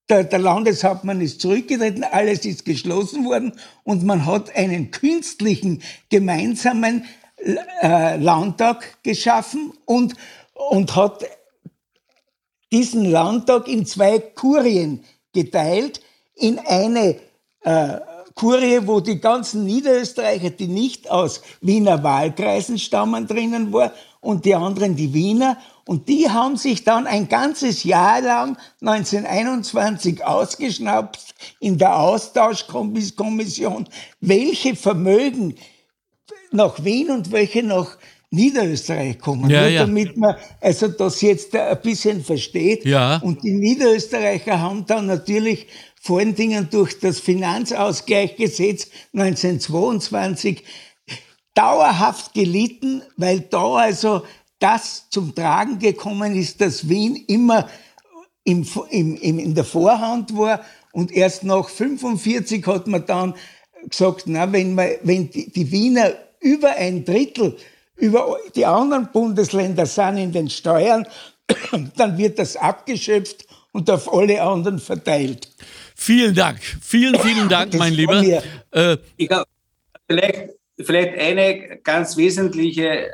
Der, 0.09 0.24
der 0.24 0.39
Landeshauptmann 0.39 1.22
ist 1.22 1.39
zurückgetreten, 1.39 2.03
alles 2.03 2.45
ist 2.45 2.66
geschlossen 2.66 3.26
worden 3.26 3.53
und 3.84 4.03
man 4.03 4.26
hat 4.26 4.55
einen 4.55 4.89
künstlichen 4.89 5.84
gemeinsamen 6.09 7.05
äh, 7.82 8.18
Landtag 8.18 9.03
geschaffen 9.03 9.72
und, 9.86 10.16
und 10.53 10.95
hat 10.95 11.26
diesen 12.72 13.05
Landtag 13.05 13.68
in 13.68 13.86
zwei 13.86 14.20
Kurien 14.20 15.03
geteilt, 15.34 16.01
in 16.36 16.59
eine 16.59 17.18
äh, 17.62 17.99
Kurie, 18.36 18.80
wo 18.86 18.99
die 18.99 19.20
ganzen 19.20 19.66
Niederösterreicher, 19.66 20.51
die 20.51 20.68
nicht 20.68 21.09
aus 21.09 21.41
Wiener 21.62 22.01
Wahlkreisen 22.01 22.80
stammen, 22.80 23.28
drinnen 23.28 23.74
war 23.74 23.91
und 24.22 24.45
die 24.45 24.55
anderen 24.55 24.95
die 24.95 25.14
Wiener. 25.14 25.57
Und 25.86 26.07
die 26.07 26.30
haben 26.30 26.55
sich 26.57 26.84
dann 26.84 27.07
ein 27.07 27.28
ganzes 27.28 27.84
Jahr 27.84 28.22
lang 28.22 28.57
1921 28.82 30.24
ausgeschnappt 30.24 31.36
in 31.59 31.78
der 31.78 31.97
Austauschkommission, 31.99 33.89
welche 34.22 34.76
Vermögen 34.76 35.55
nach 36.51 36.84
Wien 36.84 37.12
und 37.12 37.32
welche 37.32 37.64
nach 37.64 37.97
Niederösterreich 38.32 39.19
kommen. 39.19 39.49
Ja, 39.49 39.67
ja. 39.67 39.82
damit 39.82 40.15
man 40.17 40.36
also 40.61 40.88
das 40.88 41.21
jetzt 41.21 41.55
ein 41.55 41.82
bisschen 41.82 42.23
versteht. 42.23 42.86
Ja. 42.86 43.17
Und 43.17 43.43
die 43.43 43.51
Niederösterreicher 43.51 44.59
haben 44.59 44.86
dann 44.86 45.05
natürlich 45.05 45.67
vor 46.01 46.19
allen 46.19 46.34
Dingen 46.34 46.69
durch 46.71 46.99
das 46.99 47.19
Finanzausgleichsgesetz 47.19 48.88
1922 49.13 50.63
dauerhaft 51.53 52.34
gelitten, 52.34 53.03
weil 53.17 53.41
da 53.41 53.75
also 53.75 54.23
das 54.59 55.09
zum 55.09 55.36
Tragen 55.36 55.77
gekommen 55.79 56.36
ist, 56.36 56.61
dass 56.61 56.88
Wien 56.88 57.15
immer 57.27 57.69
im, 58.43 58.65
im, 58.89 59.15
im, 59.17 59.39
in 59.39 59.53
der 59.53 59.65
Vorhand 59.65 60.36
war 60.36 60.61
und 60.93 61.11
erst 61.11 61.43
nach 61.43 61.67
45 61.67 62.65
hat 62.65 62.88
man 62.88 63.05
dann 63.05 63.36
gesagt, 63.89 64.23
na, 64.25 64.51
wenn, 64.51 64.75
man, 64.75 64.89
wenn 65.03 65.29
die, 65.29 65.51
die 65.51 65.71
Wiener 65.71 66.13
über 66.39 66.71
ein 66.71 67.03
Drittel 67.05 67.57
über 68.02 68.38
die 68.56 68.66
anderen 68.66 69.10
Bundesländer 69.12 69.86
sind 69.86 70.18
in 70.18 70.32
den 70.32 70.49
Steuern, 70.49 71.06
dann 71.95 72.18
wird 72.18 72.39
das 72.39 72.58
abgeschöpft 72.58 73.45
und 73.72 73.89
auf 73.89 74.12
alle 74.12 74.41
anderen 74.41 74.80
verteilt. 74.80 75.47
Vielen 75.95 76.34
Dank. 76.34 76.60
Vielen, 76.82 77.18
vielen 77.20 77.47
Dank, 77.47 77.72
Das 77.72 77.80
mein 77.80 77.93
Lieber. 77.93 78.22
Äh, 78.72 78.97
Ich 79.18 79.30
glaub, 79.30 79.45
vielleicht, 80.10 80.49
vielleicht 80.80 81.18
eine 81.20 81.78
ganz 81.84 82.18
wesentliche 82.18 82.88
äh, 82.88 83.10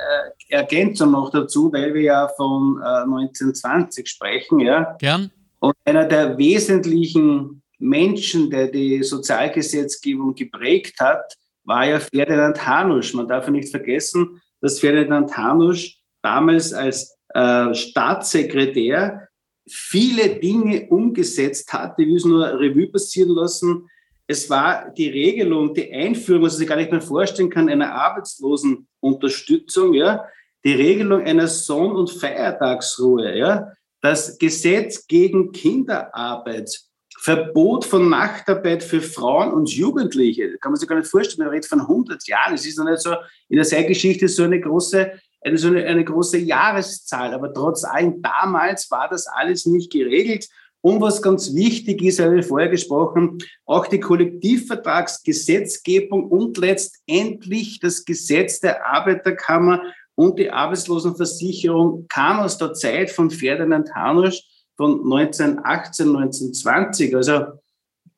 Ergänzung 0.49 1.11
noch 1.11 1.29
dazu, 1.31 1.71
weil 1.73 1.93
wir 1.93 2.01
ja 2.01 2.27
von 2.37 2.79
äh, 2.81 3.03
1920 3.03 4.07
sprechen, 4.07 4.59
ja. 4.61 4.95
gern. 4.99 5.29
Und 5.59 5.75
einer 5.83 6.05
der 6.05 6.37
wesentlichen 6.37 7.61
Menschen, 7.79 8.49
der 8.49 8.67
die 8.67 9.03
Sozialgesetzgebung 9.03 10.33
geprägt 10.33 10.99
hat, 10.99 11.35
war 11.65 11.85
ja 11.85 11.99
Ferdinand 11.99 12.65
Hanusch. 12.65 13.13
Man 13.13 13.27
darf 13.27 13.45
ja 13.45 13.51
nicht 13.51 13.69
vergessen, 13.69 14.41
dass 14.61 14.79
Ferdinand 14.79 15.35
Hanusch 15.37 15.97
damals 16.21 16.73
als 16.73 17.17
äh, 17.33 17.73
Staatssekretär 17.73 19.27
viele 19.69 20.39
Dinge 20.39 20.87
umgesetzt 20.89 21.71
hat, 21.73 21.97
die 21.97 22.07
wir 22.07 22.25
nur 22.25 22.59
Revue 22.59 22.87
passieren 22.87 23.31
lassen. 23.31 23.89
Es 24.27 24.49
war 24.49 24.89
die 24.91 25.09
Regelung, 25.09 25.73
die 25.73 25.91
Einführung, 25.91 26.43
was 26.43 26.53
man 26.53 26.59
sich 26.59 26.67
gar 26.67 26.77
nicht 26.77 26.91
mehr 26.91 27.01
vorstellen 27.01 27.49
kann, 27.49 27.69
einer 27.69 27.93
Arbeitslosenunterstützung, 27.93 29.93
ja, 29.93 30.25
die 30.63 30.73
Regelung 30.73 31.21
einer 31.21 31.47
Sonn- 31.47 31.95
und 31.95 32.09
Feiertagsruhe, 32.09 33.37
ja, 33.37 33.71
das 34.01 34.37
Gesetz 34.37 35.07
gegen 35.07 35.51
Kinderarbeit, 35.51 36.86
Verbot 37.27 37.83
von 37.83 38.07
Nachtarbeit 38.07 38.81
für 38.81 39.01
Frauen 39.01 39.51
und 39.51 39.69
Jugendliche. 39.69 40.49
Das 40.49 40.61
kann 40.61 40.71
man 40.71 40.79
sich 40.79 40.87
gar 40.87 40.97
nicht 40.97 41.09
vorstellen, 41.09 41.45
man 41.45 41.49
redet 41.49 41.65
von 41.65 41.81
100 41.81 42.25
Jahren. 42.25 42.53
Es 42.53 42.65
ist 42.65 42.77
noch 42.77 42.85
nicht 42.85 43.01
so 43.01 43.15
in 43.49 43.57
der 43.57 43.65
Zeitgeschichte 43.65 44.29
so 44.29 44.43
eine 44.43 44.61
große, 44.61 45.11
eine, 45.41 45.57
so 45.57 45.67
eine, 45.67 45.83
eine 45.83 46.05
große 46.05 46.37
Jahreszahl. 46.37 47.33
Aber 47.33 47.53
trotz 47.53 47.83
allem, 47.83 48.21
damals 48.21 48.89
war 48.91 49.09
das 49.09 49.27
alles 49.27 49.65
nicht 49.65 49.91
geregelt. 49.91 50.47
Und 50.79 51.01
was 51.01 51.21
ganz 51.21 51.53
wichtig 51.53 52.01
ist, 52.01 52.21
habe 52.21 52.39
ich 52.39 52.45
vorher 52.45 52.69
gesprochen, 52.69 53.39
auch 53.65 53.87
die 53.87 53.99
Kollektivvertragsgesetzgebung 53.99 56.29
und 56.29 56.57
letztendlich 56.57 57.81
das 57.81 58.05
Gesetz 58.05 58.61
der 58.61 58.87
Arbeiterkammer 58.87 59.81
und 60.15 60.39
die 60.39 60.49
Arbeitslosenversicherung 60.49 62.07
kam 62.07 62.39
aus 62.39 62.57
der 62.57 62.73
Zeit 62.73 63.11
von 63.11 63.29
Ferdinand 63.29 63.93
Hanusch 63.93 64.45
von 64.77 65.01
1918, 65.03 66.07
1920. 66.15 67.15
Also 67.15 67.41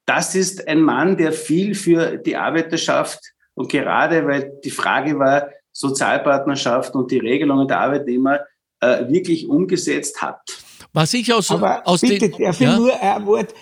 das 0.05 0.35
ist 0.35 0.67
ein 0.67 0.81
Mann, 0.81 1.17
der 1.17 1.31
viel 1.31 1.73
für 1.73 2.17
die 2.17 2.35
Arbeiterschaft 2.35 3.19
und 3.55 3.71
gerade 3.71 4.25
weil 4.27 4.59
die 4.63 4.71
Frage 4.71 5.17
war, 5.17 5.49
Sozialpartnerschaft 5.71 6.93
und 6.95 7.11
die 7.11 7.19
Regelungen 7.19 7.67
der 7.67 7.79
Arbeitnehmer 7.79 8.39
äh, 8.81 9.07
wirklich 9.07 9.47
umgesetzt 9.47 10.21
hat. 10.21 10.39
Was 10.93 11.13
ich 11.13 11.31
aus, 11.33 11.51
Aber 11.51 11.87
aus 11.87 12.01
bitte, 12.01 12.29
den. 12.29 12.43
darf 12.43 12.55
ich 12.59 12.67
Ja? 12.67 12.77
nur 12.77 12.99
ein 13.01 13.25
Wort? 13.25 13.53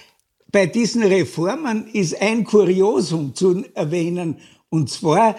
Bei 0.51 0.65
diesen 0.65 1.03
Reformen 1.03 1.87
ist 1.87 2.19
ein 2.21 2.43
Kuriosum 2.45 3.35
zu 3.35 3.65
erwähnen, 3.73 4.37
und 4.69 4.89
zwar 4.89 5.35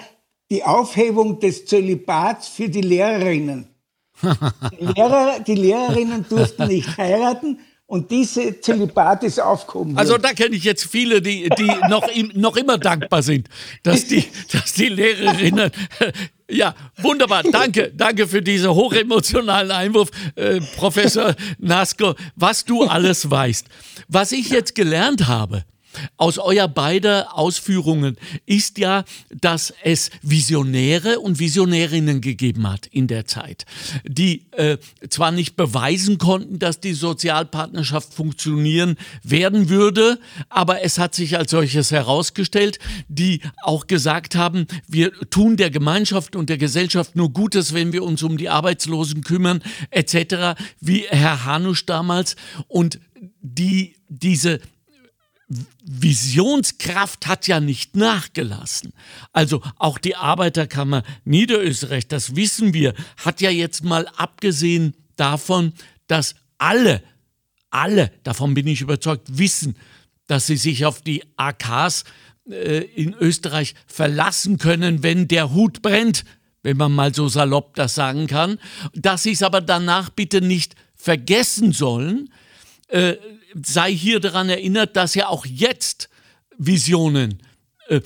die 0.51 0.63
Aufhebung 0.65 1.41
des 1.41 1.65
Zölibats 1.67 2.49
für 2.49 2.69
die 2.69 2.83
Lehrerinnen. 2.83 3.69
Die, 4.23 4.85
Lehrer, 4.85 5.41
die 5.41 5.55
Lehrerinnen 5.55 6.27
durften 6.29 6.66
nicht 6.69 6.97
heiraten 6.97 7.59
und 7.87 8.11
diese 8.11 8.61
Zölibat 8.61 9.25
ist 9.25 9.41
aufgehoben 9.41 9.97
Also 9.97 10.19
da 10.19 10.35
kenne 10.35 10.57
ich 10.57 10.64
jetzt 10.64 10.85
viele, 10.85 11.23
die, 11.23 11.49
die 11.59 11.71
noch, 11.89 12.07
im, 12.09 12.31
noch 12.35 12.57
immer 12.57 12.77
dankbar 12.77 13.23
sind, 13.23 13.49
dass 13.83 14.07
die, 14.07 14.25
dass 14.53 14.75
die 14.75 14.89
Lehrerinnen. 14.89 15.71
Ja, 16.51 16.75
wunderbar. 16.97 17.43
Danke, 17.43 17.93
danke 17.95 18.27
für 18.27 18.43
diesen 18.43 18.71
hochemotionalen 18.71 19.71
Einwurf, 19.71 20.11
äh, 20.35 20.61
Professor 20.77 21.35
Nasko, 21.59 22.14
was 22.37 22.64
du 22.64 22.85
alles 22.85 23.31
weißt. 23.31 23.66
Was 24.09 24.33
ich 24.33 24.51
jetzt 24.51 24.75
gelernt 24.75 25.27
habe, 25.27 25.64
aus 26.16 26.38
euer 26.38 26.68
beider 26.68 27.36
Ausführungen 27.36 28.16
ist 28.46 28.78
ja, 28.78 29.05
dass 29.30 29.72
es 29.82 30.11
Visionäre 30.22 31.20
und 31.20 31.38
Visionärinnen 31.38 32.20
gegeben 32.20 32.70
hat 32.70 32.86
in 32.86 33.07
der 33.07 33.26
Zeit, 33.26 33.64
die 34.07 34.46
äh, 34.53 34.78
zwar 35.09 35.32
nicht 35.32 35.57
beweisen 35.57 36.18
konnten, 36.18 36.59
dass 36.59 36.80
die 36.80 36.94
Sozialpartnerschaft 36.94 38.14
funktionieren 38.14 38.96
werden 39.22 39.68
würde, 39.68 40.18
aber 40.49 40.82
es 40.82 40.99
hat 40.99 41.14
sich 41.14 41.36
als 41.36 41.51
solches 41.51 41.90
herausgestellt, 41.90 42.78
die 43.09 43.40
auch 43.62 43.86
gesagt 43.86 44.34
haben, 44.34 44.66
wir 44.86 45.12
tun 45.30 45.57
der 45.57 45.70
Gemeinschaft 45.70 46.36
und 46.36 46.49
der 46.49 46.59
Gesellschaft 46.59 47.16
nur 47.16 47.32
Gutes, 47.32 47.74
wenn 47.74 47.92
wir 47.92 48.03
uns 48.03 48.22
um 48.22 48.36
die 48.36 48.49
Arbeitslosen 48.49 49.22
kümmern, 49.22 49.62
etc., 49.90 50.61
wie 50.80 51.07
Herr 51.09 51.44
Hanusch 51.44 51.86
damals. 51.86 52.36
Und 52.66 53.01
die, 53.40 53.96
diese 54.09 54.61
Visionskraft 55.82 57.26
hat 57.26 57.46
ja 57.46 57.59
nicht 57.61 57.96
nachgelassen. 57.96 58.92
Also 59.32 59.62
auch 59.76 59.99
die 59.99 60.14
Arbeiterkammer 60.14 61.03
Niederösterreich, 61.24 62.07
das 62.07 62.36
wissen 62.36 62.74
wir, 62.74 62.94
hat 63.16 63.40
ja 63.40 63.51
jetzt 63.51 63.82
mal 63.82 64.07
abgesehen 64.16 64.94
davon, 65.16 65.72
dass 66.07 66.34
alle, 66.59 67.03
alle, 67.70 68.12
davon 68.24 68.55
bin 68.55 68.66
ich 68.66 68.82
überzeugt, 68.82 69.38
wissen, 69.38 69.76
dass 70.26 70.46
sie 70.46 70.59
sich 70.59 70.84
auf 70.84 71.01
die 71.01 71.24
AKs 71.36 72.05
äh, 72.51 72.84
in 72.94 73.14
Österreich 73.14 73.74
verlassen 73.86 74.59
können, 74.59 75.03
wenn 75.03 75.28
der 75.28 75.55
Hut 75.55 75.80
brennt, 75.80 76.24
wenn 76.62 76.76
man 76.76 76.92
mal 76.92 77.14
so 77.14 77.28
salopp 77.28 77.74
das 77.74 77.94
sagen 77.94 78.26
kann, 78.26 78.59
dass 78.92 79.22
sie 79.22 79.32
es 79.32 79.42
aber 79.42 79.62
danach 79.62 80.11
bitte 80.11 80.42
nicht 80.42 80.74
vergessen 80.94 81.72
sollen, 81.72 82.30
äh, 82.89 83.16
sei 83.55 83.93
hier 83.93 84.20
daran 84.20 84.49
erinnert, 84.49 84.97
dass 84.97 85.14
ja 85.14 85.28
auch 85.28 85.47
jetzt 85.47 86.09
Visionen 86.59 87.43
äh, 87.89 88.03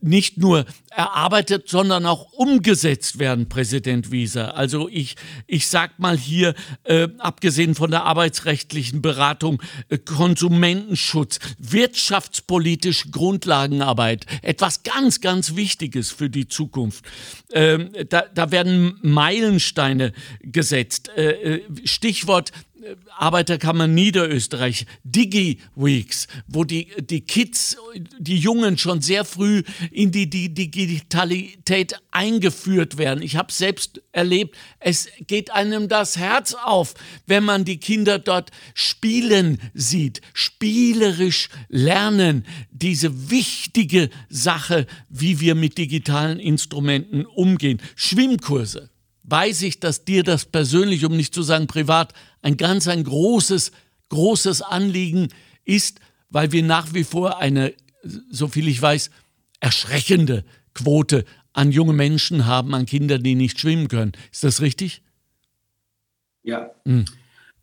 nicht 0.00 0.38
nur 0.38 0.64
erarbeitet, 0.90 1.68
sondern 1.68 2.04
auch 2.04 2.32
umgesetzt 2.32 3.20
werden, 3.20 3.48
Präsident 3.48 4.10
Wieser. 4.10 4.56
Also 4.56 4.88
ich, 4.88 5.14
ich 5.46 5.68
sag 5.68 6.00
mal 6.00 6.18
hier, 6.18 6.54
äh, 6.82 7.06
abgesehen 7.18 7.76
von 7.76 7.92
der 7.92 8.04
arbeitsrechtlichen 8.04 9.02
Beratung, 9.02 9.62
äh, 9.88 9.98
Konsumentenschutz, 9.98 11.38
wirtschaftspolitische 11.58 13.10
Grundlagenarbeit, 13.10 14.26
etwas 14.42 14.82
ganz, 14.82 15.20
ganz 15.20 15.54
Wichtiges 15.54 16.10
für 16.10 16.28
die 16.28 16.48
Zukunft. 16.48 17.04
Ähm, 17.52 17.90
da, 18.08 18.24
da 18.34 18.50
werden 18.50 18.98
Meilensteine 19.02 20.12
gesetzt. 20.42 21.08
Äh, 21.10 21.60
Stichwort 21.84 22.50
Arbeiterkammer 23.16 23.86
Niederösterreich, 23.86 24.86
Digi-Weeks, 25.04 26.26
wo 26.46 26.64
die, 26.64 26.88
die 27.00 27.20
Kids, 27.22 27.76
die 28.18 28.38
Jungen 28.38 28.78
schon 28.78 29.00
sehr 29.00 29.24
früh 29.24 29.62
in 29.90 30.12
die, 30.12 30.28
die 30.30 30.52
Digitalität 30.52 31.94
eingeführt 32.10 32.98
werden. 32.98 33.22
Ich 33.22 33.36
habe 33.36 33.52
selbst 33.52 34.02
erlebt, 34.12 34.56
es 34.78 35.08
geht 35.26 35.50
einem 35.52 35.88
das 35.88 36.16
Herz 36.16 36.54
auf, 36.54 36.94
wenn 37.26 37.44
man 37.44 37.64
die 37.64 37.78
Kinder 37.78 38.18
dort 38.18 38.50
spielen 38.74 39.58
sieht, 39.74 40.20
spielerisch 40.32 41.48
lernen, 41.68 42.44
diese 42.70 43.30
wichtige 43.30 44.10
Sache, 44.28 44.86
wie 45.08 45.40
wir 45.40 45.54
mit 45.54 45.78
digitalen 45.78 46.38
Instrumenten 46.38 47.26
umgehen. 47.26 47.80
Schwimmkurse 47.94 48.89
weiß 49.30 49.62
ich, 49.62 49.80
dass 49.80 50.04
dir 50.04 50.22
das 50.22 50.44
persönlich, 50.44 51.04
um 51.04 51.16
nicht 51.16 51.34
zu 51.34 51.42
sagen 51.42 51.66
privat, 51.66 52.12
ein 52.42 52.56
ganz, 52.56 52.88
ein 52.88 53.04
großes, 53.04 53.72
großes 54.08 54.62
Anliegen 54.62 55.28
ist, 55.64 56.00
weil 56.28 56.52
wir 56.52 56.62
nach 56.62 56.94
wie 56.94 57.04
vor 57.04 57.38
eine, 57.38 57.74
so 58.30 58.48
viel 58.48 58.68
ich 58.68 58.80
weiß, 58.80 59.10
erschreckende 59.60 60.44
Quote 60.74 61.24
an 61.52 61.72
junge 61.72 61.92
Menschen 61.92 62.46
haben, 62.46 62.74
an 62.74 62.86
Kinder, 62.86 63.18
die 63.18 63.34
nicht 63.34 63.60
schwimmen 63.60 63.88
können. 63.88 64.12
Ist 64.32 64.44
das 64.44 64.60
richtig? 64.60 65.02
Ja. 66.42 66.70
Hm. 66.84 67.04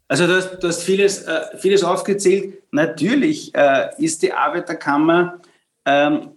Also 0.07 0.28
du 0.28 0.36
hast, 0.36 0.59
du 0.59 0.68
hast 0.68 0.84
vieles, 0.84 1.24
äh, 1.24 1.57
vieles 1.57 1.84
aufgezählt. 1.84 2.63
Natürlich 2.72 3.53
äh, 3.55 3.89
ist 3.97 4.22
die 4.22 4.34
Arbeiterkammer 4.34 5.41
ähm, 5.86 6.30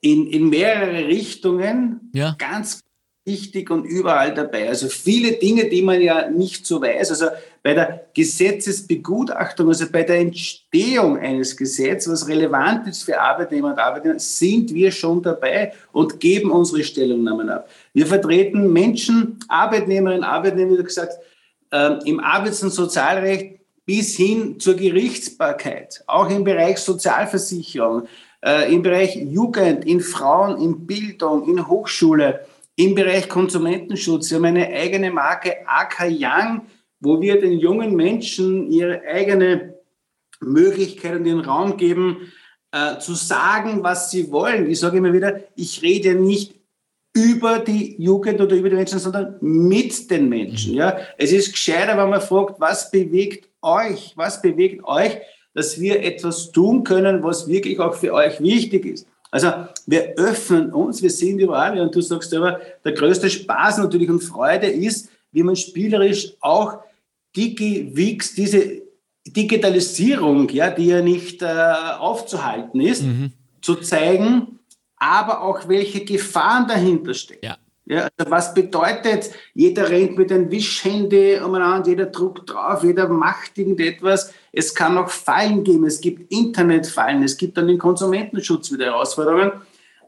in, 0.00 0.26
in 0.26 0.48
mehrere 0.48 1.06
Richtungen 1.06 2.10
ja. 2.12 2.34
ganz 2.38 2.80
wichtig 3.24 3.70
und 3.70 3.84
überall 3.84 4.34
dabei. 4.34 4.68
Also 4.68 4.88
viele 4.88 5.32
Dinge, 5.32 5.68
die 5.68 5.82
man 5.82 6.00
ja 6.00 6.28
nicht 6.28 6.66
so 6.66 6.82
weiß. 6.82 7.10
Also 7.10 7.26
bei 7.62 7.72
der 7.72 8.06
Gesetzesbegutachtung, 8.12 9.68
also 9.68 9.86
bei 9.90 10.02
der 10.02 10.18
Entstehung 10.18 11.18
eines 11.18 11.56
Gesetzes, 11.56 12.12
was 12.12 12.28
relevant 12.28 12.86
ist 12.86 13.04
für 13.04 13.18
Arbeitnehmer 13.18 13.68
und 13.68 13.78
Arbeitnehmer, 13.78 14.18
sind 14.18 14.74
wir 14.74 14.92
schon 14.92 15.22
dabei 15.22 15.72
und 15.92 16.20
geben 16.20 16.50
unsere 16.50 16.84
Stellungnahmen 16.84 17.48
ab. 17.48 17.68
Wir 17.94 18.06
vertreten 18.06 18.70
Menschen, 18.70 19.38
Arbeitnehmerinnen, 19.48 20.24
Arbeitnehmer, 20.24 20.78
wie 20.78 20.84
gesagt, 20.84 21.14
äh, 21.72 21.98
im 22.04 22.20
Arbeits- 22.20 22.62
und 22.62 22.70
Sozialrecht 22.70 23.60
bis 23.86 24.16
hin 24.16 24.60
zur 24.60 24.74
Gerichtsbarkeit, 24.74 26.02
auch 26.06 26.28
im 26.28 26.44
Bereich 26.44 26.78
Sozialversicherung, 26.78 28.06
äh, 28.44 28.72
im 28.72 28.82
Bereich 28.82 29.16
Jugend, 29.16 29.86
in 29.86 30.00
Frauen, 30.00 30.60
in 30.60 30.86
Bildung, 30.86 31.48
in 31.48 31.66
Hochschule, 31.66 32.40
im 32.76 32.94
Bereich 32.94 33.28
Konsumentenschutz. 33.28 34.30
Wir 34.30 34.38
haben 34.38 34.46
eine 34.46 34.68
eigene 34.68 35.10
Marke 35.10 35.66
AK 35.66 36.08
Young, 36.10 36.62
wo 37.00 37.20
wir 37.20 37.40
den 37.40 37.58
jungen 37.58 37.94
Menschen 37.94 38.70
ihre 38.70 39.02
eigene 39.02 39.74
Möglichkeit 40.40 41.16
und 41.16 41.24
den 41.24 41.40
Raum 41.40 41.76
geben, 41.76 42.32
äh, 42.72 42.98
zu 42.98 43.14
sagen, 43.14 43.82
was 43.82 44.10
sie 44.10 44.30
wollen. 44.30 44.68
Ich 44.68 44.80
sage 44.80 44.98
immer 44.98 45.12
wieder, 45.12 45.40
ich 45.54 45.82
rede 45.82 46.14
nicht 46.14 46.54
über 47.12 47.60
die 47.60 47.94
Jugend 48.02 48.40
oder 48.40 48.56
über 48.56 48.68
die 48.68 48.74
Menschen, 48.74 48.98
sondern 48.98 49.36
mit 49.40 50.10
den 50.10 50.28
Menschen. 50.28 50.74
Ja? 50.74 50.98
Es 51.16 51.30
ist 51.30 51.52
gescheiter, 51.52 51.96
wenn 51.96 52.10
man 52.10 52.20
fragt, 52.20 52.58
was 52.58 52.90
bewegt 52.90 53.48
euch? 53.62 54.12
Was 54.16 54.42
bewegt 54.42 54.84
euch, 54.84 55.18
dass 55.54 55.80
wir 55.80 56.02
etwas 56.02 56.50
tun 56.50 56.82
können, 56.82 57.22
was 57.22 57.46
wirklich 57.46 57.78
auch 57.78 57.94
für 57.94 58.12
euch 58.12 58.40
wichtig 58.40 58.84
ist? 58.86 59.06
Also 59.34 59.50
wir 59.86 60.14
öffnen 60.16 60.72
uns, 60.72 61.02
wir 61.02 61.10
sind 61.10 61.40
überall, 61.40 61.80
und 61.80 61.92
du 61.92 62.00
sagst 62.00 62.30
selber, 62.30 62.60
der 62.84 62.92
größte 62.92 63.28
Spaß 63.28 63.78
natürlich 63.78 64.08
und 64.08 64.22
Freude 64.22 64.68
ist, 64.68 65.10
wie 65.32 65.42
man 65.42 65.56
spielerisch 65.56 66.34
auch 66.40 66.78
DigiWix, 67.34 68.36
diese 68.36 68.82
Digitalisierung, 69.26 70.48
ja, 70.50 70.70
die 70.70 70.86
ja 70.86 71.02
nicht 71.02 71.42
äh, 71.42 71.46
aufzuhalten 71.98 72.80
ist, 72.80 73.02
mhm. 73.02 73.32
zu 73.60 73.74
zeigen, 73.74 74.60
aber 74.98 75.42
auch 75.42 75.66
welche 75.66 76.04
Gefahren 76.04 76.68
dahinter 76.68 77.12
stecken. 77.12 77.46
Ja. 77.46 77.56
Ja, 77.86 78.08
also 78.16 78.30
was 78.30 78.54
bedeutet, 78.54 79.30
jeder 79.52 79.90
rennt 79.90 80.16
mit 80.16 80.32
einem 80.32 80.50
Wischhandy 80.50 81.38
umeinander, 81.44 81.90
jeder 81.90 82.06
druckt 82.06 82.50
drauf, 82.50 82.82
jeder 82.82 83.08
macht 83.08 83.58
irgendetwas. 83.58 84.32
Es 84.56 84.74
kann 84.74 84.96
auch 84.98 85.10
Fallen 85.10 85.64
geben, 85.64 85.84
es 85.86 86.00
gibt 86.00 86.32
Internetfallen, 86.32 87.22
es 87.22 87.36
gibt 87.36 87.56
dann 87.56 87.68
den 87.68 87.78
Konsumentenschutz 87.78 88.72
wieder 88.72 88.86
Herausforderungen. 88.86 89.52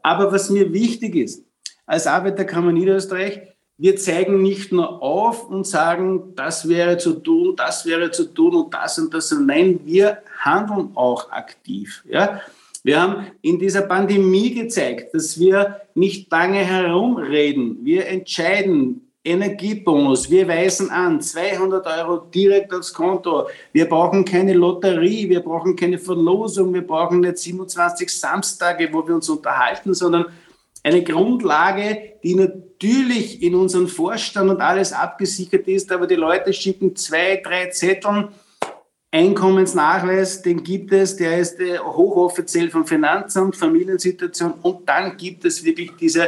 Aber 0.01 0.31
was 0.31 0.49
mir 0.49 0.71
wichtig 0.73 1.15
ist, 1.15 1.43
als 1.85 2.07
Arbeiterkammer 2.07 2.71
Niederösterreich, 2.71 3.41
wir 3.77 3.95
zeigen 3.95 4.41
nicht 4.41 4.71
nur 4.71 5.03
auf 5.03 5.47
und 5.47 5.67
sagen, 5.67 6.33
das 6.35 6.67
wäre 6.67 6.97
zu 6.97 7.13
tun, 7.13 7.55
das 7.55 7.85
wäre 7.85 8.09
zu 8.09 8.25
tun 8.33 8.55
und 8.55 8.73
das 8.73 8.97
und 8.97 9.13
das. 9.13 9.31
Nein, 9.31 9.79
wir 9.85 10.19
handeln 10.39 10.91
auch 10.95 11.31
aktiv. 11.31 12.03
Ja? 12.09 12.41
Wir 12.83 13.01
haben 13.01 13.27
in 13.41 13.59
dieser 13.59 13.81
Pandemie 13.81 14.53
gezeigt, 14.53 15.13
dass 15.13 15.39
wir 15.39 15.81
nicht 15.93 16.31
lange 16.31 16.59
herumreden. 16.59 17.79
Wir 17.83 18.07
entscheiden 18.07 19.06
Energiebonus, 19.27 20.29
wir 20.29 20.47
weisen 20.47 20.89
an 20.89 21.21
200 21.21 21.85
Euro 21.85 22.17
direkt 22.33 22.73
aufs 22.73 22.93
Konto. 22.93 23.47
Wir 23.73 23.87
brauchen 23.87 24.23
keine 24.23 24.53
Lotterie, 24.53 25.29
wir 25.29 25.41
brauchen 25.41 25.75
keine 25.75 25.97
Verlosung, 25.97 26.73
wir 26.73 26.85
brauchen 26.85 27.19
nicht 27.19 27.37
27 27.37 28.09
Samstage, 28.09 28.89
wo 28.91 29.07
wir 29.07 29.15
uns 29.15 29.29
unterhalten, 29.29 29.93
sondern 29.93 30.25
eine 30.83 31.03
Grundlage, 31.03 32.13
die 32.23 32.35
natürlich 32.35 33.43
in 33.43 33.55
unserem 33.55 33.87
Vorstand 33.87 34.49
und 34.49 34.61
alles 34.61 34.93
abgesichert 34.93 35.67
ist, 35.67 35.91
aber 35.91 36.07
die 36.07 36.15
Leute 36.15 36.53
schicken 36.53 36.95
zwei, 36.95 37.41
drei 37.43 37.69
Zetteln 37.69 38.29
Einkommensnachweis, 39.09 40.41
den 40.41 40.63
gibt 40.63 40.91
es, 40.91 41.15
der 41.15 41.37
ist 41.37 41.59
äh, 41.61 41.79
hochoffiziell 41.79 42.69
vom 42.69 42.85
Finanzamt, 42.85 43.55
Familiensituation 43.55 44.53
und 44.61 44.87
dann 44.87 45.15
gibt 45.15 45.45
es 45.45 45.63
wirklich 45.63 45.91
diese 45.97 46.27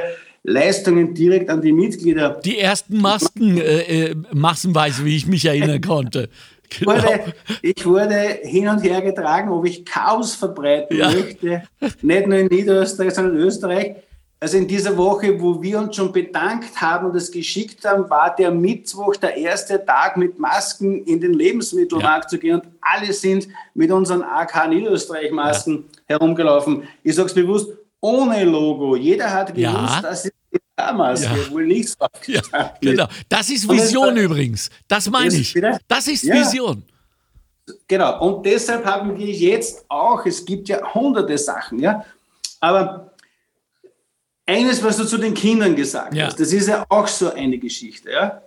Leistungen 0.50 1.14
direkt 1.14 1.50
an 1.50 1.62
die 1.62 1.72
Mitglieder. 1.72 2.40
Die 2.44 2.60
ersten 2.60 3.00
Masken, 3.00 3.58
äh, 3.58 4.10
äh, 4.10 4.16
massenweise, 4.34 5.06
wie 5.06 5.16
ich 5.16 5.28
mich 5.28 5.46
erinnern 5.46 5.82
konnte. 5.82 6.30
Genau. 6.78 6.94
Wurde, 6.94 7.34
ich 7.62 7.86
wurde 7.86 8.40
hin 8.44 8.68
und 8.68 8.84
her 8.84 9.02
getragen, 9.02 9.50
ob 9.50 9.66
ich 9.66 9.86
Chaos 9.86 10.36
verbreiten 10.36 10.98
ja. 10.98 11.10
möchte, 11.10 11.64
nicht 12.02 12.28
nur 12.28 12.38
in 12.38 12.48
Niederösterreich, 12.48 13.14
sondern 13.14 13.38
in 13.38 13.42
Österreich. 13.42 13.96
also 14.40 14.58
in 14.58 14.68
dieser 14.68 14.96
Woche, 14.96 15.40
wo 15.42 15.62
wir 15.62 15.80
uns 15.80 15.96
schon 15.96 16.12
bedankt 16.12 16.80
haben 16.80 17.08
und 17.08 17.16
es 17.16 17.32
geschickt 17.32 17.84
haben, 17.86 18.10
war 18.10 18.36
der 18.36 18.52
Mittwoch 18.52 19.16
der 19.16 19.36
erste 19.36 19.84
Tag 19.84 20.16
mit 20.18 20.38
Masken 20.38 21.04
in 21.06 21.20
den 21.20 21.34
Lebensmittelmarkt 21.34 22.26
ja. 22.26 22.30
zu 22.30 22.38
gehen 22.38 22.62
und 22.62 22.68
alle 22.82 23.12
sind 23.14 23.48
mit 23.74 23.92
unseren 23.92 24.22
AK 24.22 24.70
Niederösterreich-Masken 24.70 25.86
ja. 26.08 26.18
herumgelaufen. 26.18 26.84
Ich 27.04 27.16
sage 27.16 27.30
es 27.30 27.34
bewusst, 27.34 27.72
ohne 28.02 28.46
Logo. 28.46 28.96
Jeder 28.96 29.32
hat 29.32 29.54
gewusst, 29.54 29.96
ja. 29.96 30.02
dass 30.02 30.26
es 30.26 30.32
damals 30.80 31.24
ja. 31.24 31.52
wohl 31.52 31.66
nichts 31.66 31.98
ja, 32.28 32.42
Genau, 32.82 33.08
das 33.28 33.50
ist 33.50 33.68
Vision 33.68 34.16
das, 34.16 34.24
übrigens. 34.24 34.70
Das 34.88 35.10
meine 35.10 35.34
ich. 35.34 35.54
Das 35.88 36.08
ist 36.08 36.26
Vision. 36.26 36.84
Genau, 37.88 38.20
und 38.26 38.46
deshalb 38.46 38.86
haben 38.86 39.18
wir 39.18 39.28
jetzt 39.28 39.86
auch, 39.90 40.26
es 40.26 40.44
gibt 40.44 40.70
ja 40.70 40.94
hunderte 40.94 41.38
Sachen, 41.38 41.80
ja, 41.80 42.04
aber 42.60 43.14
eines, 44.46 44.84
was 44.84 44.98
du 44.98 45.06
zu 45.06 45.18
den 45.18 45.34
Kindern 45.34 45.76
gesagt 45.76 46.16
ja. 46.16 46.26
hast, 46.26 46.40
das 46.40 46.52
ist 46.52 46.68
ja 46.68 46.86
auch 46.90 47.08
so 47.08 47.32
eine 47.32 47.58
Geschichte. 47.60 48.12
Ja? 48.12 48.42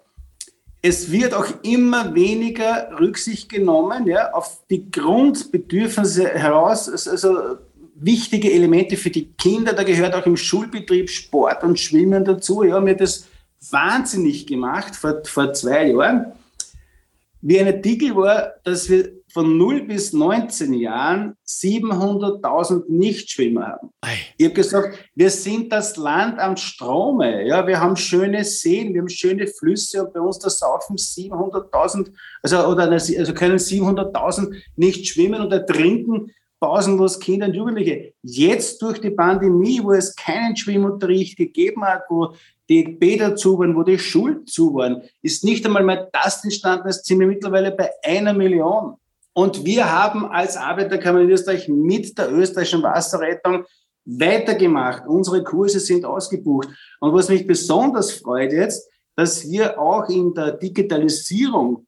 Es 0.81 1.13
wird 1.13 1.33
auch 1.33 1.47
immer 1.63 2.13
weniger 2.13 2.91
Rücksicht 2.99 3.49
genommen 3.49 4.09
ja, 4.09 4.33
auf 4.33 4.67
die 4.69 4.91
Grundbedürfnisse 4.91 6.29
heraus, 6.29 6.89
also 7.07 7.59
wichtige 8.05 8.53
Elemente 8.53 8.97
für 8.97 9.11
die 9.11 9.33
Kinder. 9.33 9.73
Da 9.73 9.83
gehört 9.83 10.15
auch 10.15 10.27
im 10.27 10.37
Schulbetrieb 10.37 11.11
Sport 11.11 11.63
und 11.63 11.79
Schwimmen 11.79 12.25
dazu. 12.25 12.63
Ja, 12.63 12.81
mir 12.81 12.97
das 12.97 13.27
wahnsinnig 13.71 14.47
gemacht 14.47 14.97
vor, 14.97 15.23
vor 15.25 15.53
zwei 15.53 15.89
Jahren. 15.89 16.33
Wie 17.41 17.59
ein 17.59 17.67
Artikel 17.67 18.15
war, 18.15 18.55
dass 18.63 18.89
wir 18.89 19.11
von 19.33 19.57
0 19.57 19.85
bis 19.85 20.13
19 20.13 20.75
Jahren 20.75 21.37
700.000 21.47 22.85
Nichtschwimmer 22.89 23.67
haben. 23.67 23.91
Ei. 24.03 24.15
Ich 24.37 24.45
habe 24.45 24.55
gesagt, 24.55 24.99
wir 25.15 25.31
sind 25.31 25.73
das 25.73 25.97
Land 25.97 26.39
am 26.39 26.57
Strome. 26.57 27.47
Ja, 27.47 27.67
wir 27.67 27.81
haben 27.81 27.97
schöne 27.97 28.45
Seen, 28.45 28.93
wir 28.93 29.01
haben 29.01 29.09
schöne 29.09 29.47
Flüsse 29.47 30.05
und 30.05 30.13
bei 30.13 30.21
uns 30.21 30.39
da 30.39 30.51
saufen 30.51 30.97
700.000, 30.97 32.13
also, 32.43 32.67
oder, 32.67 32.91
also 32.91 33.35
können 33.35 33.57
700.000 33.57 34.55
nicht 34.77 35.09
schwimmen 35.09 35.41
und 35.41 35.53
ertrinken 35.53 36.31
pausenlos 36.63 37.19
Kinder 37.19 37.47
und 37.49 37.55
Jugendliche. 37.55 38.15
Jetzt 38.23 38.81
durch 38.81 39.01
die 39.01 39.11
Pandemie, 39.11 39.83
wo 39.83 39.93
es 39.93 40.15
keinen 40.15 40.57
Schwimmunterricht 40.57 41.37
gegeben 41.37 41.83
hat, 41.83 42.03
wo 42.09 42.35
die 42.69 42.85
Bäder 42.85 43.35
zu 43.35 43.59
waren, 43.59 43.75
wo 43.75 43.83
die 43.83 43.99
Schulen 43.99 44.47
zu 44.47 44.73
waren, 44.73 45.03
ist 45.23 45.43
nicht 45.43 45.67
einmal 45.67 45.83
mehr 45.83 46.09
das 46.13 46.45
entstanden, 46.45 46.87
es 46.87 47.03
sind 47.03 47.19
wir 47.19 47.27
mittlerweile 47.27 47.73
bei 47.73 47.91
einer 48.05 48.33
Million. 48.33 48.95
Und 49.33 49.65
wir 49.65 49.91
haben 49.91 50.27
als 50.27 50.57
Arbeiterkammer 50.57 51.23
in 51.23 51.31
Österreich 51.31 51.69
mit 51.69 52.17
der 52.17 52.33
österreichischen 52.33 52.85
Wasserrettung 52.85 53.65
weitergemacht. 54.05 55.03
Unsere 55.09 55.43
Kurse 55.43 55.81
sind 55.81 56.05
ausgebucht. 56.05 56.69
Und 57.01 57.13
was 57.13 57.29
mich 57.29 57.45
besonders 57.45 58.13
freut 58.13 58.53
jetzt, 58.53 58.89
dass 59.17 59.51
wir 59.51 59.81
auch 59.81 60.09
in 60.09 60.33
der 60.33 60.53
Digitalisierung, 60.53 61.87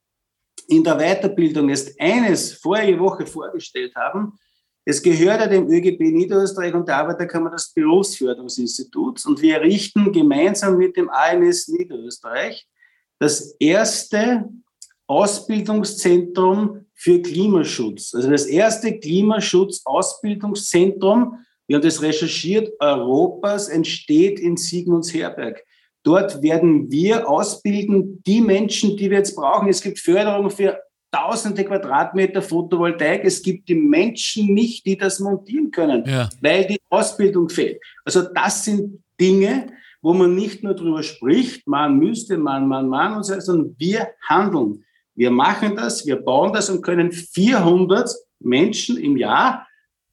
in 0.67 0.83
der 0.83 0.97
Weiterbildung 0.97 1.69
jetzt 1.69 1.95
eines 2.01 2.55
vorige 2.55 2.99
Woche 2.99 3.25
vorgestellt 3.25 3.95
haben. 3.95 4.33
Es 4.87 5.03
gehört 5.03 5.41
ja 5.41 5.47
dem 5.47 5.71
ÖGB 5.71 6.01
Niederösterreich 6.01 6.75
und 6.75 6.87
der 6.87 6.99
Arbeiterkammer 6.99 7.51
das 7.51 7.73
Berufsförderungsinstitut 7.73 9.25
und 9.25 9.41
wir 9.41 9.57
errichten 9.57 10.13
gemeinsam 10.13 10.77
mit 10.77 10.95
dem 10.97 11.09
ANS 11.09 11.69
Niederösterreich 11.69 12.69
das 13.19 13.57
erste 13.59 14.51
Ausbildungszentrum 15.07 16.85
für 16.95 17.23
Klimaschutz. 17.23 18.13
Also 18.15 18.31
das 18.31 18.45
erste 18.47 18.99
Klimaschutz-Ausbildungszentrum, 18.99 21.39
wir 21.67 21.77
haben 21.77 21.83
das 21.83 22.03
recherchiert, 22.03 22.71
Europas 22.79 23.69
entsteht 23.69 24.39
in 24.39 24.59
Sigmundsherberg. 24.59 25.65
Dort 26.03 26.43
werden 26.43 26.91
wir 26.91 27.27
ausbilden, 27.29 28.23
die 28.25 28.43
Menschen, 28.43 28.99
die 28.99 29.11
wir 29.11 29.19
jetzt 29.19 29.35
brauchen. 29.35 29.69
Es 29.69 29.81
gibt 29.81 29.99
Förderung 29.99 30.51
für 30.51 30.79
tausende 31.15 31.65
Quadratmeter 31.65 32.43
Photovoltaik. 32.43 33.25
Es 33.25 33.41
gibt 33.41 33.69
die 33.69 33.75
Menschen 33.75 34.53
nicht, 34.53 34.85
die 34.85 34.97
das 34.97 35.21
montieren 35.21 35.71
können, 35.71 36.05
ja. 36.07 36.29
weil 36.41 36.67
die 36.67 36.81
Ausbildung 36.91 37.49
fehlt. 37.49 37.81
Also 38.05 38.23
das 38.23 38.65
sind 38.65 39.03
Dinge, 39.21 39.69
wo 40.03 40.13
man 40.13 40.35
nicht 40.35 40.65
nur 40.65 40.75
darüber 40.75 41.03
spricht, 41.03 41.67
man 41.69 41.99
müsste, 41.99 42.37
man, 42.37 42.67
man, 42.67 42.89
man 42.89 43.17
und 43.17 43.23
so, 43.23 43.39
sondern 43.39 43.77
wir 43.79 44.09
handeln. 44.29 44.85
Wir 45.15 45.31
machen 45.31 45.77
das, 45.77 46.05
wir 46.05 46.17
bauen 46.17 46.53
das 46.53 46.69
und 46.69 46.83
können 46.83 47.13
400 47.13 48.11
Menschen 48.41 48.99
im 48.99 49.17
Jahr, 49.17 49.69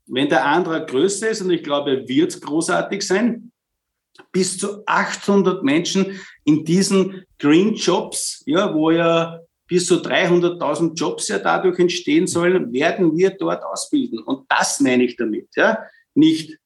wenn 0.06 0.30
der 0.30 0.46
andere 0.46 0.86
größer 0.86 1.30
ist, 1.30 1.42
und 1.42 1.50
ich 1.50 1.64
glaube, 1.64 1.92
er 1.92 2.08
wird 2.08 2.40
großartig 2.40 3.02
sein, 3.02 3.52
bis 4.32 4.58
zu 4.60 4.86
800 4.86 5.64
Menschen 5.64 6.20
in 6.46 6.64
diesen 6.64 7.26
Green 7.40 7.74
Jobs, 7.74 8.44
ja, 8.46 8.74
wo 8.74 8.92
ja 8.92 9.40
bis 9.72 9.86
zu 9.86 10.02
300.000 10.02 10.96
Jobs 10.96 11.30
ja 11.30 11.40
dadurch 11.40 11.80
entstehen 11.80 12.28
sollen, 12.28 12.74
werden 12.74 13.16
wir 13.16 13.30
dort 13.30 13.64
ausbilden. 13.64 14.20
Und 14.20 14.46
das 14.50 14.82
meine 14.82 15.06
ich 15.06 15.16
damit. 15.16 15.48
Ja? 15.56 15.78
Nicht 16.14 16.58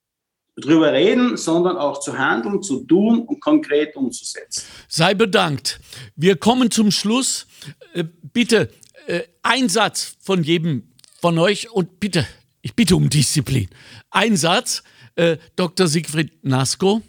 drüber 0.55 0.91
reden, 0.91 1.37
sondern 1.37 1.77
auch 1.77 1.99
zu 1.99 2.17
handeln, 2.17 2.63
zu 2.63 2.83
tun 2.83 3.19
und 3.19 3.39
konkret 3.39 3.95
umzusetzen. 3.95 4.63
Sei 4.87 5.13
bedankt. 5.13 5.79
Wir 6.15 6.35
kommen 6.35 6.71
zum 6.71 6.89
Schluss. 6.89 7.45
Äh, 7.93 8.05
bitte 8.33 8.71
äh, 9.05 9.21
ein 9.43 9.69
Satz 9.69 10.17
von 10.19 10.41
jedem 10.41 10.89
von 11.21 11.37
euch 11.37 11.69
und 11.69 11.99
bitte, 11.99 12.25
ich 12.63 12.73
bitte 12.73 12.95
um 12.95 13.07
Disziplin. 13.07 13.69
Ein 14.09 14.35
Satz, 14.35 14.81
äh, 15.13 15.37
Dr. 15.55 15.85
Siegfried 15.85 16.43
Nasko. 16.43 17.03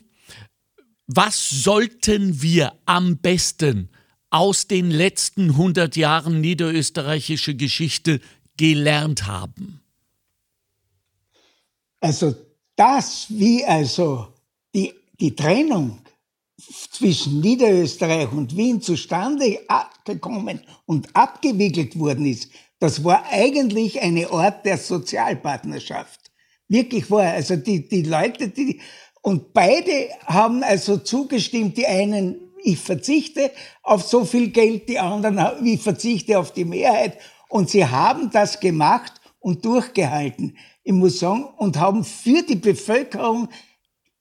Was 1.07 1.49
sollten 1.49 2.43
wir 2.43 2.75
am 2.85 3.17
besten 3.17 3.89
aus 4.37 4.69
den 4.69 4.91
letzten 4.91 5.51
100 5.51 5.97
Jahren 5.97 6.41
niederösterreichische 6.41 7.55
Geschichte 7.55 8.21
gelernt 8.57 9.27
haben? 9.27 9.81
Also 12.01 12.35
das, 12.77 13.27
wie 13.31 13.65
also 13.65 14.29
die, 14.75 14.93
die 15.19 15.35
Trennung 15.35 15.99
zwischen 16.91 17.41
Niederösterreich 17.41 18.31
und 18.33 18.57
Wien 18.57 18.81
zustande 18.81 19.61
gekommen 20.05 20.61
und 20.85 21.15
abgewickelt 21.15 21.99
worden 21.99 22.27
ist, 22.27 22.51
das 22.79 23.03
war 23.03 23.25
eigentlich 23.31 24.01
eine 24.01 24.31
Art 24.31 24.65
der 24.67 24.77
Sozialpartnerschaft. 24.77 26.21
Wirklich 26.69 27.11
war. 27.11 27.33
Also 27.33 27.57
die, 27.57 27.89
die 27.89 28.03
Leute, 28.03 28.49
die, 28.49 28.81
und 29.23 29.53
beide 29.53 30.11
haben 30.27 30.63
also 30.63 30.99
zugestimmt, 30.99 31.77
die 31.77 31.87
einen, 31.87 32.46
ich 32.67 32.79
verzichte 32.79 33.51
auf 33.83 34.03
so 34.03 34.25
viel 34.25 34.49
Geld, 34.49 34.89
die 34.89 34.99
anderen, 34.99 35.41
ich 35.65 35.81
verzichte 35.81 36.39
auf 36.39 36.53
die 36.53 36.65
Mehrheit. 36.65 37.19
Und 37.49 37.71
sie 37.71 37.87
haben 37.87 38.31
das 38.31 38.61
gemacht 38.61 39.13
und 39.39 39.65
durchgehalten 39.65 40.57
ich 40.87 40.93
muss 40.93 41.19
sagen, 41.19 41.45
und 41.57 41.79
haben 41.79 42.05
für 42.05 42.43
die 42.43 42.55
Bevölkerung 42.55 43.49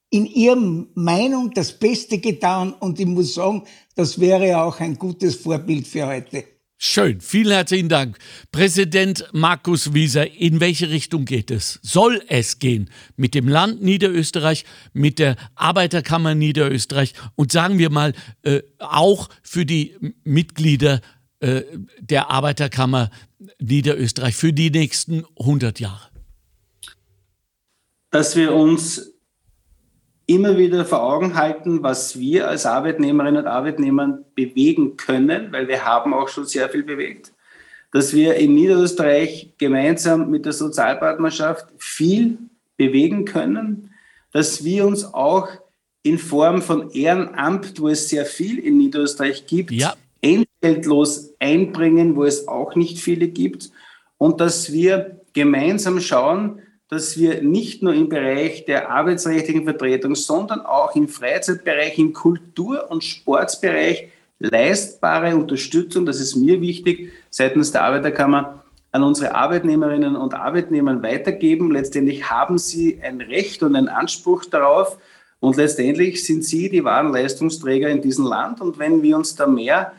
in 0.10 0.26
ihrer 0.26 0.88
Meinung 0.96 1.52
das 1.52 1.78
Beste 1.78 2.18
getan. 2.18 2.74
Und 2.74 3.00
ich 3.00 3.06
muss 3.06 3.36
sagen, 3.36 3.64
das 3.96 4.20
wäre 4.20 4.60
auch 4.60 4.80
ein 4.80 4.98
gutes 4.98 5.36
Vorbild 5.36 5.86
für 5.86 6.08
heute. 6.08 6.55
Schön, 6.78 7.22
vielen 7.22 7.52
herzlichen 7.52 7.90
Dank. 7.90 8.18
Präsident 8.52 9.26
Markus 9.32 9.94
Wieser, 9.94 10.30
in 10.32 10.60
welche 10.60 10.90
Richtung 10.90 11.26
geht 11.26 11.50
es? 11.50 11.80
Soll 11.82 12.22
es 12.28 12.60
gehen 12.60 12.90
mit 13.16 13.34
dem 13.34 13.48
Land 13.48 13.82
Niederösterreich, 13.82 14.66
mit 14.94 15.20
der 15.20 15.38
Arbeiterkammer 15.56 16.36
Niederösterreich 16.36 17.14
und 17.36 17.52
sagen 17.52 17.80
wir 17.80 17.90
mal 17.90 18.14
äh, 18.44 18.62
auch 18.80 19.30
für 19.42 19.66
die 19.66 19.96
Mitglieder 20.24 21.02
äh, 21.40 21.62
der 22.02 22.30
Arbeiterkammer 22.30 23.10
Niederösterreich 23.60 24.36
für 24.36 24.52
die 24.52 24.70
nächsten 24.70 25.24
100 25.40 25.80
Jahre? 25.80 26.10
dass 28.16 28.38
wir 28.38 28.54
uns 28.54 29.12
immer 30.28 30.58
wieder 30.58 30.86
vor 30.86 31.04
Augen 31.04 31.36
halten, 31.36 31.84
was 31.84 32.20
wir 32.20 32.48
als 32.48 32.66
Arbeitnehmerinnen 32.66 33.44
und 33.44 33.48
Arbeitnehmer 33.48 34.20
bewegen 34.36 34.98
können, 34.98 35.52
weil 35.52 35.68
wir 35.68 35.86
haben 35.86 36.14
auch 36.14 36.30
schon 36.30 36.46
sehr 36.46 36.70
viel 36.70 36.84
bewegt, 36.84 37.32
dass 37.92 38.14
wir 38.14 38.36
in 38.36 38.56
Niederösterreich 38.56 39.54
gemeinsam 39.58 40.32
mit 40.32 40.46
der 40.46 40.54
Sozialpartnerschaft 40.54 41.68
viel 41.78 42.38
bewegen 42.78 43.26
können, 43.26 43.92
dass 44.32 44.64
wir 44.64 44.86
uns 44.86 45.06
auch 45.06 45.48
in 46.02 46.18
Form 46.18 46.62
von 46.62 46.92
Ehrenamt, 46.92 47.80
wo 47.80 47.88
es 47.88 48.10
sehr 48.10 48.26
viel 48.26 48.60
in 48.60 48.78
Niederösterreich 48.78 49.48
gibt, 49.48 49.72
ja. 49.72 49.96
entgeltlos 50.22 51.34
einbringen, 51.40 52.16
wo 52.16 52.26
es 52.26 52.48
auch 52.48 52.76
nicht 52.76 53.00
viele 53.00 53.28
gibt 53.28 53.72
und 54.18 54.42
dass 54.42 54.72
wir 54.72 55.22
gemeinsam 55.34 56.00
schauen, 56.00 56.62
dass 56.90 57.18
wir 57.18 57.42
nicht 57.42 57.82
nur 57.82 57.94
im 57.94 58.10
Bereich 58.10 58.66
der 58.66 58.90
arbeitsrechtlichen 58.92 59.64
Vertretung, 59.64 60.16
sondern 60.16 60.62
auch 60.62 60.96
im 60.96 61.08
Freizeitbereich, 61.08 61.98
im 61.98 62.14
Kultur- 62.14 62.90
und 62.92 63.04
Sportsbereich 63.04 64.10
leistbare 64.40 65.36
Unterstützung, 65.36 66.06
das 66.06 66.20
ist 66.20 66.36
mir 66.36 66.62
wichtig, 66.62 67.12
seitens 67.30 67.72
der 67.72 67.84
Arbeiterkammer 67.84 68.64
an 68.92 69.04
unsere 69.04 69.36
Arbeitnehmerinnen 69.36 70.16
und 70.16 70.34
Arbeitnehmer 70.34 71.02
weitergeben. 71.04 71.72
Letztendlich 71.72 72.30
haben 72.30 72.58
sie 72.58 73.00
ein 73.02 73.20
Recht 73.20 73.62
und 73.62 73.76
einen 73.76 73.90
Anspruch 73.90 74.46
darauf. 74.46 74.98
Und 75.42 75.58
letztendlich 75.58 76.24
sind 76.24 76.46
sie 76.46 76.70
die 76.70 76.84
wahren 76.84 77.12
Leistungsträger 77.12 77.90
in 77.90 78.02
diesem 78.02 78.26
Land. 78.26 78.62
Und 78.62 78.80
wenn 78.80 79.04
wir 79.04 79.18
uns 79.18 79.36
da 79.36 79.48
mehr 79.48 79.92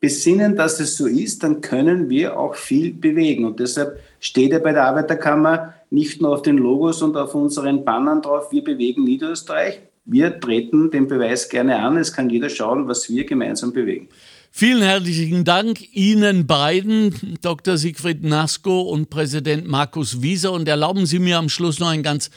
besinnen, 0.00 0.54
dass 0.54 0.80
es 0.80 0.96
so 0.96 1.06
ist, 1.06 1.42
dann 1.42 1.62
können 1.62 2.10
wir 2.10 2.38
auch 2.38 2.54
viel 2.54 2.92
bewegen. 2.92 3.46
Und 3.46 3.58
deshalb 3.58 3.98
steht 4.20 4.52
ja 4.52 4.58
bei 4.58 4.72
der 4.72 4.84
Arbeiterkammer 4.84 5.74
nicht 5.92 6.22
nur 6.22 6.32
auf 6.32 6.42
den 6.42 6.56
Logos 6.56 7.02
und 7.02 7.16
auf 7.16 7.34
unseren 7.34 7.84
Bannern 7.84 8.22
drauf, 8.22 8.50
wir 8.50 8.64
bewegen 8.64 9.04
Niederösterreich. 9.04 9.80
Wir 10.04 10.40
treten 10.40 10.90
den 10.90 11.06
Beweis 11.06 11.48
gerne 11.48 11.78
an. 11.78 11.96
Es 11.96 12.12
kann 12.12 12.30
jeder 12.30 12.48
schauen, 12.48 12.88
was 12.88 13.08
wir 13.08 13.24
gemeinsam 13.24 13.72
bewegen. 13.72 14.08
Vielen 14.50 14.82
herzlichen 14.82 15.44
Dank 15.44 15.94
Ihnen 15.94 16.46
beiden, 16.46 17.38
Dr. 17.40 17.76
Siegfried 17.76 18.24
Nasko 18.24 18.80
und 18.82 19.10
Präsident 19.10 19.68
Markus 19.68 20.22
Wieser. 20.22 20.52
Und 20.52 20.66
erlauben 20.66 21.06
Sie 21.06 21.18
mir 21.18 21.38
am 21.38 21.48
Schluss 21.48 21.78
noch 21.78 21.88
einen 21.88 22.02
ganz 22.02 22.30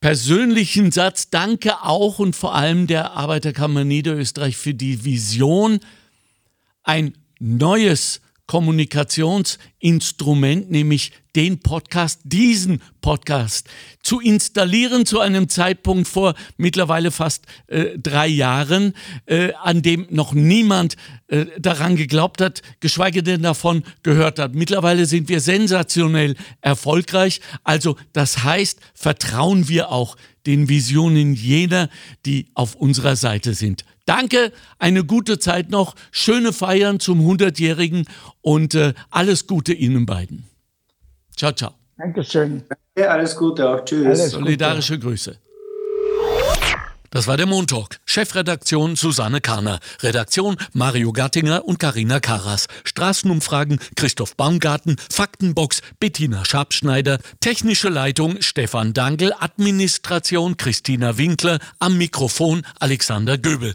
persönlichen 0.00 0.90
Satz. 0.90 1.30
Danke 1.30 1.82
auch 1.82 2.18
und 2.18 2.34
vor 2.34 2.54
allem 2.54 2.86
der 2.86 3.12
Arbeiterkammer 3.12 3.84
Niederösterreich 3.84 4.56
für 4.56 4.74
die 4.74 5.04
Vision, 5.04 5.80
ein 6.82 7.14
neues 7.38 8.20
Kommunikationsinstrument, 8.46 10.70
nämlich 10.70 11.12
den 11.34 11.60
Podcast, 11.60 12.20
diesen 12.24 12.80
Podcast 13.00 13.68
zu 14.02 14.20
installieren 14.20 15.04
zu 15.04 15.20
einem 15.20 15.48
Zeitpunkt 15.48 16.08
vor 16.08 16.34
mittlerweile 16.56 17.10
fast 17.10 17.44
äh, 17.66 17.98
drei 17.98 18.28
Jahren, 18.28 18.94
äh, 19.26 19.52
an 19.62 19.82
dem 19.82 20.06
noch 20.10 20.32
niemand 20.32 20.96
äh, 21.26 21.46
daran 21.58 21.96
geglaubt 21.96 22.40
hat, 22.40 22.62
geschweige 22.80 23.22
denn 23.22 23.42
davon 23.42 23.82
gehört 24.02 24.38
hat. 24.38 24.54
Mittlerweile 24.54 25.06
sind 25.06 25.28
wir 25.28 25.40
sensationell 25.40 26.36
erfolgreich. 26.60 27.40
Also 27.64 27.96
das 28.12 28.44
heißt, 28.44 28.80
vertrauen 28.94 29.68
wir 29.68 29.90
auch 29.90 30.16
den 30.46 30.68
Visionen 30.68 31.34
jener, 31.34 31.90
die 32.24 32.46
auf 32.54 32.76
unserer 32.76 33.16
Seite 33.16 33.54
sind. 33.54 33.84
Danke, 34.06 34.52
eine 34.78 35.04
gute 35.04 35.38
Zeit 35.38 35.70
noch, 35.70 35.94
schöne 36.12 36.52
Feiern 36.52 37.00
zum 37.00 37.20
100-Jährigen 37.20 38.06
und 38.40 38.74
äh, 38.74 38.94
alles 39.10 39.46
Gute 39.46 39.72
Ihnen 39.72 40.06
beiden. 40.06 40.44
Ciao, 41.36 41.52
ciao. 41.52 41.74
Dankeschön. 41.98 42.62
Ja, 42.96 43.08
alles 43.08 43.36
Gute 43.36 43.68
auch. 43.68 43.84
Tschüss. 43.84 44.06
Alles 44.06 44.30
Solidarische 44.30 44.94
Gute. 44.94 45.08
Grüße. 45.08 45.38
Das 47.10 47.26
war 47.26 47.36
der 47.36 47.46
Montalk. 47.46 47.98
Chefredaktion 48.04 48.94
Susanne 48.94 49.40
Karner. 49.40 49.80
Redaktion 50.02 50.56
Mario 50.72 51.12
Gattinger 51.12 51.64
und 51.64 51.78
Karina 51.78 52.20
Karas. 52.20 52.66
Straßenumfragen 52.84 53.80
Christoph 53.96 54.36
Baumgarten. 54.36 54.96
Faktenbox 55.10 55.80
Bettina 55.98 56.44
Schabschneider. 56.44 57.18
Technische 57.40 57.88
Leitung 57.88 58.42
Stefan 58.42 58.92
Dangel. 58.92 59.32
Administration 59.38 60.56
Christina 60.56 61.16
Winkler. 61.16 61.58
Am 61.78 61.96
Mikrofon 61.96 62.66
Alexander 62.78 63.38
Göbel. 63.38 63.74